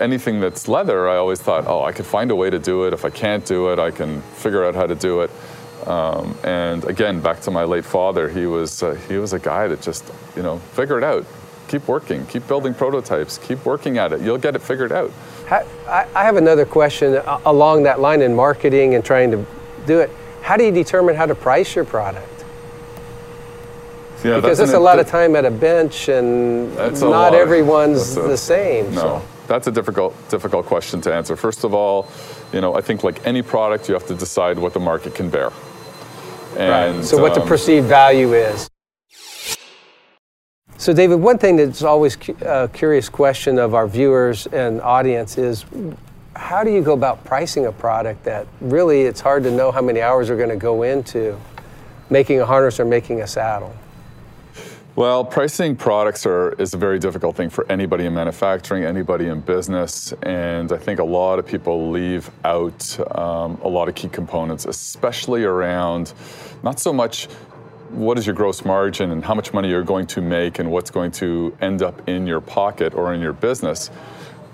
anything 0.00 0.40
that's 0.40 0.68
leather, 0.68 1.08
I 1.08 1.16
always 1.16 1.40
thought, 1.40 1.66
oh, 1.66 1.82
I 1.84 1.92
could 1.92 2.06
find 2.06 2.30
a 2.30 2.36
way 2.36 2.50
to 2.50 2.58
do 2.58 2.84
it. 2.86 2.92
If 2.92 3.04
I 3.04 3.10
can't 3.10 3.44
do 3.44 3.72
it, 3.72 3.78
I 3.78 3.90
can 3.90 4.20
figure 4.36 4.64
out 4.64 4.74
how 4.74 4.86
to 4.86 4.94
do 4.94 5.20
it. 5.22 5.30
Um, 5.86 6.36
and 6.42 6.84
again, 6.84 7.20
back 7.20 7.40
to 7.42 7.50
my 7.50 7.64
late 7.64 7.84
father, 7.84 8.28
he 8.28 8.46
was 8.46 8.82
uh, 8.82 8.94
he 9.08 9.18
was 9.18 9.32
a 9.32 9.38
guy 9.38 9.68
that 9.68 9.80
just, 9.82 10.10
you 10.34 10.42
know, 10.42 10.58
figure 10.58 10.98
it 10.98 11.04
out. 11.04 11.24
Keep 11.68 11.86
working, 11.88 12.24
keep 12.26 12.46
building 12.48 12.74
prototypes, 12.74 13.38
keep 13.38 13.64
working 13.64 13.98
at 13.98 14.12
it. 14.12 14.20
You'll 14.20 14.38
get 14.38 14.54
it 14.56 14.62
figured 14.62 14.92
out. 14.92 15.10
I, 15.50 16.06
I 16.14 16.24
have 16.24 16.36
another 16.36 16.64
question 16.64 17.20
along 17.44 17.84
that 17.84 18.00
line 18.00 18.22
in 18.22 18.34
marketing 18.34 18.94
and 18.94 19.04
trying 19.04 19.30
to 19.32 19.44
do 19.86 20.00
it. 20.00 20.10
How 20.42 20.56
do 20.56 20.64
you 20.64 20.72
determine 20.72 21.14
how 21.16 21.26
to 21.26 21.34
price 21.34 21.74
your 21.74 21.84
product? 21.84 22.44
Yeah, 24.24 24.36
Because 24.36 24.58
that's 24.58 24.72
a 24.72 24.78
lot 24.78 24.98
of 24.98 25.06
time 25.06 25.36
at 25.36 25.44
a 25.44 25.50
bench 25.50 26.08
and 26.08 26.74
not 26.74 27.34
everyone's 27.34 28.16
a- 28.16 28.22
the 28.22 28.36
same. 28.36 28.94
No, 28.94 29.00
so. 29.00 29.22
That's 29.46 29.66
a 29.66 29.72
difficult 29.72 30.14
difficult 30.28 30.66
question 30.66 31.00
to 31.02 31.14
answer. 31.14 31.36
First 31.36 31.64
of 31.64 31.74
all, 31.74 32.08
you 32.52 32.60
know, 32.60 32.74
I 32.74 32.80
think 32.80 33.04
like 33.04 33.24
any 33.26 33.42
product, 33.42 33.88
you 33.88 33.94
have 33.94 34.06
to 34.06 34.14
decide 34.14 34.58
what 34.58 34.72
the 34.72 34.80
market 34.80 35.14
can 35.14 35.30
bear. 35.30 35.52
And 36.56 37.04
So 37.04 37.20
what 37.20 37.34
the 37.34 37.42
um, 37.42 37.48
perceived 37.48 37.86
value 37.86 38.32
is. 38.32 38.68
So 40.78 40.92
David, 40.92 41.16
one 41.16 41.38
thing 41.38 41.56
that's 41.56 41.82
always 41.82 42.16
cu- 42.16 42.36
a 42.42 42.68
curious 42.68 43.08
question 43.08 43.58
of 43.58 43.74
our 43.74 43.86
viewers 43.86 44.46
and 44.48 44.80
audience 44.82 45.38
is 45.38 45.64
how 46.34 46.62
do 46.62 46.70
you 46.70 46.82
go 46.82 46.92
about 46.92 47.24
pricing 47.24 47.66
a 47.66 47.72
product 47.72 48.24
that 48.24 48.46
really 48.60 49.02
it's 49.02 49.20
hard 49.20 49.42
to 49.44 49.50
know 49.50 49.72
how 49.72 49.80
many 49.80 50.00
hours 50.02 50.28
are 50.28 50.36
going 50.36 50.50
to 50.50 50.56
go 50.56 50.82
into 50.82 51.38
making 52.10 52.40
a 52.40 52.46
harness 52.46 52.78
or 52.78 52.84
making 52.84 53.22
a 53.22 53.26
saddle? 53.26 53.74
Well, 54.96 55.26
pricing 55.26 55.76
products 55.76 56.24
are 56.24 56.52
is 56.52 56.72
a 56.72 56.78
very 56.78 56.98
difficult 56.98 57.36
thing 57.36 57.50
for 57.50 57.70
anybody 57.70 58.06
in 58.06 58.14
manufacturing, 58.14 58.82
anybody 58.82 59.26
in 59.26 59.40
business, 59.40 60.14
and 60.22 60.72
I 60.72 60.78
think 60.78 61.00
a 61.00 61.04
lot 61.04 61.38
of 61.38 61.46
people 61.46 61.90
leave 61.90 62.30
out 62.44 62.98
um, 63.14 63.60
a 63.62 63.68
lot 63.68 63.90
of 63.90 63.94
key 63.94 64.08
components, 64.08 64.64
especially 64.64 65.44
around 65.44 66.14
not 66.62 66.80
so 66.80 66.94
much 66.94 67.26
what 67.90 68.16
is 68.16 68.26
your 68.26 68.34
gross 68.34 68.64
margin 68.64 69.10
and 69.10 69.22
how 69.22 69.34
much 69.34 69.52
money 69.52 69.68
you're 69.68 69.82
going 69.82 70.06
to 70.06 70.22
make 70.22 70.60
and 70.60 70.70
what's 70.70 70.90
going 70.90 71.10
to 71.10 71.54
end 71.60 71.82
up 71.82 72.08
in 72.08 72.26
your 72.26 72.40
pocket 72.40 72.94
or 72.94 73.12
in 73.12 73.20
your 73.20 73.34
business, 73.34 73.90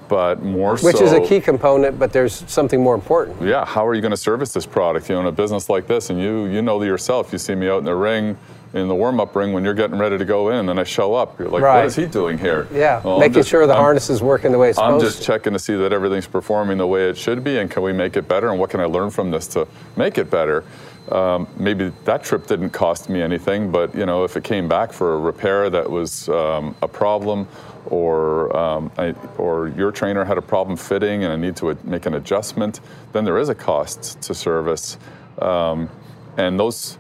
but 0.09 0.43
more 0.43 0.73
Which 0.73 0.97
so 0.97 1.05
is 1.05 1.13
a 1.13 1.21
key 1.21 1.41
component, 1.41 2.01
but 2.01 2.13
there's 2.13 2.43
something 2.51 2.83
more 2.83 2.97
important. 2.97 3.41
yeah, 3.43 3.65
how 3.65 3.87
are 3.87 3.95
you 3.95 4.01
going 4.01 4.11
to 4.11 4.17
service 4.17 4.53
this 4.53 4.67
product? 4.67 5.09
You 5.09 5.15
know, 5.15 5.21
in 5.21 5.27
a 5.29 5.33
business 5.33 5.71
like 5.71 5.87
this, 5.87 6.11
and 6.11 6.21
you 6.21 6.47
you 6.47 6.63
know 6.63 6.83
yourself. 6.83 7.33
You 7.33 7.39
see 7.39 7.55
me 7.55 7.69
out 7.69 7.79
in 7.79 7.85
the 7.85 7.95
ring, 7.95 8.37
in 8.75 8.89
the 8.89 8.95
warm-up 8.95 9.35
ring 9.37 9.53
when 9.53 9.65
you're 9.65 9.75
getting 9.75 9.99
ready 9.99 10.17
to 10.17 10.25
go 10.25 10.51
in, 10.51 10.69
and 10.69 10.81
I 10.81 10.85
show 10.85 11.15
up. 11.15 11.39
You're 11.39 11.49
like, 11.49 11.63
Right. 11.63 11.79
what 11.81 11.87
is 11.87 11.95
he 11.97 12.07
doing 12.07 12.39
here? 12.39 12.67
Yeah, 12.73 13.01
Well, 13.05 13.19
making 13.19 13.35
just- 13.35 13.51
sure 13.51 13.67
the 13.67 13.75
I'm- 13.75 13.83
harness 13.83 14.09
is 14.09 14.23
working 14.23 14.51
the 14.53 14.59
way 14.59 14.71
it's 14.71 14.77
supposed. 14.79 14.95
I'm 14.95 15.01
supposed 15.01 15.17
just 15.17 15.27
to. 15.27 15.33
checking 15.33 15.53
to 15.53 15.59
see 15.59 15.77
that 15.77 15.93
everything's 15.93 16.27
performing 16.27 16.79
the 16.79 16.87
way 16.87 17.09
it 17.09 17.17
should 17.19 17.45
be, 17.45 17.59
and 17.59 17.71
can 17.71 17.83
we 17.83 17.93
make 17.93 18.17
it 18.17 18.27
better? 18.29 18.49
And 18.51 18.59
what 18.59 18.71
can 18.71 18.81
I 18.81 18.87
learn 18.87 19.11
from 19.11 19.31
this 19.31 19.47
to 19.49 19.67
make 19.97 20.17
it 20.17 20.31
better? 20.31 20.65
Um, 21.11 21.49
maybe 21.59 21.93
that 22.05 22.23
trip 22.23 22.47
didn't 22.47 22.71
cost 22.71 23.11
me 23.11 23.21
anything, 23.21 23.71
but 23.71 23.95
you 23.95 24.07
know, 24.07 24.25
if 24.25 24.37
it 24.37 24.45
came 24.45 24.69
back 24.69 24.93
for 24.93 25.15
a 25.15 25.19
repair 25.19 25.69
that 25.69 25.91
was 25.91 26.29
um, 26.31 26.75
a 26.81 26.89
problem, 26.89 27.47
or 27.87 28.57
um, 28.57 28.91
I, 28.97 29.13
or 29.37 29.69
your 29.77 29.91
trainer 29.91 30.25
had 30.25 30.39
a 30.39 30.43
problem 30.43 30.77
fitting, 30.77 31.25
and 31.25 31.33
I 31.33 31.37
need 31.37 31.57
to 31.57 31.77
make 31.85 32.07
an 32.07 32.15
adjustment, 32.15 32.81
then 33.13 33.25
there 33.25 33.37
is 33.39 33.49
a 33.49 33.55
cost 33.55 34.21
to 34.23 34.33
service, 34.35 34.97
um, 35.41 35.91
and 36.39 36.59
those 36.59 36.97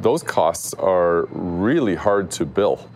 those 0.00 0.22
costs 0.22 0.74
are 0.74 1.26
really 1.30 1.94
hard 1.94 2.30
to 2.32 2.44
bill. 2.44 2.88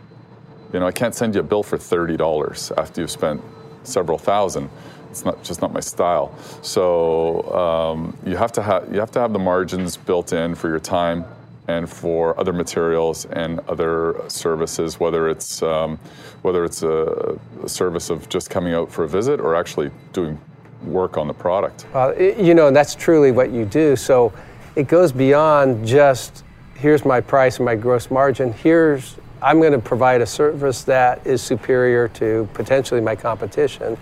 You 0.73 0.81
know, 0.81 0.87
I 0.87 0.93
can't 0.93 1.15
send 1.15 1.35
you 1.35 1.41
a 1.41 1.45
bill 1.45 1.63
for 1.63 1.79
thirty 1.79 2.17
dollars 2.17 2.73
after 2.77 3.01
you've 3.01 3.11
spent 3.11 3.41
several 3.85 4.19
thousand. 4.19 4.71
It's 5.11 5.25
not 5.25 5.43
just 5.43 5.63
not 5.63 5.73
my 5.73 5.81
style. 5.81 6.37
So 6.63 7.43
um, 7.55 8.17
you 8.27 8.37
have 8.37 8.53
to 8.53 8.63
have 8.63 8.93
you 8.93 9.01
have 9.01 9.11
to 9.13 9.21
have 9.21 9.33
the 9.33 9.39
margins 9.39 9.97
built 9.97 10.33
in 10.33 10.55
for 10.55 10.69
your 10.69 10.81
time 10.81 11.25
and 11.69 11.89
for 11.89 12.39
other 12.41 12.53
materials 12.53 13.27
and 13.27 13.61
other 13.69 14.23
services, 14.29 14.99
whether 14.99 15.29
it's 15.29 15.63
um, 15.63 15.99
whether 16.43 16.65
it's 16.65 16.83
a, 16.83 17.39
a 17.63 17.69
service 17.69 18.11
of 18.11 18.29
just 18.29 18.51
coming 18.51 18.75
out 18.75 18.91
for 18.91 19.05
a 19.05 19.09
visit 19.09 19.41
or 19.41 19.55
actually 19.55 19.91
doing 20.13 20.39
work 20.85 21.17
on 21.17 21.27
the 21.27 21.35
product. 21.35 21.87
Uh, 21.95 22.15
you 22.17 22.55
know, 22.55 22.71
that's 22.71 22.95
truly 22.95 23.33
what 23.33 23.51
you 23.51 23.65
do. 23.65 23.97
So 23.97 24.33
it 24.77 24.89
goes 24.89 25.11
beyond 25.11 25.87
just 25.87 26.45
here's 26.79 27.05
my 27.05 27.21
price 27.21 27.57
and 27.57 27.65
my 27.65 27.75
gross 27.75 28.11
margin. 28.11 28.53
Here's 28.53 29.17
I'm 29.43 29.61
going 29.61 29.73
to 29.73 29.79
provide 29.79 30.21
a 30.21 30.27
service 30.27 30.83
that 30.85 31.25
is 31.27 31.43
superior 31.43 32.09
to 32.09 32.49
potentially 32.55 33.01
my 33.01 33.15
competition, 33.15 33.97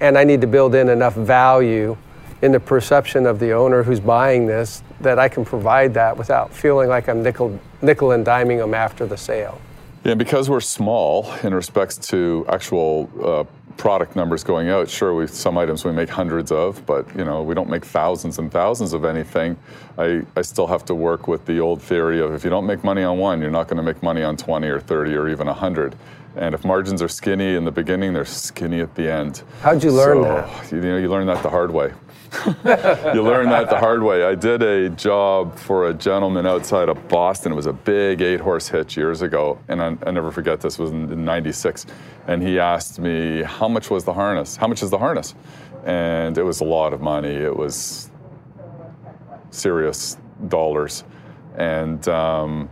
and 0.00 0.16
I 0.16 0.24
need 0.24 0.40
to 0.42 0.46
build 0.46 0.74
in 0.74 0.88
enough 0.88 1.14
value 1.14 1.96
in 2.42 2.52
the 2.52 2.60
perception 2.60 3.26
of 3.26 3.40
the 3.40 3.52
owner 3.52 3.82
who's 3.82 3.98
buying 3.98 4.46
this 4.46 4.82
that 5.00 5.18
I 5.18 5.28
can 5.28 5.44
provide 5.44 5.94
that 5.94 6.16
without 6.16 6.52
feeling 6.52 6.88
like 6.88 7.08
I'm 7.08 7.22
nickel, 7.22 7.58
nickel 7.82 8.12
and 8.12 8.24
diming 8.24 8.58
them 8.58 8.74
after 8.74 9.06
the 9.06 9.16
sale. 9.16 9.60
Yeah, 10.04 10.14
because 10.14 10.48
we're 10.48 10.60
small 10.60 11.32
in 11.42 11.52
respects 11.54 11.96
to 12.08 12.46
actual 12.48 13.10
uh, 13.22 13.44
product 13.78 14.16
numbers 14.16 14.44
going 14.44 14.68
out, 14.68 14.90
sure, 14.90 15.14
we 15.14 15.26
some 15.26 15.56
items 15.56 15.84
we 15.84 15.92
make 15.92 16.08
hundreds 16.08 16.52
of, 16.52 16.84
but 16.84 17.06
you 17.16 17.24
know 17.24 17.42
we 17.42 17.54
don't 17.54 17.70
make 17.70 17.84
thousands 17.84 18.38
and 18.38 18.52
thousands 18.52 18.92
of 18.92 19.04
anything. 19.04 19.56
I, 19.96 20.22
I 20.36 20.42
still 20.42 20.66
have 20.66 20.84
to 20.86 20.94
work 20.94 21.28
with 21.28 21.46
the 21.46 21.60
old 21.60 21.80
theory 21.80 22.20
of 22.20 22.34
if 22.34 22.44
you 22.44 22.50
don't 22.50 22.66
make 22.66 22.84
money 22.84 23.02
on 23.02 23.18
one, 23.18 23.40
you're 23.40 23.50
not 23.50 23.68
going 23.68 23.78
to 23.78 23.82
make 23.82 24.02
money 24.02 24.22
on 24.22 24.36
20 24.36 24.68
or 24.68 24.80
30 24.80 25.14
or 25.14 25.28
even 25.28 25.46
100. 25.46 25.96
And 26.36 26.54
if 26.54 26.64
margins 26.64 27.02
are 27.02 27.08
skinny 27.08 27.56
in 27.56 27.64
the 27.64 27.72
beginning, 27.72 28.12
they're 28.12 28.24
skinny 28.24 28.80
at 28.80 28.94
the 28.94 29.10
end. 29.10 29.42
How'd 29.62 29.82
you 29.82 29.90
learn 29.90 30.22
so, 30.22 30.24
that? 30.24 30.72
You 30.72 30.80
know, 30.80 30.98
you 30.98 31.08
learn 31.08 31.26
that 31.26 31.42
the 31.42 31.50
hard 31.50 31.72
way. 31.72 31.92
you 33.14 33.22
learn 33.22 33.48
that 33.48 33.70
the 33.70 33.78
hard 33.78 34.02
way. 34.02 34.24
I 34.24 34.34
did 34.34 34.62
a 34.62 34.90
job 34.90 35.56
for 35.56 35.88
a 35.88 35.94
gentleman 35.94 36.46
outside 36.46 36.88
of 36.88 37.08
Boston. 37.08 37.52
It 37.52 37.54
was 37.54 37.66
a 37.66 37.72
big 37.72 38.20
eight 38.20 38.40
horse 38.40 38.68
hitch 38.68 38.96
years 38.96 39.22
ago, 39.22 39.58
and 39.68 39.82
I, 39.82 39.96
I 40.06 40.10
never 40.10 40.30
forget 40.30 40.60
this. 40.60 40.78
It 40.78 40.82
was 40.82 40.90
in, 40.90 41.10
in 41.12 41.24
'96, 41.24 41.86
and 42.26 42.42
he 42.42 42.58
asked 42.58 42.98
me 42.98 43.42
how 43.42 43.68
much 43.68 43.90
was 43.90 44.04
the 44.04 44.12
harness. 44.12 44.56
How 44.56 44.66
much 44.66 44.82
is 44.82 44.90
the 44.90 44.98
harness? 44.98 45.34
And 45.84 46.36
it 46.36 46.42
was 46.42 46.60
a 46.60 46.64
lot 46.64 46.92
of 46.92 47.00
money. 47.00 47.34
It 47.34 47.56
was 47.56 48.10
serious 49.50 50.16
dollars, 50.48 51.04
and. 51.56 52.06
Um, 52.08 52.68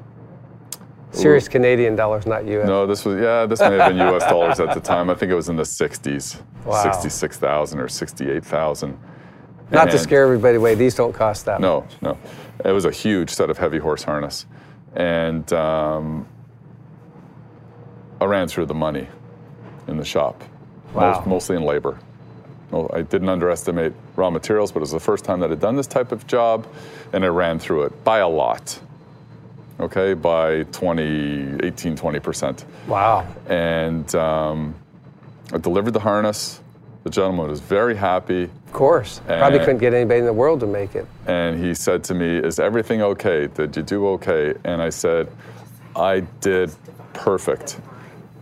Serious 1.13 1.49
Canadian 1.49 1.97
dollars, 1.97 2.27
not 2.27 2.45
U.S. 2.45 2.67
No, 2.67 2.87
this 2.87 3.07
was 3.07 3.19
yeah. 3.19 3.47
This 3.47 3.61
may 3.61 3.79
have 3.79 3.89
been 3.89 3.97
U.S. 3.97 4.23
dollars 4.25 4.61
at 4.61 4.75
the 4.75 4.81
time. 4.81 5.09
I 5.09 5.15
think 5.15 5.33
it 5.33 5.35
was 5.35 5.49
in 5.49 5.57
the 5.57 5.63
60s, 5.63 6.43
Wow. 6.67 6.83
66,000 6.83 7.81
or 7.81 7.89
68,000. 7.89 8.99
Not 9.71 9.91
to 9.91 9.99
scare 9.99 10.25
everybody 10.25 10.57
away, 10.57 10.75
these 10.75 10.95
don't 10.95 11.13
cost 11.13 11.45
that 11.47 11.61
No, 11.61 11.87
no. 12.01 12.17
It 12.65 12.73
was 12.73 12.85
a 12.85 12.91
huge 12.91 13.31
set 13.31 13.51
of 13.51 13.59
heavy 13.59 13.79
horse 13.79 14.03
harness, 14.03 14.47
and 14.95 15.51
um, 15.53 16.27
I 18.21 18.25
ran 18.25 18.49
through 18.49 18.67
the 18.67 18.75
money 18.75 19.09
in 19.89 19.97
the 19.97 20.05
shop, 20.05 20.43
Wow. 20.95 21.13
Most, 21.15 21.27
mostly 21.27 21.57
in 21.57 21.63
labor. 21.63 21.99
Well, 22.71 22.91
I 22.93 23.03
didn't 23.03 23.29
underestimate 23.29 23.93
raw 24.17 24.31
materials, 24.31 24.73
but 24.73 24.79
it 24.79 24.83
was 24.83 24.91
the 24.93 25.01
first 25.01 25.25
time 25.25 25.41
that 25.41 25.53
I'd 25.53 25.61
done 25.61 25.77
this 25.77 25.87
type 25.87 26.11
of 26.13 26.27
job, 26.27 26.67
and 27.13 27.25
I 27.25 27.29
ran 27.29 27.59
through 27.59 27.85
it 27.85 28.05
by 28.05 28.19
a 28.19 28.29
lot. 28.29 28.81
Okay, 29.79 30.15
by 30.15 30.63
20, 30.65 31.59
18, 31.63 31.97
20 31.97 32.19
percent 32.21 32.65
Wow. 32.89 33.27
and 33.47 34.13
um, 34.15 34.75
I 35.53 35.59
delivered 35.59 35.91
the 35.93 36.01
harness. 36.01 36.61
The 37.07 37.11
gentleman 37.11 37.49
was 37.49 37.61
very 37.61 37.95
happy, 37.95 38.43
Of 38.67 38.73
course. 38.73 39.21
Probably 39.29 39.61
couldn't 39.61 39.79
get 39.79 39.95
anybody 39.95 40.19
in 40.19 40.27
the 40.27 40.33
world 40.33 40.59
to 40.59 40.67
make 40.67 40.97
it. 40.97 41.07
and 41.29 41.57
he 41.57 41.73
said 41.73 42.03
to 42.03 42.15
me, 42.15 42.39
"Is 42.39 42.59
everything 42.59 43.01
okay? 43.01 43.47
Did 43.47 43.77
you 43.77 43.85
do 43.85 44.09
okay?" 44.15 44.55
And 44.65 44.83
I 44.83 44.91
said, 44.91 45.29
"I 45.95 46.27
did 46.41 46.75
perfect, 47.13 47.79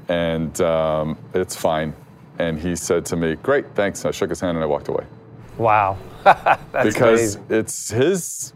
and 0.08 0.58
um, 0.62 1.18
it's 1.34 1.54
fine." 1.54 1.92
And 2.38 2.58
he 2.58 2.74
said 2.74 3.04
to 3.10 3.16
me, 3.16 3.34
"Great, 3.42 3.66
thanks." 3.74 4.06
I 4.06 4.10
shook 4.12 4.30
his 4.30 4.40
hand 4.40 4.56
and 4.56 4.64
I 4.64 4.66
walked 4.66 4.88
away 4.88 5.04
Wow. 5.58 5.98
That's 6.24 6.94
because 6.94 7.34
amazing. 7.36 7.44
it's 7.50 7.90
his. 7.90 8.54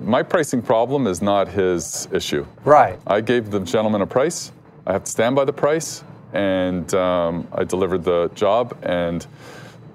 My 0.00 0.22
pricing 0.22 0.62
problem 0.62 1.06
is 1.06 1.20
not 1.20 1.46
his 1.48 2.08
issue. 2.10 2.46
Right. 2.64 2.98
I 3.06 3.20
gave 3.20 3.50
the 3.50 3.60
gentleman 3.60 4.00
a 4.00 4.06
price. 4.06 4.50
I 4.86 4.92
have 4.94 5.04
to 5.04 5.10
stand 5.10 5.36
by 5.36 5.44
the 5.44 5.52
price, 5.52 6.04
and 6.36 6.92
um, 6.94 7.48
I 7.50 7.64
delivered 7.64 8.04
the 8.04 8.30
job. 8.34 8.76
And 8.82 9.26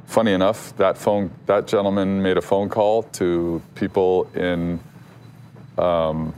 funny 0.08 0.34
enough, 0.34 0.76
that 0.78 0.98
phone 0.98 1.30
that 1.46 1.68
gentleman 1.68 2.22
made 2.22 2.38
a 2.38 2.42
phone 2.42 2.68
call 2.68 3.04
to 3.20 3.62
people 3.76 4.28
in 4.34 4.80
um, 5.78 6.34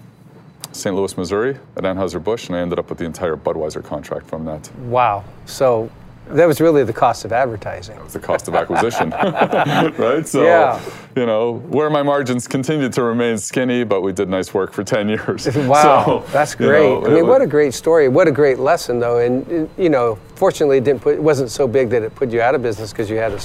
St. 0.74 0.96
Louis, 0.96 1.16
Missouri, 1.18 1.58
at 1.78 1.84
Anheuser 1.84 2.22
Busch, 2.22 2.48
and 2.48 2.56
I 2.56 2.60
ended 2.60 2.80
up 2.80 2.90
with 2.90 2.98
the 2.98 3.06
entire 3.06 3.38
Budweiser 3.38 3.84
contract 3.84 4.28
from 4.28 4.44
that. 4.46 4.76
Wow. 4.78 5.24
So 5.46 5.90
that 6.30 6.46
was 6.46 6.62
really 6.62 6.84
the 6.84 6.94
cost 6.94 7.26
of 7.26 7.32
advertising. 7.34 7.96
That 7.96 8.04
was 8.04 8.14
the 8.14 8.20
cost 8.20 8.48
of 8.48 8.56
acquisition, 8.56 9.10
right? 9.98 10.28
So, 10.28 10.44
Yeah. 10.44 10.80
you 11.16 11.26
know, 11.26 11.54
where 11.70 11.90
my 11.90 12.02
margins 12.04 12.48
continued 12.48 12.94
to 12.94 13.04
remain 13.04 13.38
skinny, 13.38 13.84
but 13.84 14.02
we 14.02 14.14
did 14.14 14.30
nice 14.30 14.54
work 14.54 14.72
for 14.74 14.84
10 14.84 15.10
years. 15.16 15.48
Wow, 15.56 16.24
So, 16.26 16.32
that's 16.32 16.54
you 16.54 16.68
great. 16.68 16.90
know, 16.90 17.06
I 17.06 17.10
mean, 17.10 17.28
what 17.28 17.42
a 17.42 17.48
great 17.48 17.74
story. 17.74 18.08
What 18.08 18.28
a 18.28 18.32
great 18.32 18.60
lesson, 18.60 19.00
though. 19.00 19.20
And 19.20 19.70
you 19.78 19.90
know, 19.90 20.18
fortunately, 20.36 20.78
it 20.78 20.84
didn't 20.84 21.02
put. 21.02 21.16
It 21.16 21.22
wasn't 21.24 21.52
so 21.52 21.68
big 21.68 21.90
that 21.90 22.04
it 22.04 22.16
put 22.16 22.32
you 22.32 22.42
out 22.42 22.56
of 22.56 22.62
business 22.64 22.92
because 22.92 23.10
you 23.10 23.18
had 23.18 23.34
a, 23.34 23.40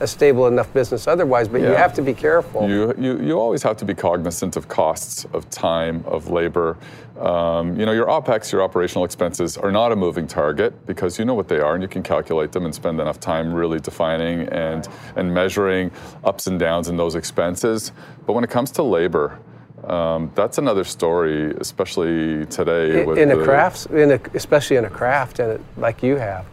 a 0.00 0.06
stable 0.06 0.46
enough 0.46 0.72
business 0.72 1.06
otherwise. 1.06 1.46
But 1.46 1.60
you 1.60 1.68
have 1.68 1.94
to 1.94 2.02
be 2.02 2.14
careful. 2.14 2.68
You, 2.68 2.94
you, 2.98 3.20
you 3.20 3.38
always 3.38 3.62
have 3.62 3.76
to 3.78 3.84
be 3.84 3.94
cognizant 3.94 4.56
of 4.56 4.66
costs 4.66 5.26
of 5.32 5.48
time, 5.50 6.02
of 6.06 6.30
labor. 6.30 6.76
Um, 7.18 7.78
you 7.78 7.84
know, 7.84 7.92
your 7.92 8.06
OPEX, 8.06 8.50
your 8.50 8.62
operational 8.62 9.04
expenses, 9.04 9.58
are 9.58 9.70
not 9.70 9.92
a 9.92 9.96
moving 9.96 10.26
target 10.26 10.86
because 10.86 11.18
you 11.18 11.26
know 11.26 11.34
what 11.34 11.48
they 11.48 11.60
are 11.60 11.74
and 11.74 11.82
you 11.82 11.88
can 11.88 12.02
calculate 12.02 12.50
them 12.50 12.64
and 12.64 12.74
spend 12.74 12.98
enough 12.98 13.20
time 13.20 13.52
really 13.52 13.78
defining 13.78 14.48
and, 14.48 14.88
and 15.16 15.32
measuring 15.32 15.90
ups 16.24 16.46
and 16.46 16.58
downs 16.58 16.88
in 16.88 16.96
those 16.96 17.14
expenses. 17.14 17.92
But 18.26 18.32
when 18.32 18.42
it 18.42 18.50
comes 18.50 18.70
to 18.72 18.82
labor, 18.82 19.38
um, 19.84 20.30
that's 20.34 20.58
another 20.58 20.84
story, 20.84 21.52
especially 21.58 22.46
today. 22.46 23.02
in, 23.02 23.06
with 23.06 23.18
in 23.18 23.30
a 23.30 23.36
the- 23.36 23.44
crafts, 23.44 23.86
in 23.86 24.12
a, 24.12 24.20
especially 24.34 24.76
in 24.76 24.84
a 24.86 24.90
craft, 24.90 25.38
and 25.40 25.62
like 25.76 26.02
you 26.02 26.16
have. 26.16 26.46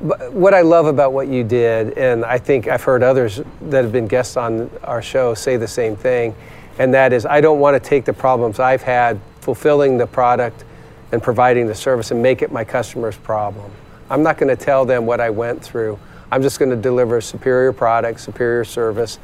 What 0.00 0.54
I 0.54 0.62
love 0.62 0.86
about 0.86 1.12
what 1.12 1.28
you 1.28 1.44
did, 1.44 1.98
and 1.98 2.24
I 2.24 2.38
think 2.38 2.68
I've 2.68 2.82
heard 2.82 3.02
others 3.02 3.42
that 3.68 3.84
have 3.84 3.92
been 3.92 4.06
guests 4.06 4.36
on 4.38 4.70
our 4.82 5.02
show 5.02 5.34
say 5.34 5.58
the 5.58 5.68
same 5.68 5.94
thing, 5.94 6.34
and 6.78 6.94
that 6.94 7.12
is 7.12 7.26
I 7.26 7.42
don't 7.42 7.60
want 7.60 7.74
to 7.82 7.86
take 7.86 8.06
the 8.06 8.14
problems 8.14 8.58
I've 8.60 8.82
had 8.82 9.20
fulfilling 9.40 9.98
the 9.98 10.06
product 10.06 10.64
and 11.12 11.22
providing 11.22 11.66
the 11.66 11.74
service 11.74 12.10
and 12.12 12.22
make 12.22 12.40
it 12.40 12.50
my 12.50 12.64
customer's 12.64 13.16
problem. 13.18 13.70
I'm 14.08 14.22
not 14.22 14.38
going 14.38 14.48
to 14.48 14.62
tell 14.62 14.86
them 14.86 15.04
what 15.04 15.20
I 15.20 15.28
went 15.28 15.62
through. 15.62 15.98
I'm 16.32 16.40
just 16.40 16.58
going 16.58 16.70
to 16.70 16.76
deliver 16.76 17.20
superior 17.20 17.72
product, 17.72 18.20
superior 18.20 18.64
service, 18.64 19.18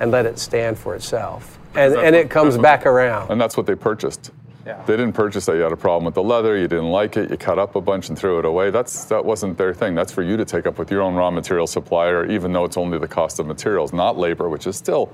and 0.00 0.10
let 0.10 0.26
it 0.26 0.38
stand 0.38 0.78
for 0.78 0.94
itself. 0.94 1.58
And, 1.74 1.94
and 1.94 2.02
what- 2.02 2.14
it 2.14 2.28
comes 2.30 2.54
that's 2.54 2.56
what- 2.58 2.62
back 2.62 2.86
around. 2.86 3.30
And 3.30 3.40
that's 3.40 3.56
what 3.56 3.66
they 3.66 3.74
purchased. 3.74 4.30
Yeah. 4.68 4.82
They 4.84 4.98
didn't 4.98 5.14
purchase 5.14 5.46
that 5.46 5.56
you 5.56 5.62
had 5.62 5.72
a 5.72 5.76
problem 5.78 6.04
with 6.04 6.14
the 6.14 6.22
leather, 6.22 6.54
you 6.58 6.68
didn't 6.68 6.90
like 6.90 7.16
it, 7.16 7.30
you 7.30 7.38
cut 7.38 7.58
up 7.58 7.74
a 7.74 7.80
bunch 7.80 8.10
and 8.10 8.18
threw 8.18 8.38
it 8.38 8.44
away. 8.44 8.68
That's 8.68 9.06
that 9.06 9.24
wasn't 9.24 9.56
their 9.56 9.72
thing. 9.72 9.94
That's 9.94 10.12
for 10.12 10.22
you 10.22 10.36
to 10.36 10.44
take 10.44 10.66
up 10.66 10.78
with 10.78 10.90
your 10.90 11.00
own 11.00 11.14
raw 11.14 11.30
material 11.30 11.66
supplier, 11.66 12.30
even 12.30 12.52
though 12.52 12.66
it's 12.66 12.76
only 12.76 12.98
the 12.98 13.08
cost 13.08 13.38
of 13.38 13.46
materials, 13.46 13.94
not 13.94 14.18
labor, 14.18 14.50
which 14.50 14.66
is 14.66 14.76
still, 14.76 15.10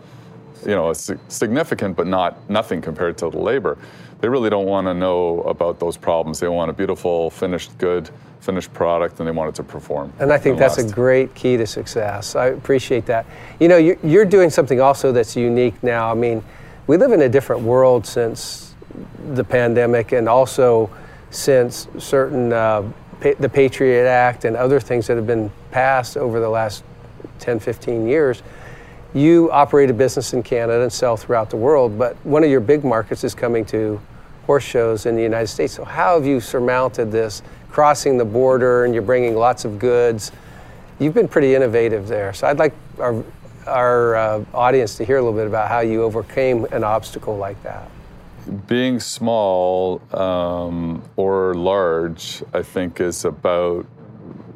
you 0.62 0.74
know, 0.74 0.90
a 0.90 0.94
significant 0.94 1.96
but 1.96 2.09
not 2.09 2.50
nothing 2.50 2.82
compared 2.82 3.16
to 3.18 3.30
the 3.30 3.38
labor. 3.38 3.78
They 4.20 4.28
really 4.28 4.50
don't 4.50 4.66
want 4.66 4.88
to 4.88 4.94
know 4.94 5.42
about 5.42 5.78
those 5.78 5.96
problems. 5.96 6.40
They 6.40 6.48
want 6.48 6.68
a 6.68 6.74
beautiful, 6.74 7.30
finished, 7.30 7.78
good, 7.78 8.11
finished 8.40 8.74
product, 8.74 9.20
and 9.20 9.28
they 9.28 9.32
want 9.32 9.50
it 9.50 9.55
to 9.55 9.62
perform. 9.62 10.12
And 10.18 10.32
I 10.32 10.38
think 10.38 10.59
that's 10.59 10.78
a 10.78 10.90
great 10.90 11.32
key 11.36 11.57
to 11.59 11.66
success. 11.66 12.34
I 12.34 12.46
appreciate 12.46 13.07
that. 13.07 13.24
You 13.61 13.68
know, 13.68 13.76
you're 13.76 14.24
doing 14.24 14.50
something 14.50 14.80
also 14.80 15.12
that's 15.12 15.36
unique 15.36 15.80
now. 15.84 16.11
I 16.11 16.14
mean, 16.14 16.42
we 16.88 16.96
live 16.96 17.12
in 17.12 17.22
a 17.22 17.28
different 17.28 17.62
world 17.62 18.05
since 18.05 18.74
the 19.34 19.45
pandemic 19.45 20.12
and 20.12 20.28
also 20.28 20.90
since 21.30 21.88
certain, 21.99 22.53
uh, 22.53 22.82
pa- 23.20 23.34
the 23.40 23.49
Patriot 23.49 24.07
Act 24.07 24.45
and 24.45 24.57
other 24.57 24.80
things 24.80 25.07
that 25.07 25.16
have 25.16 25.26
been 25.26 25.51
passed 25.70 26.16
over 26.16 26.40
the 26.40 26.49
last 26.49 26.84
10, 27.40 27.59
15 27.59 28.07
years. 28.07 28.42
You 29.12 29.51
operate 29.53 29.90
a 29.90 29.95
business 29.95 30.32
in 30.32 30.42
Canada 30.42 30.82
and 30.82 30.92
sell 30.92 31.16
throughout 31.16 31.51
the 31.51 31.57
world, 31.57 31.99
but 31.99 32.16
one 32.24 32.42
of 32.42 32.51
your 32.51 32.61
big 32.61 32.84
markets 32.84 33.22
is 33.24 33.34
coming 33.34 33.64
to 33.66 34.01
horse 34.47 34.64
shows 34.64 35.07
in 35.07 35.16
the 35.16 35.22
United 35.22 35.47
States. 35.47 35.72
So, 35.72 35.84
how 35.84 36.14
have 36.14 36.26
you 36.26 36.40
surmounted 36.40 37.11
this, 37.12 37.42
crossing 37.70 38.18
the 38.18 38.24
border 38.24 38.84
and 38.84 38.92
you're 38.92 39.03
bringing 39.03 39.36
lots 39.36 39.64
of 39.64 39.78
goods? 39.78 40.32
You've 40.99 41.14
been 41.14 41.28
pretty 41.28 41.55
innovative 41.55 42.09
there. 42.09 42.32
So, 42.32 42.47
I'd 42.47 42.59
like 42.59 42.74
our, 42.99 43.22
our 43.66 44.16
uh, 44.16 44.45
audience 44.53 44.97
to 44.97 45.05
hear 45.05 45.18
a 45.18 45.22
little 45.22 45.38
bit 45.38 45.47
about 45.47 45.68
how 45.68 45.80
you 45.80 46.03
overcame 46.03 46.64
an 46.66 46.84
obstacle 46.84 47.36
like 47.36 47.61
that. 47.62 47.88
Being 48.66 49.01
small 49.01 50.01
um, 50.14 51.03
or 51.16 51.55
large, 51.55 52.42
I 52.53 52.62
think, 52.62 53.01
is 53.01 53.24
about 53.24 53.86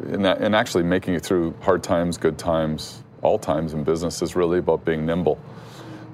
and, 0.07 0.55
actually 0.55 0.85
making 0.85 1.15
it 1.15 1.25
through 1.25 1.55
hard 1.61 1.83
times, 1.83 2.17
good 2.17 2.39
times, 2.39 3.03
all 3.23 3.39
times 3.39 3.75
in 3.75 3.85
business 3.85 4.23
is 4.23 4.37
really 4.37 4.59
about 4.59 4.85
being 4.85 5.05
nimble 5.05 5.39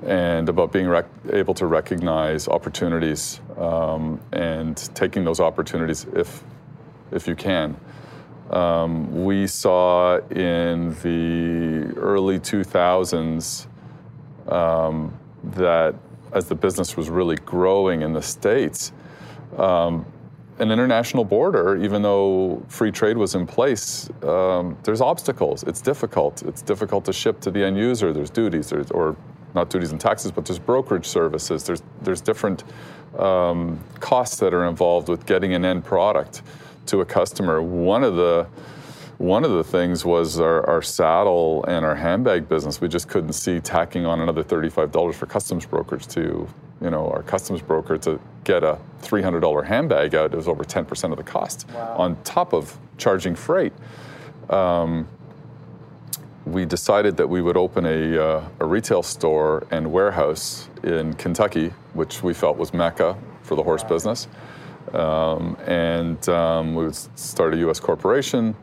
and 0.07 0.49
about 0.49 0.73
being 0.73 0.89
rec- 0.89 1.07
able 1.33 1.55
to 1.55 1.67
recognize 1.67 2.49
opportunities 2.49 3.41
um, 3.57 4.21
and 4.33 4.77
taking 4.95 5.25
those 5.25 5.41
opportunities 5.41 6.07
if 6.15 6.43
if 7.13 7.29
you 7.29 7.37
can. 7.37 7.77
Um, 8.51 9.25
we 9.25 9.47
saw 9.47 10.19
in 10.29 10.95
the 11.03 11.97
early 11.97 12.39
2000s 12.39 13.67
um, 14.49 15.17
that 15.45 15.95
as 16.35 16.47
the 16.47 16.55
business 16.55 16.97
was 16.97 17.09
really 17.09 17.37
growing 17.37 18.03
in 18.03 18.13
the 18.13 18.21
States, 18.23 18.93
um, 19.57 20.05
an 20.59 20.71
international 20.71 21.25
border, 21.25 21.77
even 21.83 22.03
though 22.03 22.63
free 22.69 22.93
trade 22.93 23.17
was 23.17 23.35
in 23.35 23.47
place, 23.47 24.09
um, 24.23 24.77
there's 24.85 25.01
obstacles. 25.01 25.63
It's 25.65 25.81
difficult. 25.81 26.43
It's 26.43 26.63
difficult 26.63 27.05
to 27.07 27.13
ship 27.13 27.41
to 27.41 27.51
the 27.51 27.65
end 27.65 27.77
user. 27.77 28.13
There's 28.13 28.31
duties 28.31 28.71
there's, 28.71 28.91
or 28.91 29.17
not 29.55 29.71
duties 29.71 29.91
and 29.93 30.01
taxes, 30.01 30.31
but 30.31 30.45
there's 30.45 30.59
brokerage 30.59 31.07
services. 31.07 31.65
There's 31.65 31.83
there's 32.03 32.21
different 32.21 32.65
um, 33.19 33.81
costs 34.01 34.39
that 34.39 34.53
are 34.55 34.67
involved 34.67 35.09
with 35.09 35.27
getting 35.27 35.55
an 35.55 35.65
end 35.65 35.85
product 35.85 36.43
to 36.87 37.01
a 37.01 37.05
customer. 37.05 37.63
One 37.63 38.05
of 38.05 38.15
the 38.17 38.47
one 39.19 39.45
of 39.45 39.53
the 39.53 39.63
things 39.63 40.05
was 40.05 40.41
our, 40.41 40.69
our, 40.69 40.83
saddle 40.83 41.65
and 41.67 41.85
our 41.85 41.95
handbag 41.95 42.49
business. 42.49 42.81
We 42.81 42.89
just 42.89 43.09
couldn't 43.09 43.35
see 43.35 43.61
tacking 43.61 44.05
on 44.05 44.21
another 44.21 44.43
$35 44.43 45.15
for 45.15 45.27
customs 45.27 45.67
brokerage 45.67 46.07
to, 46.09 46.49
you 46.81 46.91
know, 46.91 47.09
our 47.11 47.23
customs 47.23 47.63
broker 47.63 47.97
to 47.99 48.21
get 48.43 48.65
a 48.65 48.79
$300 49.03 49.65
handbag 49.65 50.15
out. 50.15 50.33
It 50.33 50.37
was 50.37 50.49
over 50.49 50.65
10% 50.65 51.11
of 51.13 51.17
the 51.17 51.23
cost 51.23 51.69
wow. 51.71 51.97
on 51.97 52.23
top 52.25 52.53
of 52.53 52.77
charging 52.99 53.37
freight. 53.37 53.73
Um, 54.51 55.07
we 56.45 56.67
decided 56.67 57.17
that 57.17 57.29
we 57.29 57.41
would 57.41 57.57
open 57.57 57.87
a, 57.87 58.19
uh, 58.19 58.49
a 58.61 58.67
retail 58.67 59.03
store 59.03 59.67
and 59.71 59.91
warehouse 59.93 60.69
in 60.83 61.15
Kentucky, 61.15 61.73
which 61.95 62.23
we 62.23 62.35
felt 62.35 62.59
was 62.59 62.75
Mecca 62.75 63.17
for 63.43 63.55
the 63.55 63.63
horse 63.63 63.83
wow. 63.85 63.89
business. 63.89 64.29
Um, 64.93 65.57
and 65.67 66.29
um, 66.29 66.75
we 66.75 66.85
would 66.85 67.19
start 67.19 67.55
a 67.55 67.57
U.S. 67.59 67.81
corporation 67.81 68.55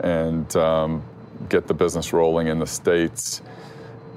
and 0.00 0.54
um, 0.56 1.02
get 1.48 1.66
the 1.66 1.74
business 1.74 2.12
rolling 2.12 2.48
in 2.48 2.58
the 2.58 2.66
states. 2.66 3.42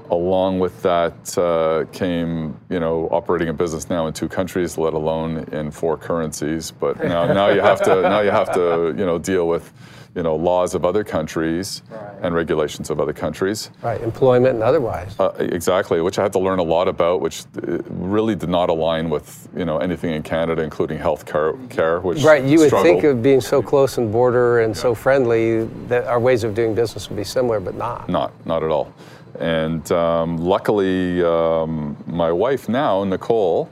Along 0.10 0.60
with 0.60 0.82
that 0.84 1.38
uh, 1.38 1.84
came, 1.92 2.58
you 2.70 2.80
know, 2.80 3.10
operating 3.12 3.50
a 3.50 3.54
business 3.54 3.90
now 3.90 4.08
in 4.08 4.14
two 4.14 4.30
countries, 4.30 4.78
let 4.78 4.94
alone 4.94 5.40
in 5.52 5.70
four 5.70 5.98
currencies. 5.98 6.72
But 6.72 7.04
now, 7.04 7.32
now 7.34 7.50
you 7.50 7.60
have 7.60 7.82
to 7.84 8.02
now 8.04 8.22
you 8.22 8.32
have 8.32 8.54
to, 8.54 8.96
you 8.98 9.06
know, 9.06 9.20
deal 9.20 9.50
with 9.50 9.74
you 10.18 10.24
know, 10.24 10.36
laws 10.36 10.74
of 10.74 10.84
other 10.84 11.04
countries 11.04 11.84
right. 11.92 12.16
and 12.24 12.34
regulations 12.34 12.90
of 12.90 13.00
other 13.00 13.14
countries. 13.14 13.70
Right, 13.84 14.02
employment 14.02 14.56
and 14.56 14.64
otherwise. 14.64 15.16
Uh, 15.20 15.32
exactly, 15.38 16.02
which 16.02 16.18
I 16.18 16.24
had 16.24 16.34
to 16.34 16.40
learn 16.40 16.58
a 16.58 16.64
lot 16.64 16.88
about, 16.88 17.22
which 17.22 17.44
uh, 17.44 17.78
really 17.88 18.34
did 18.34 18.50
not 18.50 18.70
align 18.70 19.12
with, 19.12 19.48
you 19.56 19.64
know, 19.64 19.78
anything 19.78 20.12
in 20.12 20.24
Canada, 20.24 20.64
including 20.64 20.98
health 20.98 21.28
care, 21.28 21.54
care 21.70 22.00
which 22.00 22.24
Right, 22.24 22.44
you 22.44 22.58
would 22.58 22.72
think 22.72 23.04
of 23.04 23.22
being 23.22 23.42
so 23.42 23.62
close 23.62 24.00
and 24.00 24.12
border 24.12 24.62
and 24.62 24.76
yeah. 24.76 24.82
so 24.82 24.96
friendly 24.96 25.66
that 25.88 26.06
our 26.06 26.20
ways 26.20 26.44
of 26.44 26.56
doing 26.56 26.74
business 26.74 27.10
would 27.10 27.16
be 27.16 27.24
similar, 27.24 27.60
but 27.60 27.76
not. 27.76 28.10
Not, 28.10 28.34
not 28.48 28.64
at 28.64 28.72
all. 28.72 28.92
And 29.40 29.90
um, 29.92 30.38
luckily, 30.40 31.24
um, 31.24 31.96
my 32.08 32.32
wife 32.32 32.68
now, 32.68 33.04
Nicole, 33.04 33.70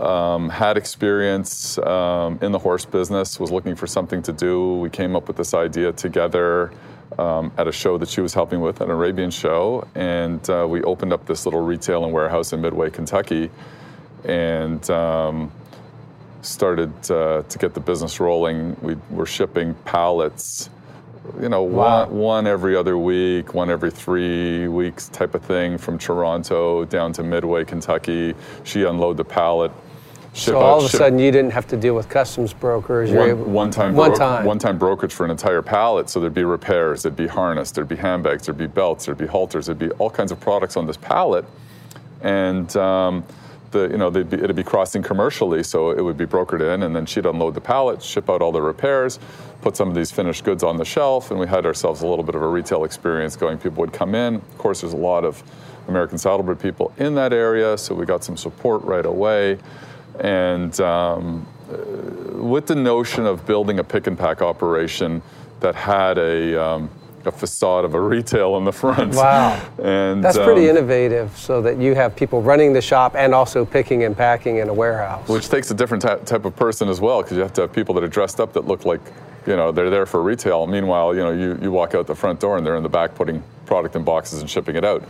um, 0.00 0.48
had 0.48 0.76
experience 0.76 1.78
um, 1.78 2.38
in 2.42 2.52
the 2.52 2.58
horse 2.58 2.84
business, 2.84 3.38
was 3.38 3.50
looking 3.50 3.76
for 3.76 3.86
something 3.86 4.22
to 4.22 4.32
do. 4.32 4.76
We 4.76 4.90
came 4.90 5.14
up 5.14 5.28
with 5.28 5.36
this 5.36 5.54
idea 5.54 5.92
together 5.92 6.72
um, 7.18 7.52
at 7.58 7.68
a 7.68 7.72
show 7.72 7.98
that 7.98 8.08
she 8.08 8.20
was 8.20 8.32
helping 8.32 8.60
with, 8.60 8.80
an 8.80 8.90
Arabian 8.90 9.30
show, 9.30 9.86
and 9.94 10.48
uh, 10.48 10.66
we 10.68 10.82
opened 10.82 11.12
up 11.12 11.26
this 11.26 11.44
little 11.44 11.60
retail 11.60 12.04
and 12.04 12.12
warehouse 12.12 12.52
in 12.52 12.60
Midway, 12.60 12.90
Kentucky, 12.90 13.50
and 14.24 14.88
um, 14.90 15.52
started 16.42 16.92
uh, 17.10 17.42
to 17.42 17.58
get 17.58 17.74
the 17.74 17.80
business 17.80 18.20
rolling. 18.20 18.76
We 18.80 18.96
were 19.10 19.26
shipping 19.26 19.74
pallets 19.84 20.70
you 21.40 21.48
know, 21.48 21.62
wow. 21.62 22.06
one, 22.06 22.18
one 22.18 22.46
every 22.46 22.74
other 22.74 22.96
week, 22.96 23.54
one 23.54 23.70
every 23.70 23.90
three 23.90 24.66
weeks 24.68 25.08
type 25.08 25.34
of 25.34 25.42
thing 25.44 25.78
from 25.78 25.98
Toronto 25.98 26.84
down 26.86 27.12
to 27.12 27.22
Midway, 27.22 27.64
Kentucky. 27.64 28.34
She 28.64 28.84
unload 28.84 29.16
the 29.16 29.24
pallet 29.24 29.70
so 30.32 30.58
all 30.58 30.78
of 30.78 30.84
a 30.84 30.88
sudden, 30.88 31.18
you 31.18 31.30
didn't 31.30 31.50
have 31.50 31.66
to 31.68 31.76
deal 31.76 31.94
with 31.94 32.08
customs 32.08 32.52
brokers. 32.52 33.10
One, 33.10 33.28
able, 33.28 33.44
one 33.44 33.70
time, 33.70 33.94
one 33.94 34.10
bro- 34.10 34.18
time, 34.18 34.44
one 34.44 34.58
time 34.58 34.78
brokerage 34.78 35.12
for 35.12 35.24
an 35.24 35.30
entire 35.30 35.62
pallet. 35.62 36.08
So 36.08 36.20
there'd 36.20 36.34
be 36.34 36.44
repairs, 36.44 37.02
there'd 37.02 37.16
be 37.16 37.26
harness, 37.26 37.70
there'd 37.72 37.88
be 37.88 37.96
handbags, 37.96 38.46
there'd 38.46 38.58
be 38.58 38.66
belts, 38.66 39.06
there'd 39.06 39.18
be 39.18 39.26
halters, 39.26 39.66
there'd 39.66 39.78
be 39.78 39.90
all 39.92 40.10
kinds 40.10 40.30
of 40.32 40.40
products 40.40 40.76
on 40.76 40.86
this 40.86 40.96
pallet, 40.96 41.44
and 42.22 42.74
um, 42.76 43.24
the 43.72 43.88
you 43.88 43.98
know 43.98 44.10
be, 44.10 44.20
it'd 44.20 44.56
be 44.56 44.62
crossing 44.62 45.02
commercially, 45.02 45.62
so 45.62 45.90
it 45.90 46.02
would 46.02 46.16
be 46.16 46.26
brokered 46.26 46.74
in, 46.74 46.84
and 46.84 46.94
then 46.94 47.06
she'd 47.06 47.26
unload 47.26 47.54
the 47.54 47.60
pallet, 47.60 48.02
ship 48.02 48.30
out 48.30 48.40
all 48.40 48.52
the 48.52 48.62
repairs, 48.62 49.18
put 49.62 49.76
some 49.76 49.88
of 49.88 49.94
these 49.94 50.10
finished 50.10 50.44
goods 50.44 50.62
on 50.62 50.76
the 50.76 50.84
shelf, 50.84 51.30
and 51.30 51.40
we 51.40 51.46
had 51.46 51.66
ourselves 51.66 52.02
a 52.02 52.06
little 52.06 52.24
bit 52.24 52.34
of 52.34 52.42
a 52.42 52.48
retail 52.48 52.84
experience 52.84 53.36
going. 53.36 53.58
People 53.58 53.80
would 53.80 53.92
come 53.92 54.14
in. 54.14 54.36
Of 54.36 54.58
course, 54.58 54.80
there's 54.82 54.92
a 54.92 54.96
lot 54.96 55.24
of 55.24 55.42
American 55.88 56.18
saddlebred 56.18 56.60
people 56.60 56.92
in 56.98 57.14
that 57.16 57.32
area, 57.32 57.76
so 57.76 57.94
we 57.94 58.06
got 58.06 58.22
some 58.22 58.36
support 58.36 58.82
right 58.84 59.06
away. 59.06 59.58
And 60.18 60.78
um, 60.80 61.46
with 62.40 62.66
the 62.66 62.74
notion 62.74 63.26
of 63.26 63.46
building 63.46 63.78
a 63.78 63.84
pick 63.84 64.06
and 64.06 64.18
pack 64.18 64.42
operation 64.42 65.22
that 65.60 65.74
had 65.74 66.18
a, 66.18 66.62
um, 66.62 66.90
a 67.24 67.30
facade 67.30 67.84
of 67.84 67.94
a 67.94 68.00
retail 68.00 68.56
in 68.56 68.64
the 68.64 68.72
front. 68.72 69.14
Wow. 69.14 69.60
And 69.80 70.22
that's 70.22 70.36
pretty 70.36 70.68
um, 70.68 70.76
innovative 70.76 71.36
so 71.36 71.62
that 71.62 71.78
you 71.78 71.94
have 71.94 72.14
people 72.14 72.42
running 72.42 72.72
the 72.72 72.82
shop 72.82 73.14
and 73.16 73.34
also 73.34 73.64
picking 73.64 74.04
and 74.04 74.16
packing 74.16 74.56
in 74.56 74.68
a 74.68 74.74
warehouse. 74.74 75.26
Which 75.28 75.48
takes 75.48 75.70
a 75.70 75.74
different 75.74 76.02
type 76.02 76.44
of 76.44 76.56
person 76.56 76.88
as 76.88 77.00
well 77.00 77.22
because 77.22 77.36
you 77.36 77.42
have 77.42 77.52
to 77.54 77.62
have 77.62 77.72
people 77.72 77.94
that 77.94 78.04
are 78.04 78.08
dressed 78.08 78.40
up 78.40 78.52
that 78.54 78.66
look 78.66 78.84
like, 78.84 79.00
you 79.46 79.56
know, 79.56 79.72
they're 79.72 79.90
there 79.90 80.06
for 80.06 80.22
retail. 80.22 80.66
Meanwhile, 80.66 81.14
you 81.14 81.20
know, 81.20 81.30
you, 81.30 81.58
you 81.62 81.70
walk 81.70 81.94
out 81.94 82.06
the 82.06 82.14
front 82.14 82.40
door 82.40 82.56
and 82.56 82.66
they're 82.66 82.76
in 82.76 82.82
the 82.82 82.90
back 82.90 83.14
putting 83.14 83.42
product 83.64 83.96
in 83.96 84.02
boxes 84.02 84.40
and 84.40 84.50
shipping 84.50 84.76
it 84.76 84.84
out. 84.84 85.02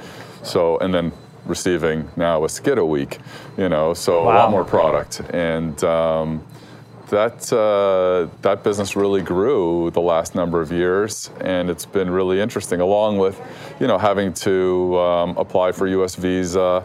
So, 0.42 0.78
and 0.78 0.94
then 0.94 1.12
receiving 1.46 2.08
now 2.16 2.44
a 2.44 2.48
skid 2.48 2.78
a 2.78 2.84
week, 2.84 3.18
you 3.56 3.68
know, 3.68 3.94
so 3.94 4.24
wow. 4.24 4.32
a 4.32 4.38
lot 4.38 4.50
more 4.50 4.64
product. 4.64 5.20
And 5.30 5.82
um, 5.84 6.44
that, 7.08 7.52
uh, 7.52 8.32
that 8.42 8.62
business 8.62 8.96
really 8.96 9.22
grew 9.22 9.90
the 9.90 10.00
last 10.00 10.34
number 10.34 10.60
of 10.60 10.70
years, 10.70 11.30
and 11.40 11.68
it's 11.68 11.86
been 11.86 12.10
really 12.10 12.40
interesting, 12.40 12.80
along 12.80 13.18
with, 13.18 13.40
you 13.80 13.86
know, 13.86 13.98
having 13.98 14.32
to 14.34 14.98
um, 14.98 15.36
apply 15.36 15.72
for 15.72 15.86
U.S. 15.88 16.14
visa, 16.14 16.84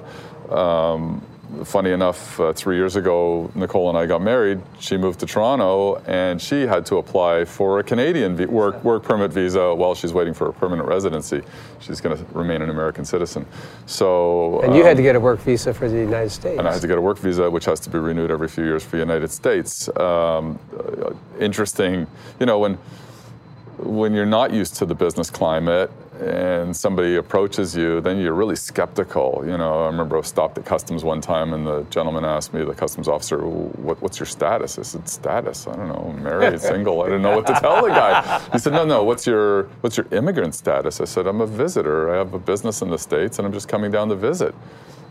um, 0.50 1.24
funny 1.64 1.92
enough, 1.92 2.40
uh, 2.40 2.54
three 2.54 2.76
years 2.76 2.96
ago, 2.96 3.52
Nicole 3.56 3.90
and 3.90 3.98
I 3.98 4.06
got 4.06 4.22
married. 4.22 4.62
She 4.80 4.98
moved 4.98 5.20
to 5.22 5.26
Toronto, 5.26 6.02
and 6.06 6.42
she 6.42 6.62
had 6.62 6.86
to 6.88 6.98
apply 6.98 7.46
for 7.46 7.80
a 7.80 7.84
Canadian 7.84 8.36
work 8.52 8.84
work 8.84 9.04
permit 9.04 9.32
visa 9.32 9.74
while 9.74 9.96
she's 9.96 10.14
waiting 10.14 10.34
for 10.34 10.50
a 10.50 10.54
permanent 10.54 10.88
residency. 10.88 11.42
She's 11.80 12.02
going 12.02 12.18
to 12.18 12.26
remain 12.34 12.62
an 12.62 12.70
American 12.70 13.06
citizen. 13.06 13.46
So. 13.86 14.62
And 14.62 14.76
you 14.76 14.82
um, 14.82 14.88
had 14.88 14.98
to 14.98 15.04
get 15.04 15.16
a 15.16 15.20
work 15.20 15.40
visa 15.40 15.74
for 15.74 15.90
the 15.90 15.98
United 15.98 16.32
States. 16.32 16.58
And 16.58 16.68
I 16.68 16.74
had 16.74 16.82
to 16.82 16.88
get 16.88 16.98
a 16.98 17.02
work 17.02 17.18
visa, 17.18 17.50
which 17.50 17.66
has 17.66 17.80
to 17.82 17.90
be 17.90 17.98
renewed 17.98 18.32
every 18.32 18.48
few 18.48 18.64
years 18.64 18.84
for 18.84 18.98
the 18.98 19.04
United 19.04 19.32
States. 19.32 19.88
Um, 19.98 20.60
uh, 20.78 21.14
interesting, 21.40 22.08
you 22.40 22.46
know, 22.46 22.60
when 22.60 22.78
when 23.78 24.14
you're 24.14 24.26
not 24.26 24.54
used 24.54 24.76
to 24.78 24.86
the 24.86 24.96
business 24.96 25.30
climate 25.30 25.92
and 26.22 26.76
somebody 26.76 27.16
approaches 27.16 27.76
you, 27.76 28.02
then 28.02 28.20
you're 28.20 28.34
really 28.34 28.56
skeptical. 28.56 29.44
You 29.46 29.58
know, 29.58 29.84
I 29.84 29.88
remember 29.88 30.18
I 30.18 30.22
stopped 30.22 30.58
at 30.58 30.66
customs 30.66 31.04
one 31.04 31.22
time, 31.22 31.54
and 31.54 31.66
the 31.66 31.84
gentleman 31.90 32.24
asked 32.24 32.54
me, 32.54 32.64
the 32.64 32.74
customs 32.74 33.08
officer, 33.08 33.40
what, 33.46 34.02
"What's 34.02 34.20
your 34.20 34.26
status?" 34.26 34.80
I 34.80 34.84
said, 34.84 35.08
"Status? 35.10 35.68
I 35.68 35.76
don't 35.76 35.88
know, 35.90 36.16
married, 36.22 36.60
single." 36.72 37.02
I 37.02 37.06
didn't 37.06 37.24
know 37.24 37.36
what 37.36 37.48
to 37.48 37.54
tell 37.54 37.82
the 37.84 37.90
guy. 37.90 38.42
He 38.52 38.60
said, 38.60 38.74
"No, 38.74 38.86
no. 38.86 39.04
What's 39.04 39.28
your 39.28 39.64
what's 39.82 39.98
your 39.98 40.08
immigrant 40.12 40.56
status?" 40.56 41.02
I 41.02 41.06
said, 41.06 41.28
"I'm 41.28 41.42
a 41.42 41.48
visitor. 41.48 42.14
I 42.14 42.18
have 42.18 42.34
a 42.34 42.40
business 42.40 42.82
in 42.82 42.90
the 42.90 42.98
states, 42.98 43.40
and 43.40 43.46
I'm 43.46 43.54
just 43.54 43.68
coming 43.68 43.92
down 43.92 44.10
to 44.10 44.16
visit." 44.16 44.56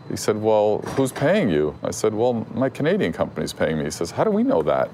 He 0.09 0.17
said, 0.17 0.41
"Well, 0.41 0.79
who's 0.95 1.11
paying 1.11 1.49
you?" 1.49 1.75
I 1.83 1.91
said, 1.91 2.13
"Well, 2.13 2.45
my 2.53 2.69
Canadian 2.69 3.13
company's 3.13 3.53
paying 3.53 3.77
me." 3.77 3.85
He 3.85 3.91
says, 3.91 4.11
"How 4.11 4.23
do 4.23 4.31
we 4.31 4.43
know 4.43 4.61
that?" 4.63 4.89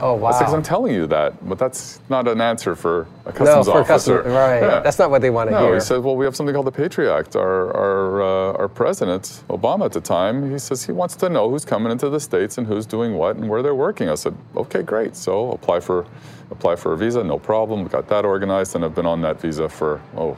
Oh 0.00 0.14
wow! 0.14 0.36
Because 0.36 0.54
I'm 0.54 0.62
telling 0.62 0.94
you 0.94 1.06
that, 1.08 1.48
but 1.48 1.58
that's 1.58 2.00
not 2.08 2.26
an 2.26 2.40
answer 2.40 2.74
for 2.74 3.06
a 3.24 3.32
customs 3.32 3.66
no, 3.66 3.72
for 3.72 3.80
officer. 3.80 4.16
Custom, 4.18 4.32
right? 4.32 4.60
Yeah. 4.60 4.80
That's 4.80 4.98
not 4.98 5.10
what 5.10 5.22
they 5.22 5.30
want 5.30 5.48
to 5.48 5.52
no, 5.52 5.60
hear. 5.60 5.68
No, 5.68 5.74
he 5.74 5.80
said, 5.80 5.98
"Well, 5.98 6.16
we 6.16 6.24
have 6.24 6.34
something 6.34 6.54
called 6.54 6.66
the 6.66 6.72
Patriot 6.72 7.14
Act. 7.14 7.36
Our 7.36 7.76
our 7.76 8.22
uh, 8.22 8.58
our 8.58 8.68
president 8.68 9.44
Obama 9.48 9.84
at 9.84 9.92
the 9.92 10.00
time, 10.00 10.50
he 10.50 10.58
says 10.58 10.84
he 10.84 10.92
wants 10.92 11.14
to 11.16 11.28
know 11.28 11.48
who's 11.50 11.64
coming 11.64 11.92
into 11.92 12.08
the 12.08 12.18
states 12.18 12.58
and 12.58 12.66
who's 12.66 12.86
doing 12.86 13.14
what 13.14 13.36
and 13.36 13.48
where 13.48 13.62
they're 13.62 13.74
working." 13.74 14.08
I 14.08 14.14
said, 14.14 14.34
"Okay, 14.56 14.82
great. 14.82 15.14
So 15.14 15.52
apply 15.52 15.80
for 15.80 16.06
apply 16.50 16.76
for 16.76 16.92
a 16.92 16.96
visa, 16.96 17.22
no 17.22 17.38
problem. 17.38 17.82
We 17.82 17.88
got 17.88 18.08
that 18.08 18.24
organized, 18.24 18.74
and 18.74 18.84
I've 18.84 18.94
been 18.94 19.06
on 19.06 19.20
that 19.22 19.40
visa 19.40 19.68
for 19.68 20.00
oh, 20.16 20.36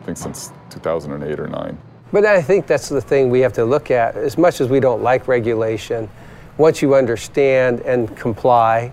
I 0.00 0.04
think 0.04 0.18
since 0.18 0.52
2008 0.70 1.40
or 1.40 1.48
nine." 1.48 1.78
But 2.12 2.24
I 2.24 2.40
think 2.40 2.66
that's 2.66 2.88
the 2.88 3.00
thing 3.00 3.30
we 3.30 3.40
have 3.40 3.52
to 3.54 3.64
look 3.64 3.90
at. 3.90 4.16
As 4.16 4.38
much 4.38 4.60
as 4.60 4.68
we 4.68 4.80
don't 4.80 5.02
like 5.02 5.26
regulation, 5.26 6.08
once 6.58 6.82
you 6.82 6.94
understand 6.94 7.80
and 7.80 8.16
comply 8.16 8.92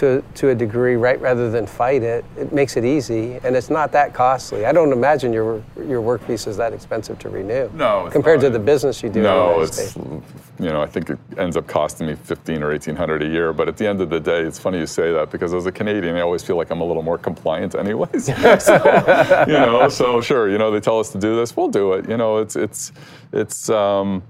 to, 0.00 0.24
to 0.34 0.48
a 0.48 0.54
degree, 0.54 0.96
right, 0.96 1.20
rather 1.20 1.50
than 1.50 1.66
fight 1.66 2.02
it. 2.02 2.24
It 2.38 2.54
makes 2.54 2.78
it 2.78 2.86
easy, 2.86 3.34
and 3.44 3.54
it's 3.54 3.68
not 3.68 3.92
that 3.92 4.14
costly. 4.14 4.64
I 4.64 4.72
don't 4.72 4.92
imagine 4.92 5.30
your 5.30 5.62
your 5.76 6.00
work 6.00 6.22
visa 6.22 6.48
is 6.48 6.56
that 6.56 6.72
expensive 6.72 7.18
to 7.18 7.28
renew. 7.28 7.68
No, 7.74 8.08
compared 8.10 8.40
not. 8.40 8.48
to 8.48 8.50
the 8.50 8.58
business 8.58 9.02
you 9.02 9.10
do. 9.10 9.22
No, 9.22 9.60
it's 9.60 9.96
you 9.96 10.70
know 10.70 10.80
I 10.80 10.86
think 10.86 11.10
it 11.10 11.18
ends 11.36 11.56
up 11.58 11.66
costing 11.66 12.06
me 12.06 12.14
fifteen 12.14 12.62
or 12.62 12.72
eighteen 12.72 12.96
hundred 12.96 13.22
a 13.22 13.26
year. 13.26 13.52
But 13.52 13.68
at 13.68 13.76
the 13.76 13.86
end 13.86 14.00
of 14.00 14.08
the 14.08 14.20
day, 14.20 14.40
it's 14.40 14.58
funny 14.58 14.78
you 14.78 14.86
say 14.86 15.12
that 15.12 15.30
because 15.30 15.52
as 15.52 15.66
a 15.66 15.72
Canadian, 15.72 16.16
I 16.16 16.20
always 16.22 16.42
feel 16.42 16.56
like 16.56 16.70
I'm 16.70 16.80
a 16.80 16.86
little 16.86 17.02
more 17.02 17.18
compliant, 17.18 17.74
anyways. 17.74 18.24
so, 18.64 19.44
you 19.46 19.52
know, 19.52 19.88
so 19.90 20.22
sure, 20.22 20.48
you 20.48 20.56
know 20.56 20.70
they 20.70 20.80
tell 20.80 20.98
us 20.98 21.10
to 21.10 21.18
do 21.18 21.36
this, 21.36 21.56
we'll 21.56 21.68
do 21.68 21.92
it. 21.92 22.08
You 22.08 22.16
know, 22.16 22.38
it's 22.38 22.56
it's 22.56 22.92
it's. 23.32 23.68
Um, 23.68 24.22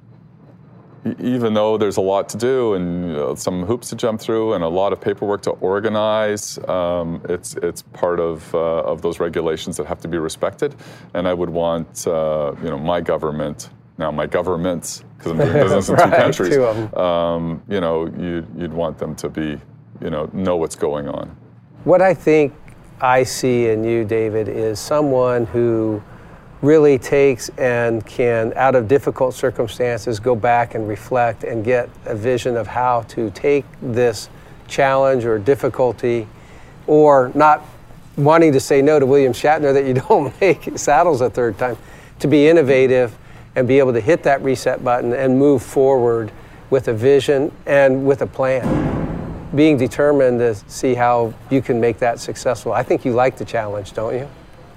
even 1.19 1.55
though 1.55 1.79
there's 1.79 1.97
a 1.97 2.01
lot 2.03 2.29
to 2.31 2.37
do 2.39 2.75
and 2.75 3.09
you 3.09 3.13
know, 3.15 3.35
some 3.35 3.65
hoops 3.65 3.89
to 3.91 3.97
jump 3.97 4.21
through 4.21 4.55
and 4.55 4.65
a 4.65 4.69
lot 4.69 4.93
of 4.93 5.01
paperwork 5.01 5.43
to 5.43 5.51
organize, 5.53 6.59
um, 6.69 7.23
it's 7.29 7.55
it's 7.57 7.83
part 7.83 8.21
of 8.21 8.55
uh, 8.55 8.59
of 8.83 9.03
those 9.03 9.21
regulations 9.21 9.77
that 9.79 9.87
have 9.87 10.01
to 10.01 10.09
be 10.09 10.19
respected. 10.19 10.75
And 11.15 11.27
I 11.29 11.35
would 11.35 11.51
want 11.51 12.07
uh, 12.07 12.55
you 12.63 12.71
know 12.71 12.79
my 12.79 13.01
government 13.01 13.71
Now, 13.99 14.11
my 14.11 14.27
governments, 14.27 15.05
because 15.19 15.33
I'm 15.33 15.39
doing 15.39 15.53
business 15.61 15.89
in 15.91 15.97
Right, 15.97 16.11
two 16.11 16.17
countries, 16.17 16.55
two 16.55 16.99
um, 16.99 17.63
you 17.69 17.81
know, 17.81 18.07
you, 18.07 18.47
you'd 18.57 18.73
want 18.73 18.99
them 18.99 19.15
to 19.17 19.29
be, 19.29 19.61
you 20.01 20.11
know, 20.11 20.31
know 20.33 20.57
what's 20.57 20.77
going 20.77 21.09
on. 21.09 21.37
What 21.85 22.03
I 22.03 22.15
think 22.15 22.55
I 23.01 23.23
see 23.25 23.69
in 23.69 23.85
you, 23.85 24.05
David, 24.05 24.49
is 24.49 24.81
someone 24.81 25.47
who 25.47 26.03
really 26.63 26.99
takes 26.99 27.49
and 27.51 28.05
can, 28.05 28.53
out 28.55 28.75
of 28.75 28.87
difficult 28.87 29.35
circumstances, 29.35 30.21
go 30.21 30.35
back 30.35 30.75
and 30.75 30.87
reflect 30.87 31.45
and 31.45 31.65
get 31.65 31.89
a 32.05 32.15
vision 32.15 32.57
of 32.57 32.67
how 32.67 33.03
to 33.03 33.31
take 33.31 33.65
this 33.81 34.29
challenge 34.69 35.25
or 35.25 35.39
difficulty 35.39 36.27
or 36.87 37.33
not 37.35 37.65
wanting 38.17 38.53
to 38.53 38.61
say 38.61 38.83
no 38.83 38.99
to 38.99 39.07
William 39.07 39.33
Shatner 39.33 39.73
that 39.73 39.85
you 39.85 39.95
don't 40.09 40.39
make 40.41 40.79
saddles 40.79 41.21
a 41.21 41.31
third 41.31 41.59
time, 41.59 41.77
to 42.19 42.29
be 42.29 42.47
innovative 42.47 43.17
and 43.57 43.67
be 43.67 43.79
able 43.79 43.93
to 43.93 44.01
hit 44.01 44.23
that 44.25 44.43
reset 44.43 44.85
button 44.85 45.13
and 45.13 45.39
move 45.39 45.63
forward 45.63 46.31
with 46.69 46.89
a 46.89 46.95
vision 46.95 47.51
and 47.67 48.07
with 48.07 48.23
a 48.23 48.27
plan 48.27 49.01
being 49.55 49.77
determined 49.77 50.39
to 50.39 50.55
see 50.55 50.95
how 50.95 51.35
you 51.51 51.61
can 51.61 51.81
make 51.81 51.99
that 51.99 52.21
successful. 52.21 52.73
I 52.73 52.85
think 52.85 53.05
you 53.05 53.13
like 53.13 53.37
the 53.37 53.45
challenge, 53.45 53.93
don't 53.93 54.15
you? 54.15 54.29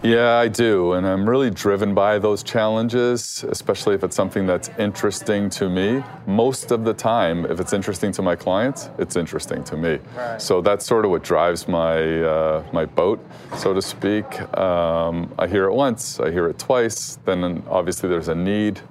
Yeah, 0.04 0.36
I 0.36 0.50
do. 0.50 0.94
And 0.94 1.08
I'm 1.08 1.28
really 1.30 1.50
driven 1.50 1.96
by 1.96 2.20
those 2.20 2.44
challenges, 2.44 3.46
especially 3.48 3.96
if 3.96 4.04
it's 4.04 4.18
something 4.18 4.46
that's 4.46 4.70
interesting 4.78 5.50
to 5.52 5.70
me. 5.70 6.04
Most 6.28 6.72
of 6.72 6.84
the 6.84 6.94
time, 6.94 7.46
if 7.46 7.62
it's 7.62 7.72
interesting 7.72 8.12
to 8.14 8.22
my 8.22 8.36
clients, 8.36 8.90
it's 8.98 9.16
interesting 9.16 9.64
to 9.64 9.78
me. 9.78 10.00
Right. 10.14 10.42
So 10.42 10.60
that's 10.60 10.86
sort 10.86 11.06
of 11.06 11.12
what 11.12 11.24
drives 11.24 11.70
my, 11.70 12.22
uh, 12.22 12.66
my 12.74 12.84
boat, 12.84 13.26
so 13.56 13.74
to 13.74 13.82
speak. 13.82 14.42
Um, 14.58 15.34
I 15.40 15.48
hear 15.48 15.66
it 15.66 15.74
once, 15.74 16.20
I 16.20 16.32
hear 16.32 16.50
it 16.50 16.60
twice, 16.60 17.18
then 17.24 17.64
obviously 17.70 18.10
there's 18.10 18.28
a 18.28 18.36
need. 18.36 18.82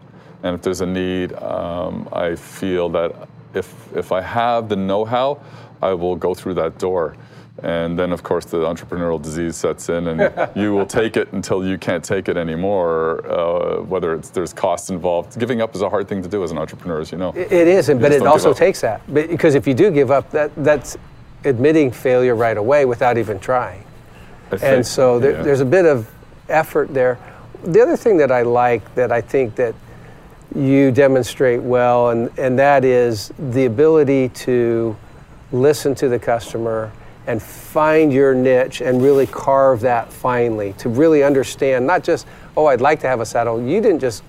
And 0.42 0.54
if 0.54 0.62
there's 0.62 0.80
a 0.80 0.86
need, 0.86 1.34
um, 1.34 2.08
I 2.10 2.36
feel 2.36 2.88
that 2.88 3.28
if, 3.52 3.74
if 3.94 4.12
I 4.12 4.22
have 4.22 4.70
the 4.70 4.76
know 4.76 5.04
how, 5.04 5.42
I 5.82 5.92
will 5.92 6.16
go 6.16 6.32
through 6.32 6.54
that 6.54 6.78
door. 6.78 7.16
And 7.62 7.96
then, 7.96 8.12
of 8.12 8.24
course, 8.24 8.44
the 8.44 8.58
entrepreneurial 8.58 9.22
disease 9.22 9.56
sets 9.56 9.88
in, 9.88 10.08
and 10.08 10.50
you 10.56 10.72
will 10.72 10.86
take 10.86 11.16
it 11.16 11.32
until 11.32 11.64
you 11.64 11.78
can't 11.78 12.04
take 12.04 12.28
it 12.28 12.36
anymore. 12.36 13.24
Uh, 13.30 13.82
whether 13.82 14.14
it's 14.14 14.30
there's 14.30 14.52
costs 14.52 14.90
involved, 14.90 15.38
giving 15.38 15.60
up 15.60 15.74
is 15.74 15.82
a 15.82 15.88
hard 15.88 16.08
thing 16.08 16.22
to 16.22 16.28
do 16.28 16.42
as 16.42 16.50
an 16.50 16.58
entrepreneur, 16.58 17.00
as 17.00 17.12
you 17.12 17.18
know. 17.18 17.32
It 17.36 17.52
is, 17.52 17.88
and 17.88 18.00
but 18.00 18.10
it 18.12 18.22
also 18.26 18.52
takes 18.52 18.80
that. 18.80 19.00
Because 19.12 19.54
if 19.54 19.66
you 19.66 19.74
do 19.74 19.90
give 19.90 20.10
up, 20.10 20.30
that, 20.32 20.50
that's 20.56 20.96
admitting 21.44 21.92
failure 21.92 22.34
right 22.34 22.56
away 22.56 22.84
without 22.84 23.16
even 23.16 23.38
trying. 23.38 23.84
Think- 24.50 24.62
And 24.62 24.86
so 24.86 25.18
there, 25.18 25.32
yeah. 25.32 25.42
there's 25.42 25.60
a 25.60 25.64
bit 25.64 25.86
of 25.86 26.10
effort 26.48 26.92
there. 26.92 27.18
The 27.64 27.80
other 27.80 27.96
thing 27.96 28.16
that 28.18 28.32
I 28.32 28.42
like 28.42 28.94
that 28.96 29.12
I 29.12 29.20
think 29.20 29.54
that 29.54 29.74
you 30.54 30.90
demonstrate 30.90 31.62
well, 31.62 32.10
and, 32.10 32.36
and 32.38 32.58
that 32.58 32.84
is 32.84 33.32
the 33.38 33.66
ability 33.66 34.30
to 34.30 34.96
listen 35.52 35.94
to 35.94 36.08
the 36.08 36.18
customer 36.18 36.92
and 37.26 37.42
find 37.42 38.12
your 38.12 38.34
niche 38.34 38.80
and 38.80 39.02
really 39.02 39.26
carve 39.26 39.80
that 39.80 40.12
finely, 40.12 40.72
to 40.74 40.88
really 40.88 41.22
understand 41.22 41.86
not 41.86 42.02
just, 42.02 42.26
oh, 42.56 42.66
I'd 42.66 42.80
like 42.80 43.00
to 43.00 43.08
have 43.08 43.20
a 43.20 43.26
saddle. 43.26 43.62
You 43.62 43.80
didn't 43.80 44.00
just 44.00 44.24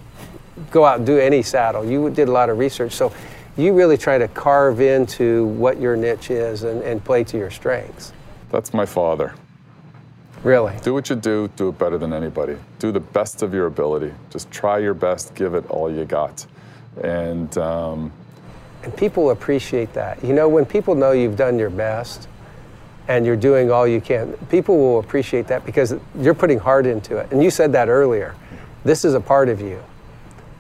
go 0.70 0.86
out 0.86 0.98
and 0.98 1.06
do 1.06 1.18
any 1.18 1.41
saddle. 1.41 1.84
You 1.84 2.10
did 2.10 2.28
a 2.28 2.32
lot 2.32 2.50
of 2.50 2.58
research. 2.60 2.91
So 2.91 3.12
you 3.58 3.74
really 3.74 3.98
try 3.98 4.18
to 4.18 4.28
carve 4.28 4.82
into 4.82 5.46
what 5.46 5.80
your 5.80 5.96
niche 5.96 6.32
is 6.32 6.64
and, 6.64 6.82
and 6.84 7.04
play 7.04 7.24
to 7.26 7.38
your 7.38 7.50
strengths. 7.50 8.14
That's 8.52 8.74
my 8.74 8.86
father. 8.86 9.34
Really. 10.44 10.76
Do 10.84 10.94
what 10.94 11.10
you 11.10 11.16
do, 11.16 11.48
do 11.56 11.70
it 11.70 11.78
better 11.80 11.98
than 11.98 12.14
anybody. 12.14 12.58
Do 12.78 12.91
the 12.91 13.00
best 13.00 13.41
of 13.41 13.54
your 13.54 13.68
ability. 13.68 14.14
Just 14.30 14.52
try 14.52 14.78
your 14.78 14.94
best, 14.94 15.34
give 15.36 15.56
it 15.56 15.66
all 15.70 15.91
you 15.91 16.06
got. 16.06 16.46
And 17.02 17.58
um, 17.58 18.12
And 18.84 18.96
people 18.96 19.32
appreciate 19.32 19.94
that. 19.94 20.24
You 20.24 20.34
know, 20.34 20.50
when 20.50 20.66
people 20.66 20.94
know 20.96 21.14
you've 21.14 21.38
done 21.38 21.58
your 21.58 21.70
best 21.70 22.28
and 23.08 23.26
you're 23.26 23.36
doing 23.36 23.72
all 23.72 23.88
you 23.88 23.99
can, 23.99 24.34
people 24.49 24.78
will 24.78 24.99
appreciate 24.99 25.47
that 25.47 25.66
because 25.66 25.95
you're 26.20 26.34
putting 26.34 26.60
heart 26.60 26.86
into 26.86 27.18
it. 27.18 27.32
And 27.32 27.43
you 27.43 27.49
said 27.49 27.72
that 27.74 27.89
earlier. 27.89 28.36
This 28.84 29.06
is 29.06 29.14
a 29.14 29.20
part 29.20 29.49
of 29.49 29.62
you. 29.62 29.82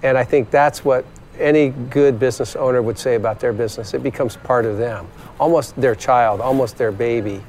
And 0.01 0.17
I 0.17 0.23
think 0.23 0.51
that's 0.51 0.83
what 0.83 1.05
any 1.39 1.69
good 1.69 2.19
business 2.19 2.55
owner 2.55 2.81
would 2.81 2.97
say 2.97 3.15
about 3.15 3.39
their 3.39 3.53
business. 3.53 3.93
It 3.93 4.03
becomes 4.03 4.35
part 4.37 4.65
of 4.65 4.77
them, 4.77 5.07
almost 5.39 5.75
their 5.79 5.95
child, 5.95 6.41
almost 6.41 6.77
their 6.77 6.91
baby. 6.91 7.41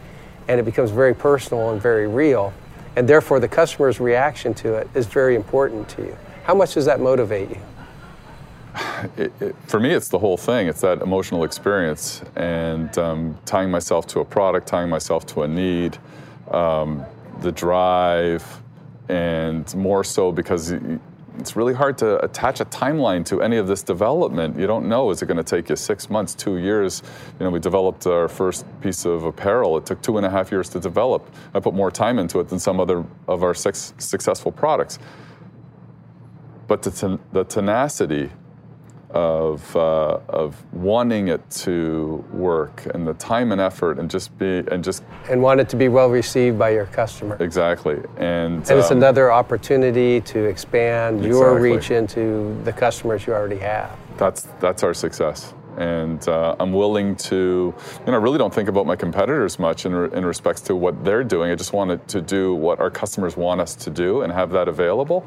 And 0.48 0.60
it 0.60 0.64
becomes 0.64 0.90
very 0.90 1.14
personal 1.14 1.70
and 1.70 1.80
very 1.80 2.06
real. 2.06 2.52
And 2.96 3.08
therefore, 3.08 3.40
the 3.40 3.48
customer's 3.48 3.98
reaction 3.98 4.54
to 4.54 4.74
it 4.74 4.88
is 4.94 5.06
very 5.06 5.34
important 5.34 5.88
to 5.90 6.02
you. 6.02 6.16
How 6.44 6.54
much 6.54 6.74
does 6.74 6.84
that 6.84 7.00
motivate 7.00 7.50
you? 7.50 7.60
It, 9.16 9.32
it, 9.40 9.56
for 9.66 9.78
me, 9.80 9.90
it's 9.90 10.08
the 10.08 10.18
whole 10.18 10.36
thing. 10.36 10.68
It's 10.68 10.80
that 10.80 11.02
emotional 11.02 11.44
experience 11.44 12.22
and 12.36 12.96
um, 12.98 13.38
tying 13.44 13.70
myself 13.70 14.06
to 14.08 14.20
a 14.20 14.24
product, 14.24 14.66
tying 14.66 14.88
myself 14.88 15.26
to 15.26 15.42
a 15.42 15.48
need, 15.48 15.98
um, 16.50 17.04
the 17.40 17.52
drive, 17.52 18.62
and 19.08 19.74
more 19.74 20.02
so 20.02 20.32
because 20.32 20.74
it's 21.38 21.56
really 21.56 21.74
hard 21.74 21.98
to 21.98 22.22
attach 22.24 22.60
a 22.60 22.64
timeline 22.64 23.24
to 23.26 23.42
any 23.42 23.56
of 23.56 23.66
this 23.66 23.82
development. 23.82 24.58
You 24.58 24.66
don't 24.66 24.88
know, 24.88 25.10
is 25.10 25.20
it 25.20 25.26
going 25.26 25.36
to 25.36 25.42
take 25.42 25.68
you 25.68 25.76
six 25.76 26.08
months, 26.08 26.34
two 26.34 26.58
years? 26.58 27.02
You 27.38 27.44
know, 27.44 27.50
we 27.50 27.58
developed 27.58 28.06
our 28.06 28.28
first 28.28 28.64
piece 28.80 29.04
of 29.04 29.24
apparel. 29.24 29.76
It 29.76 29.86
took 29.86 30.00
two 30.00 30.16
and 30.16 30.24
a 30.24 30.30
half 30.30 30.52
years 30.52 30.68
to 30.70 30.80
develop. 30.80 31.28
I 31.52 31.60
put 31.60 31.74
more 31.74 31.90
time 31.90 32.18
into 32.18 32.40
it 32.40 32.48
than 32.48 32.58
some 32.58 32.80
other 32.80 33.04
of 33.26 33.42
our 33.42 33.54
six 33.54 33.94
successful 33.98 34.52
products. 34.52 34.98
But 36.66 36.82
the, 36.82 36.90
ten- 36.90 37.18
the 37.32 37.44
tenacity 37.44 38.30
of, 39.14 39.74
uh, 39.76 40.18
of 40.28 40.60
wanting 40.74 41.28
it 41.28 41.48
to 41.48 42.24
work 42.32 42.84
and 42.94 43.06
the 43.06 43.14
time 43.14 43.52
and 43.52 43.60
effort 43.60 43.98
and 43.98 44.10
just 44.10 44.36
be 44.38 44.58
and 44.72 44.82
just 44.82 45.04
And 45.30 45.40
want 45.40 45.60
it 45.60 45.68
to 45.70 45.76
be 45.76 45.88
well 45.88 46.10
received 46.10 46.58
by 46.58 46.70
your 46.70 46.86
customer. 46.86 47.36
exactly. 47.40 47.98
And, 48.18 48.68
And 48.68 48.78
it's 48.80 48.90
um, 48.90 48.96
another 48.98 49.30
opportunity 49.32 50.20
to 50.22 50.44
expand 50.44 51.24
your 51.24 51.58
reach 51.60 51.90
into 51.92 52.60
the 52.64 52.72
customers 52.72 53.26
you 53.26 53.32
already 53.32 53.58
have. 53.58 53.96
that's 54.18 54.42
that's 54.60 54.82
our 54.82 54.94
success. 54.94 55.54
And 55.76 56.26
uh, 56.28 56.54
I'm 56.60 56.72
willing 56.72 57.16
to 57.16 57.74
you 58.06 58.06
know 58.06 58.18
I 58.18 58.22
really 58.22 58.38
don't 58.38 58.54
think 58.54 58.68
about 58.68 58.86
my 58.86 58.96
competitors 58.96 59.58
much 59.58 59.86
in, 59.86 59.94
re- 59.94 60.10
in 60.16 60.24
respects 60.24 60.60
to 60.62 60.74
what 60.76 61.04
they're 61.04 61.24
doing. 61.24 61.50
I 61.52 61.54
just 61.56 61.72
wanted 61.72 62.06
to 62.08 62.20
do 62.20 62.54
what 62.54 62.78
our 62.80 62.90
customers 62.90 63.36
want 63.36 63.60
us 63.60 63.74
to 63.76 63.90
do 63.90 64.22
and 64.22 64.32
have 64.32 64.50
that 64.50 64.66
available 64.68 65.24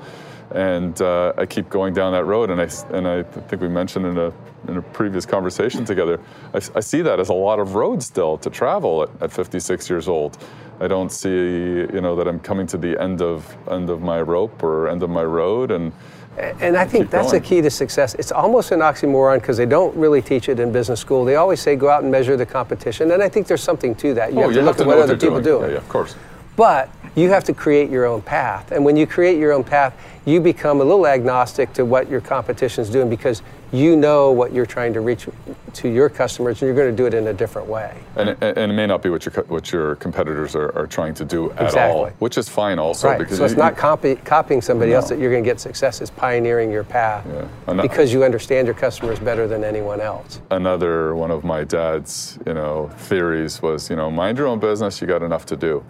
and 0.52 1.02
uh, 1.02 1.34
I 1.38 1.46
keep 1.46 1.70
going 1.70 1.94
down 1.94 2.14
that 2.14 2.26
road 2.26 2.50
and 2.50 2.62
I 2.62 2.70
and 2.96 3.08
I 3.08 3.24
think 3.24 3.62
we 3.62 3.68
mentioned 3.68 4.06
in 4.06 4.18
a 4.18 4.32
in 4.68 4.78
a 4.78 4.82
previous 4.82 5.26
conversation 5.26 5.86
together 5.86 6.20
I 6.54 6.80
see 6.80 7.02
that 7.02 7.20
as 7.20 7.30
a 7.30 7.34
lot 7.34 7.60
of 7.60 7.76
road 7.76 8.02
still 8.02 8.38
to 8.40 8.50
travel 8.50 9.04
at, 9.04 9.10
at 9.22 9.32
56 9.32 9.90
years 9.90 10.08
old 10.08 10.38
I 10.80 10.88
don't 10.88 11.12
see 11.12 11.30
you 11.30 12.02
know 12.02 12.16
that 12.16 12.28
I'm 12.28 12.40
coming 12.40 12.66
to 12.68 12.78
the 12.78 13.02
end 13.02 13.22
of 13.22 13.58
end 13.70 13.90
of 13.90 14.02
my 14.02 14.22
rope 14.22 14.64
or 14.64 14.88
end 14.88 15.04
of 15.04 15.10
my 15.10 15.24
road 15.24 15.72
and 15.72 15.92
And 16.38 16.78
I 16.78 16.86
think 16.86 17.10
that's 17.10 17.32
the 17.32 17.40
key 17.40 17.62
to 17.62 17.70
success. 17.70 18.14
It's 18.14 18.32
almost 18.32 18.72
an 18.72 18.82
oxymoron 18.82 19.40
because 19.42 19.58
they 19.58 19.66
don't 19.66 19.96
really 19.98 20.22
teach 20.22 20.50
it 20.50 20.60
in 20.60 20.72
business 20.72 21.00
school. 21.00 21.26
They 21.26 21.36
always 21.36 21.60
say 21.60 21.76
go 21.76 21.90
out 21.90 22.04
and 22.04 22.12
measure 22.12 22.38
the 22.38 22.46
competition, 22.46 23.12
and 23.12 23.24
I 23.24 23.30
think 23.30 23.48
there's 23.48 23.64
something 23.64 23.96
to 23.96 24.14
that. 24.14 24.34
You 24.34 24.40
oh 24.40 24.42
have 24.44 24.52
to 24.52 24.60
you 24.60 24.62
look 24.62 24.78
have 24.78 24.78
to 24.78 24.84
at 24.84 24.88
what 24.88 25.00
other 25.00 25.18
people 25.18 25.42
doing. 25.42 25.44
do. 25.44 25.60
yeah, 25.62 25.72
yeah 25.74 25.78
of 25.78 25.90
course 25.90 26.16
But 26.56 26.90
you 27.18 27.30
have 27.32 27.44
to 27.46 27.54
create 27.54 27.90
your 27.90 28.06
own 28.06 28.22
path. 28.22 28.72
And 28.72 28.86
when 28.86 28.96
you 28.96 29.08
create 29.08 29.40
your 29.40 29.52
own 29.52 29.64
path, 29.64 30.00
you 30.26 30.40
become 30.40 30.82
a 30.82 30.84
little 30.84 31.08
agnostic 31.08 31.74
to 31.74 31.84
what 31.84 32.10
your 32.10 32.22
competition's 32.22 32.90
doing 32.92 33.10
because 33.10 33.42
you 33.74 33.96
know 33.96 34.32
what 34.32 34.54
you're 34.54 34.66
trying 34.66 34.94
to 34.94 35.02
reach 35.02 35.28
to 35.74 35.90
your 35.90 36.10
customers 36.10 36.62
and 36.62 36.68
you're 36.68 36.76
going 36.76 36.90
to 36.90 36.96
do 36.96 37.06
it 37.06 37.14
in 37.14 37.28
a 37.28 37.34
different 37.34 37.68
way. 37.68 37.98
And 38.16 38.30
it, 38.30 38.38
and 38.42 38.72
it 38.72 38.76
may 38.76 38.88
not 38.88 39.02
be 39.04 39.10
what 39.10 39.26
your 39.26 39.34
what 39.46 39.72
your 39.72 39.96
competitors 39.98 40.56
are, 40.56 40.76
are 40.78 40.88
trying 40.88 41.14
to 41.16 41.26
do 41.26 41.52
at 41.52 41.76
all, 41.76 42.08
which 42.20 42.38
is 42.38 42.48
fine 42.50 42.80
also 42.80 43.10
Right. 43.10 43.20
because 43.20 43.38
So 43.38 43.44
it's 43.44 43.54
you- 43.54 43.60
not 43.60 43.76
copy, 43.76 44.16
copying 44.16 44.62
somebody 44.62 44.94
else 44.94 45.10
that 45.10 45.20
you're 45.20 45.32
going 45.32 45.44
to 45.44 45.50
get 45.50 45.60
success. 45.60 46.02
It's 46.02 46.10
pioneering 46.12 46.72
your 46.72 46.84
path 46.86 47.26
Yeah. 47.68 47.82
Because 47.82 48.14
you 48.14 48.24
understand 48.24 48.68
your 48.68 48.76
customers 48.76 49.20
better 49.20 49.48
than 49.48 49.64
anyone 49.64 50.00
else. 50.02 50.40
another 50.52 51.16
one 51.16 51.32
of 51.32 51.44
my 51.44 51.64
dad's 51.64 52.40
you 52.46 52.54
know 52.54 52.90
theories 52.98 53.62
was 53.62 53.90
you 53.90 53.96
know 53.96 54.10
mind 54.10 54.38
your 54.38 54.48
own 54.48 54.60
business 54.60 55.02
you 55.02 55.08
got 55.08 55.22
enough 55.22 55.46
to 55.46 55.56
do 55.58 55.84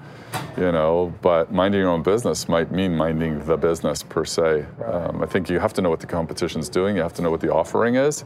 you 0.57 0.71
know 0.71 1.13
but 1.21 1.51
minding 1.51 1.79
your 1.79 1.89
own 1.89 2.01
business 2.03 2.49
might 2.49 2.71
mean 2.71 2.95
minding 2.95 3.39
the 3.45 3.55
business 3.57 4.03
per 4.03 4.25
se 4.25 4.65
um, 4.85 5.21
i 5.21 5.25
think 5.25 5.49
you 5.49 5.59
have 5.59 5.73
to 5.73 5.81
know 5.81 5.89
what 5.89 5.99
the 5.99 6.07
competition's 6.07 6.67
doing 6.69 6.95
you 6.95 7.01
have 7.01 7.13
to 7.13 7.21
know 7.21 7.31
what 7.31 7.39
the 7.41 7.49
offering 7.67 7.95
is. 7.95 8.23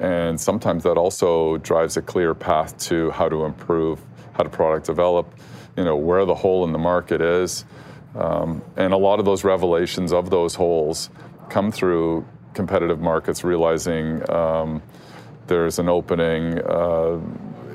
And 0.00 0.40
sometimes 0.40 0.82
that 0.84 0.96
also 0.96 1.58
drives 1.58 1.96
a 1.98 2.02
clear 2.02 2.34
path 2.34 2.78
to 2.88 3.10
how 3.10 3.28
to 3.28 3.44
improve 3.44 4.00
how 4.32 4.44
to 4.44 4.48
product 4.48 4.86
develop 4.86 5.26
you 5.76 5.84
know 5.84 5.96
where 5.96 6.24
the 6.24 6.34
hole 6.34 6.64
in 6.64 6.72
the 6.72 6.78
market 6.78 7.20
is. 7.20 7.64
Um, 8.14 8.62
and 8.76 8.92
a 8.92 8.96
lot 8.96 9.18
of 9.18 9.24
those 9.24 9.44
revelations 9.44 10.12
of 10.12 10.30
those 10.30 10.54
holes 10.54 11.10
come 11.50 11.70
through 11.70 12.26
competitive 12.54 13.00
markets 13.00 13.44
realizing 13.44 14.28
um, 14.30 14.82
there's 15.46 15.78
an 15.78 15.88
opening 15.88 16.58
uh, 16.58 17.20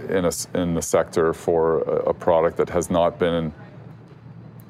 in, 0.09 0.25
a, 0.25 0.31
in 0.53 0.73
the 0.73 0.81
sector 0.81 1.33
for 1.33 1.81
a, 1.81 2.09
a 2.09 2.13
product 2.13 2.57
that 2.57 2.69
has 2.69 2.89
not 2.89 3.19
been 3.19 3.53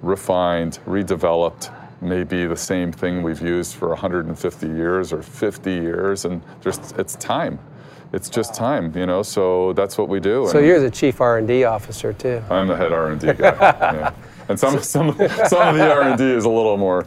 refined, 0.03 0.79
redeveloped, 0.85 1.71
may 2.03 2.23
be 2.23 2.45
the 2.45 2.55
same 2.55 2.91
thing 2.91 3.23
we've 3.23 3.41
used 3.41 3.75
for 3.75 3.89
150 3.89 4.67
years 4.67 5.13
or 5.13 5.21
50 5.21 5.71
years, 5.71 6.25
and 6.25 6.41
just 6.61 6.97
it's 6.97 7.15
time. 7.15 7.59
It's 8.13 8.29
just 8.29 8.53
time, 8.53 8.95
you 8.95 9.07
know. 9.07 9.23
So 9.23 9.73
that's 9.73 9.97
what 9.97 10.07
we 10.07 10.19
do. 10.19 10.47
So 10.51 10.59
you're 10.59 10.79
the 10.79 10.91
chief 10.91 11.19
R&D 11.19 11.63
officer 11.63 12.13
too. 12.13 12.43
I'm 12.49 12.67
the 12.67 12.77
head 12.77 12.91
R&D 12.91 13.33
guy. 13.33 13.37
yeah. 13.37 14.13
And 14.49 14.59
some 14.59 14.79
some 14.81 15.11
some 15.47 15.67
of 15.67 15.75
the 15.75 15.91
R&D 15.91 16.23
is 16.23 16.45
a 16.45 16.49
little 16.49 16.77
more, 16.77 17.05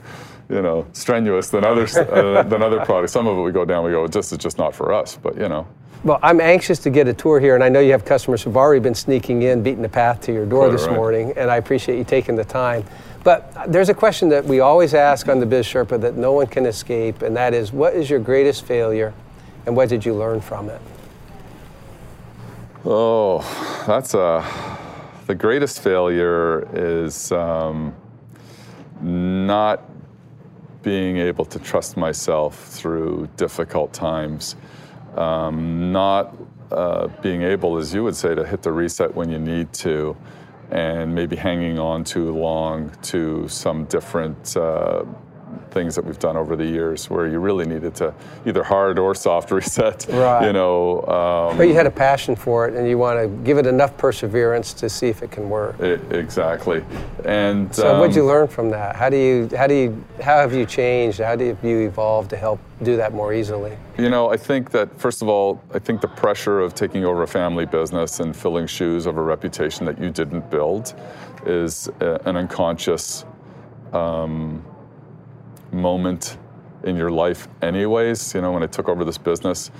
you 0.48 0.62
know, 0.62 0.86
strenuous 0.92 1.50
than 1.50 1.64
others 1.64 1.96
uh, 1.96 2.42
than 2.48 2.62
other 2.62 2.84
products. 2.84 3.12
Some 3.12 3.26
of 3.26 3.38
it 3.38 3.42
we 3.42 3.52
go 3.52 3.64
down, 3.64 3.84
we 3.84 3.92
go, 3.92 4.06
this 4.08 4.32
is 4.32 4.38
just 4.38 4.58
not 4.58 4.74
for 4.74 4.92
us. 4.92 5.16
But 5.16 5.36
you 5.36 5.48
know. 5.48 5.66
Well, 6.04 6.18
I'm 6.22 6.40
anxious 6.40 6.78
to 6.80 6.90
get 6.90 7.08
a 7.08 7.14
tour 7.14 7.40
here, 7.40 7.54
and 7.54 7.64
I 7.64 7.68
know 7.68 7.80
you 7.80 7.90
have 7.92 8.04
customers 8.04 8.42
who've 8.42 8.56
already 8.56 8.80
been 8.80 8.94
sneaking 8.94 9.42
in, 9.42 9.62
beating 9.62 9.82
the 9.82 9.88
path 9.88 10.20
to 10.22 10.32
your 10.32 10.46
door 10.46 10.66
Quite 10.66 10.72
this 10.72 10.86
right. 10.86 10.94
morning, 10.94 11.32
and 11.36 11.50
I 11.50 11.56
appreciate 11.56 11.98
you 11.98 12.04
taking 12.04 12.36
the 12.36 12.44
time. 12.44 12.84
But 13.26 13.72
there's 13.72 13.88
a 13.88 13.94
question 13.94 14.28
that 14.28 14.44
we 14.44 14.60
always 14.60 14.94
ask 14.94 15.28
on 15.28 15.40
the 15.40 15.46
Biz 15.46 15.66
Sherpa 15.66 16.00
that 16.00 16.16
no 16.16 16.30
one 16.30 16.46
can 16.46 16.64
escape, 16.64 17.22
and 17.22 17.36
that 17.36 17.54
is, 17.54 17.72
what 17.72 17.92
is 17.94 18.08
your 18.08 18.20
greatest 18.20 18.64
failure, 18.64 19.12
and 19.66 19.74
what 19.74 19.88
did 19.88 20.06
you 20.06 20.14
learn 20.14 20.40
from 20.40 20.68
it? 20.68 20.80
Oh, 22.84 23.40
that's 23.84 24.14
a. 24.14 24.44
The 25.26 25.34
greatest 25.34 25.82
failure 25.82 26.68
is 26.72 27.32
um, 27.32 27.96
not 29.00 29.82
being 30.84 31.16
able 31.16 31.46
to 31.46 31.58
trust 31.58 31.96
myself 31.96 32.68
through 32.68 33.28
difficult 33.36 33.92
times. 33.92 34.54
Um, 35.16 35.90
not 35.90 36.32
uh, 36.70 37.08
being 37.22 37.42
able, 37.42 37.76
as 37.76 37.92
you 37.92 38.04
would 38.04 38.14
say, 38.14 38.36
to 38.36 38.46
hit 38.46 38.62
the 38.62 38.70
reset 38.70 39.12
when 39.16 39.28
you 39.30 39.40
need 39.40 39.72
to, 39.72 40.16
and 40.70 41.14
maybe 41.14 41.36
hanging 41.36 41.78
on 41.78 42.04
too 42.04 42.32
long 42.36 42.90
to 43.02 43.48
some 43.48 43.84
different 43.86 44.56
uh, 44.56 45.04
things 45.70 45.94
that 45.94 46.04
we've 46.04 46.18
done 46.18 46.36
over 46.36 46.56
the 46.56 46.64
years 46.64 47.10
where 47.10 47.26
you 47.26 47.38
really 47.38 47.66
needed 47.66 47.94
to 47.96 48.14
either 48.46 48.62
hard 48.62 48.98
or 48.98 49.14
soft 49.14 49.50
reset. 49.56 50.06
Right. 50.08 50.46
You 50.46 50.52
know. 50.52 51.02
Um, 51.02 51.56
But 51.56 51.68
you 51.68 51.74
had 51.74 51.86
a 51.86 51.90
passion 51.90 52.36
for 52.36 52.66
it, 52.68 52.74
and 52.74 52.88
you 52.88 52.98
want 52.98 53.20
to 53.20 53.28
give 53.44 53.58
it 53.58 53.66
enough 53.66 53.96
perseverance 53.96 54.72
to 54.74 54.88
see 54.88 55.08
if 55.08 55.22
it 55.22 55.30
can 55.30 55.48
work. 55.48 55.80
E- 55.80 55.98
exactly. 56.10 56.84
And 57.24 57.74
So, 57.74 57.98
what'd 57.98 58.16
you 58.16 58.22
um, 58.22 58.28
learn 58.28 58.48
from 58.48 58.70
that? 58.70 58.96
How 58.96 59.08
do 59.08 59.16
you, 59.16 59.48
how 59.56 59.66
do 59.66 59.74
you, 59.74 60.04
how 60.22 60.36
have 60.38 60.52
you 60.54 60.66
changed? 60.66 61.18
How 61.20 61.36
do 61.36 61.56
you 61.62 61.78
evolve 61.80 62.28
to 62.28 62.36
help 62.36 62.60
do 62.82 62.96
that 62.96 63.12
more 63.12 63.32
easily? 63.32 63.76
You 63.98 64.10
know, 64.10 64.30
I 64.30 64.36
think 64.36 64.70
that 64.70 64.98
first 64.98 65.22
of 65.22 65.28
all, 65.28 65.62
I 65.72 65.78
think 65.78 66.00
the 66.00 66.08
pressure 66.08 66.60
of 66.60 66.74
taking 66.74 67.04
over 67.04 67.22
a 67.22 67.26
family 67.26 67.66
business 67.66 68.20
and 68.20 68.36
filling 68.36 68.66
shoes 68.66 69.06
of 69.06 69.16
a 69.16 69.22
reputation 69.22 69.86
that 69.86 69.98
you 69.98 70.10
didn't 70.10 70.50
build 70.50 70.94
is 71.46 71.88
uh, 72.00 72.18
an 72.24 72.36
unconscious 72.36 73.24
um, 73.92 74.64
moment 75.76 76.38
in 76.84 76.96
your 76.96 77.10
life, 77.10 77.48
anyways. 77.62 78.34
You 78.34 78.40
know, 78.40 78.52
when 78.52 78.62
I 78.62 78.66
took 78.66 78.88
over 78.88 79.04
this 79.04 79.18
business, 79.18 79.70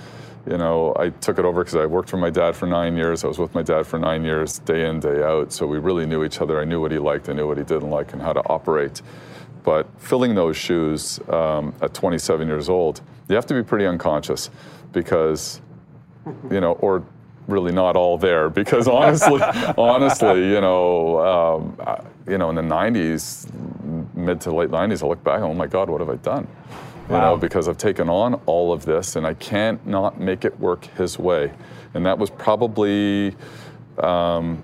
you 0.49 0.57
know, 0.57 0.95
I 0.97 1.09
took 1.09 1.39
it 1.39 1.45
over 1.45 1.63
because 1.63 1.75
I 1.75 1.85
worked 1.85 2.09
for 2.09 2.17
my 2.17 2.29
dad 2.29 2.55
for 2.55 2.67
nine 2.67 2.95
years. 2.95 3.23
I 3.23 3.27
was 3.27 3.37
with 3.37 3.53
my 3.53 3.63
dad 3.63 3.85
for 3.85 3.99
nine 3.99 4.23
years, 4.23 4.59
day 4.59 4.87
in, 4.87 4.99
day 4.99 5.21
out. 5.23 5.51
So 5.51 5.65
we 5.65 5.77
really 5.77 6.05
knew 6.05 6.23
each 6.23 6.39
other. 6.39 6.61
I 6.61 6.63
knew 6.63 6.79
what 6.79 6.91
he 6.91 6.99
liked, 6.99 7.29
I 7.29 7.33
knew 7.33 7.47
what 7.47 7.57
he 7.57 7.63
didn't 7.63 7.89
like, 7.89 8.13
and 8.13 8.21
how 8.21 8.33
to 8.33 8.41
operate. 8.47 9.01
But 9.63 9.87
filling 9.97 10.35
those 10.35 10.55
shoes 10.55 11.19
um, 11.27 11.73
at 11.81 11.93
27 11.93 12.47
years 12.47 12.69
old, 12.69 13.01
you 13.27 13.35
have 13.35 13.45
to 13.47 13.53
be 13.53 13.63
pretty 13.63 13.85
unconscious 13.85 14.49
because, 14.93 15.59
you 16.49 16.61
know, 16.61 16.73
or 16.73 17.03
really 17.47 17.71
not 17.71 17.95
all 17.95 18.17
there 18.17 18.49
because 18.49 18.87
honestly, 18.87 19.41
honestly, 19.77 20.49
you 20.49 20.61
know, 20.61 21.19
um, 21.19 22.05
you 22.27 22.37
know, 22.37 22.49
in 22.49 22.55
the 22.55 22.61
90s, 22.61 23.96
mid 24.17 24.41
to 24.41 24.51
late 24.53 24.69
90s, 24.69 25.03
I 25.03 25.07
look 25.07 25.23
back, 25.23 25.41
oh 25.41 25.53
my 25.53 25.67
God, 25.67 25.89
what 25.89 26.01
have 26.01 26.09
I 26.09 26.15
done? 26.15 26.47
You 27.07 27.13
Wow. 27.13 27.21
know, 27.21 27.37
because 27.37 27.69
I've 27.69 27.77
taken 27.77 28.09
on 28.09 28.33
all 28.45 28.73
of 28.73 28.83
this 28.83 29.15
and 29.15 29.25
I 29.25 29.33
can't 29.35 29.85
not 29.87 30.19
make 30.19 30.43
it 30.43 30.59
work 30.59 30.85
his 30.97 31.17
way. 31.17 31.53
And 31.93 32.05
that 32.05 32.17
was 32.19 32.29
probably 32.29 33.33
um, 33.99 34.61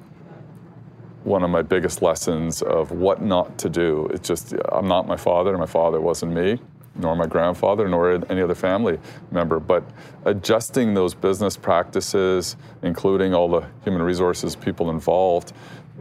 one 1.24 1.44
of 1.44 1.50
my 1.50 1.62
biggest 1.62 2.02
lessons 2.02 2.62
of 2.62 2.92
what 2.92 3.22
not 3.22 3.58
to 3.60 3.70
do. 3.70 4.10
It's 4.14 4.28
just, 4.28 4.54
I'm 4.72 4.88
not 4.90 5.08
my 5.08 5.16
father, 5.16 5.58
my 5.58 5.66
father 5.66 6.02
wasn't 6.02 6.34
me, 6.34 6.60
nor 6.96 7.16
my 7.16 7.26
grandfather, 7.28 7.88
nor 7.88 8.12
any 8.30 8.42
other 8.42 8.56
family 8.56 9.00
member. 9.32 9.60
But 9.60 9.84
adjusting 10.26 10.94
those 10.94 11.14
business 11.14 11.56
practices, 11.56 12.58
including 12.82 13.34
all 13.34 13.48
the 13.48 13.66
human 13.86 14.02
resources 14.02 14.54
people 14.56 14.90
involved, 14.90 15.54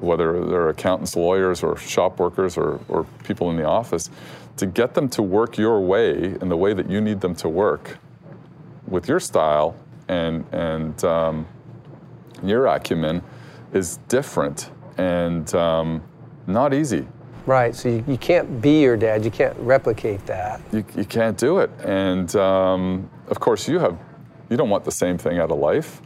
whether 0.03 0.45
they're 0.45 0.69
accountants, 0.69 1.17
lawyers, 1.17 1.63
or 1.63 1.77
shop 1.77 2.19
workers, 2.19 2.57
or, 2.57 2.81
or 2.89 3.05
people 3.25 3.51
in 3.51 3.57
the 3.57 3.65
office, 3.65 4.11
to 4.57 4.67
get 4.67 4.95
them 4.95 5.09
to 5.09 5.23
work 5.23 5.57
your 5.57 5.81
way 5.81 6.37
in 6.41 6.49
the 6.49 6.57
way 6.57 6.75
that 6.75 6.91
you 6.91 7.01
need 7.01 7.21
them 7.21 7.35
to 7.37 7.49
work 7.49 7.99
with 8.87 9.09
your 9.09 9.21
style 9.21 9.77
and, 10.09 10.45
and 10.53 11.05
um, 11.05 11.47
your 12.43 12.67
acumen 12.67 13.23
is 13.73 13.99
different 14.09 14.71
and 14.99 15.55
um, 15.55 16.03
not 16.47 16.75
easy. 16.75 17.07
Right. 17.47 17.75
So 17.75 17.89
you, 17.89 18.05
you 18.07 18.19
can't 18.19 18.61
be 18.61 18.83
your 18.83 18.97
dad. 18.97 19.25
You 19.25 19.31
can't 19.31 19.57
replicate 19.59 20.25
that. 20.27 20.61
You, 20.73 20.85
you 20.97 21.05
can't 21.05 21.37
do 21.37 21.59
it. 21.59 21.71
And 21.83 22.35
um, 22.37 23.11
of 23.29 23.41
course, 23.41 23.69
you 23.69 23.79
have 23.79 23.99
you 24.49 24.57
don't 24.57 24.69
want 24.69 24.85
the 24.85 24.93
same 24.93 25.17
thing 25.17 25.39
out 25.39 25.51
of 25.51 25.59
life. 25.59 26.03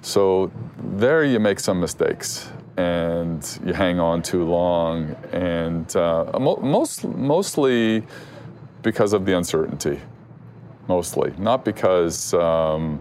So 0.00 0.50
there 0.78 1.24
you 1.24 1.40
make 1.40 1.60
some 1.60 1.80
mistakes 1.80 2.50
and 2.76 3.60
you 3.64 3.72
hang 3.72 3.98
on 4.00 4.22
too 4.22 4.44
long, 4.44 5.14
and 5.32 5.94
uh, 5.96 6.38
most 6.38 7.04
mostly 7.04 8.02
because 8.82 9.12
of 9.12 9.26
the 9.26 9.36
uncertainty. 9.36 10.00
Mostly, 10.88 11.32
not 11.38 11.64
because 11.64 12.34
um, 12.34 13.00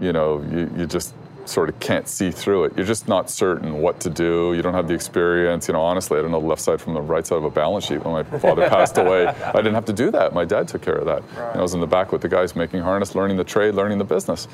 you 0.00 0.12
know 0.12 0.42
you, 0.50 0.70
you 0.76 0.86
just 0.86 1.14
sort 1.48 1.68
of 1.68 1.80
can't 1.80 2.06
see 2.08 2.30
through 2.30 2.64
it. 2.64 2.76
You're 2.76 2.86
just 2.86 3.08
not 3.08 3.30
certain 3.30 3.80
what 3.80 4.00
to 4.00 4.10
do. 4.10 4.52
You 4.54 4.62
don't 4.62 4.74
have 4.74 4.88
the 4.88 4.94
experience. 4.94 5.68
You 5.68 5.74
know, 5.74 5.80
honestly, 5.80 6.18
I 6.18 6.22
don't 6.22 6.30
know 6.30 6.40
the 6.40 6.46
left 6.46 6.60
side 6.60 6.80
from 6.80 6.94
the 6.94 7.00
right 7.00 7.26
side 7.26 7.36
of 7.36 7.44
a 7.44 7.50
balance 7.50 7.86
sheet. 7.86 8.04
When 8.04 8.12
my 8.12 8.22
father 8.22 8.68
passed 8.68 8.98
away, 8.98 9.26
I 9.26 9.52
didn't 9.56 9.74
have 9.74 9.86
to 9.86 9.92
do 9.92 10.10
that. 10.10 10.34
My 10.34 10.44
dad 10.44 10.68
took 10.68 10.82
care 10.82 10.96
of 10.96 11.06
that. 11.06 11.22
And 11.52 11.58
I 11.58 11.62
was 11.62 11.74
in 11.74 11.80
the 11.80 11.86
back 11.86 12.12
with 12.12 12.20
the 12.20 12.28
guys 12.28 12.54
making 12.54 12.80
harness, 12.80 13.14
learning 13.14 13.36
the 13.36 13.44
trade, 13.44 13.74
learning 13.74 13.98
the 13.98 14.04
business. 14.04 14.46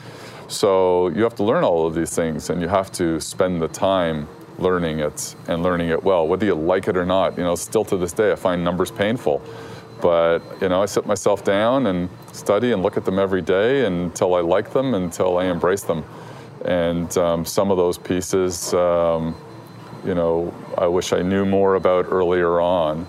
So 0.48 1.08
you 1.08 1.22
have 1.24 1.34
to 1.36 1.44
learn 1.44 1.64
all 1.64 1.86
of 1.86 1.94
these 1.94 2.14
things, 2.14 2.50
and 2.50 2.60
you 2.60 2.68
have 2.68 2.92
to 2.92 3.20
spend 3.20 3.60
the 3.60 3.68
time 3.68 4.28
learning 4.58 5.00
it 5.00 5.34
and 5.48 5.62
learning 5.62 5.88
it 5.88 6.04
well, 6.04 6.28
whether 6.28 6.46
you 6.46 6.54
like 6.54 6.86
it 6.86 6.96
or 6.96 7.04
not. 7.06 7.36
You 7.36 7.44
know, 7.44 7.56
still 7.56 7.84
to 7.86 7.96
this 7.96 8.12
day, 8.12 8.32
I 8.32 8.36
find 8.36 8.62
numbers 8.62 8.90
painful. 8.90 9.42
But 10.00 10.40
you 10.60 10.68
know, 10.68 10.82
I 10.82 10.86
sit 10.86 11.06
myself 11.06 11.44
down 11.44 11.86
and 11.86 12.08
study 12.32 12.72
and 12.72 12.82
look 12.82 12.96
at 12.96 13.04
them 13.04 13.18
every 13.18 13.42
day 13.42 13.86
until 13.86 14.34
I 14.34 14.40
like 14.40 14.72
them, 14.72 14.94
until 14.94 15.38
I 15.38 15.46
embrace 15.46 15.82
them. 15.82 16.04
And 16.64 17.16
um, 17.18 17.44
some 17.44 17.70
of 17.70 17.76
those 17.76 17.98
pieces, 17.98 18.72
um, 18.74 19.34
you 20.04 20.14
know, 20.14 20.52
I 20.78 20.86
wish 20.86 21.12
I 21.12 21.22
knew 21.22 21.44
more 21.44 21.74
about 21.74 22.06
earlier 22.08 22.60
on, 22.60 23.06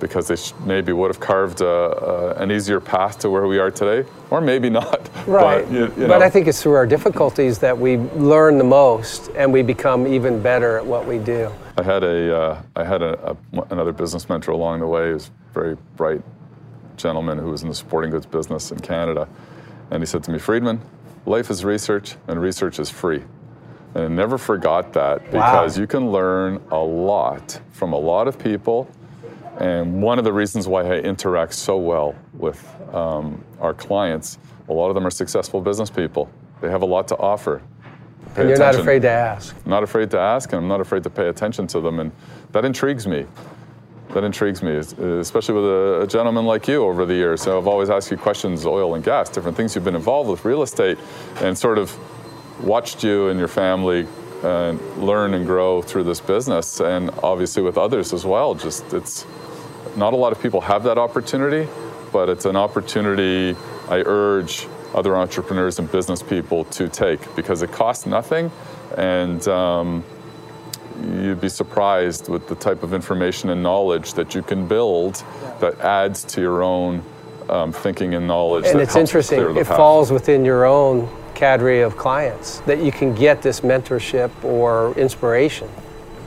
because 0.00 0.28
they 0.28 0.36
sh- 0.36 0.52
maybe 0.64 0.92
would 0.92 1.08
have 1.08 1.20
carved 1.20 1.60
a, 1.60 1.66
a, 1.66 2.34
an 2.34 2.52
easier 2.52 2.80
path 2.80 3.18
to 3.20 3.30
where 3.30 3.46
we 3.46 3.58
are 3.58 3.70
today, 3.70 4.08
or 4.30 4.40
maybe 4.40 4.70
not. 4.70 5.08
Right. 5.26 5.64
But, 5.64 5.72
you, 5.72 5.80
you 5.80 6.06
But 6.06 6.18
know, 6.18 6.20
I 6.20 6.28
think 6.28 6.46
it's 6.48 6.62
through 6.62 6.74
our 6.74 6.86
difficulties 6.86 7.58
that 7.60 7.78
we 7.78 7.96
learn 7.96 8.58
the 8.58 8.64
most 8.64 9.30
and 9.36 9.50
we 9.50 9.62
become 9.62 10.06
even 10.06 10.42
better 10.42 10.76
at 10.76 10.84
what 10.84 11.06
we 11.06 11.16
do. 11.16 11.50
I 11.78 11.82
had 11.82 12.04
a 12.04 12.36
uh, 12.36 12.62
I 12.76 12.84
had 12.84 13.00
a, 13.00 13.34
another 13.70 13.92
business 13.92 14.28
mentor 14.28 14.52
along 14.52 14.80
the 14.80 14.86
way. 14.86 15.06
He 15.08 15.14
was 15.14 15.28
a 15.28 15.54
very 15.54 15.76
bright 15.96 16.20
gentleman 16.98 17.38
who 17.38 17.50
was 17.50 17.62
in 17.62 17.70
the 17.70 17.74
sporting 17.74 18.10
goods 18.10 18.26
business 18.26 18.70
in 18.70 18.80
Canada, 18.80 19.26
and 19.90 20.02
he 20.02 20.06
said 20.06 20.22
to 20.24 20.30
me, 20.30 20.38
"Freedman, 20.38 20.78
life 21.26 21.50
is 21.50 21.64
research, 21.64 22.16
and 22.28 22.40
research 22.40 22.78
is 22.78 22.90
free." 22.90 23.22
And 23.94 24.04
I 24.04 24.08
never 24.08 24.38
forgot 24.38 24.92
that 24.94 25.24
because 25.30 25.78
you 25.78 25.86
can 25.86 26.10
learn 26.10 26.60
a 26.70 26.78
lot 26.78 27.60
from 27.72 27.92
a 27.92 27.98
lot 27.98 28.26
of 28.26 28.38
people. 28.38 28.88
And 29.58 30.02
one 30.02 30.18
of 30.18 30.24
the 30.24 30.32
reasons 30.32 30.66
why 30.66 30.82
I 30.82 30.98
interact 30.98 31.54
so 31.54 31.76
well 31.76 32.16
with 32.32 32.60
um, 32.92 33.44
our 33.60 33.72
clients, 33.72 34.38
a 34.68 34.72
lot 34.72 34.88
of 34.88 34.96
them 34.96 35.06
are 35.06 35.10
successful 35.10 35.60
business 35.60 35.90
people. 35.90 36.28
They 36.60 36.70
have 36.70 36.82
a 36.82 36.86
lot 36.86 37.06
to 37.08 37.16
offer. 37.18 37.62
Pay 38.34 38.40
And 38.40 38.50
you're 38.50 38.58
not 38.58 38.74
afraid 38.74 39.02
to 39.02 39.10
ask. 39.10 39.54
I'm 39.64 39.70
not 39.70 39.84
afraid 39.84 40.10
to 40.10 40.18
ask, 40.18 40.52
and 40.52 40.60
I'm 40.60 40.66
not 40.66 40.80
afraid 40.80 41.04
to 41.04 41.10
pay 41.10 41.28
attention 41.28 41.68
to 41.68 41.80
them, 41.80 42.00
and 42.00 42.10
that 42.50 42.64
intrigues 42.64 43.06
me. 43.06 43.26
That 44.14 44.22
intrigues 44.22 44.62
me, 44.62 44.76
especially 44.76 45.54
with 45.56 45.64
a, 45.64 46.02
a 46.02 46.06
gentleman 46.06 46.46
like 46.46 46.68
you 46.68 46.84
over 46.84 47.04
the 47.04 47.14
years. 47.14 47.42
So 47.42 47.58
I've 47.58 47.66
always 47.66 47.90
asked 47.90 48.12
you 48.12 48.16
questions, 48.16 48.64
oil 48.64 48.94
and 48.94 49.02
gas, 49.02 49.28
different 49.28 49.56
things 49.56 49.74
you've 49.74 49.82
been 49.84 49.96
involved 49.96 50.30
with, 50.30 50.44
real 50.44 50.62
estate, 50.62 50.98
and 51.40 51.58
sort 51.58 51.78
of 51.78 51.98
watched 52.62 53.02
you 53.02 53.28
and 53.28 53.40
your 53.40 53.48
family 53.48 54.06
uh, 54.44 54.76
learn 54.98 55.34
and 55.34 55.44
grow 55.44 55.82
through 55.82 56.04
this 56.04 56.20
business, 56.20 56.80
and 56.80 57.10
obviously 57.24 57.60
with 57.60 57.76
others 57.76 58.12
as 58.12 58.24
well. 58.24 58.54
Just 58.54 58.92
it's 58.92 59.26
not 59.96 60.12
a 60.12 60.16
lot 60.16 60.30
of 60.30 60.40
people 60.40 60.60
have 60.60 60.84
that 60.84 60.96
opportunity, 60.96 61.68
but 62.12 62.28
it's 62.28 62.44
an 62.44 62.54
opportunity 62.54 63.56
I 63.88 64.02
urge 64.06 64.68
other 64.94 65.16
entrepreneurs 65.16 65.80
and 65.80 65.90
business 65.90 66.22
people 66.22 66.66
to 66.66 66.88
take 66.88 67.34
because 67.34 67.62
it 67.62 67.72
costs 67.72 68.06
nothing, 68.06 68.52
and 68.96 69.46
um, 69.48 70.04
you'd 71.02 71.40
be 71.40 71.48
surprised 71.48 72.28
with 72.28 72.48
the 72.48 72.54
type 72.54 72.82
of 72.82 72.92
information 72.92 73.50
and 73.50 73.62
knowledge 73.62 74.14
that 74.14 74.34
you 74.34 74.42
can 74.42 74.66
build 74.66 75.24
that 75.60 75.78
adds 75.80 76.24
to 76.24 76.40
your 76.40 76.62
own 76.62 77.02
um, 77.48 77.72
thinking 77.72 78.14
and 78.14 78.26
knowledge. 78.26 78.66
And 78.66 78.80
it's 78.80 78.96
interesting, 78.96 79.40
it 79.40 79.66
path. 79.66 79.76
falls 79.76 80.10
within 80.10 80.44
your 80.44 80.64
own 80.64 81.08
cadre 81.34 81.80
of 81.80 81.96
clients 81.96 82.60
that 82.60 82.82
you 82.82 82.92
can 82.92 83.14
get 83.14 83.42
this 83.42 83.60
mentorship 83.60 84.30
or 84.44 84.96
inspiration. 84.96 85.68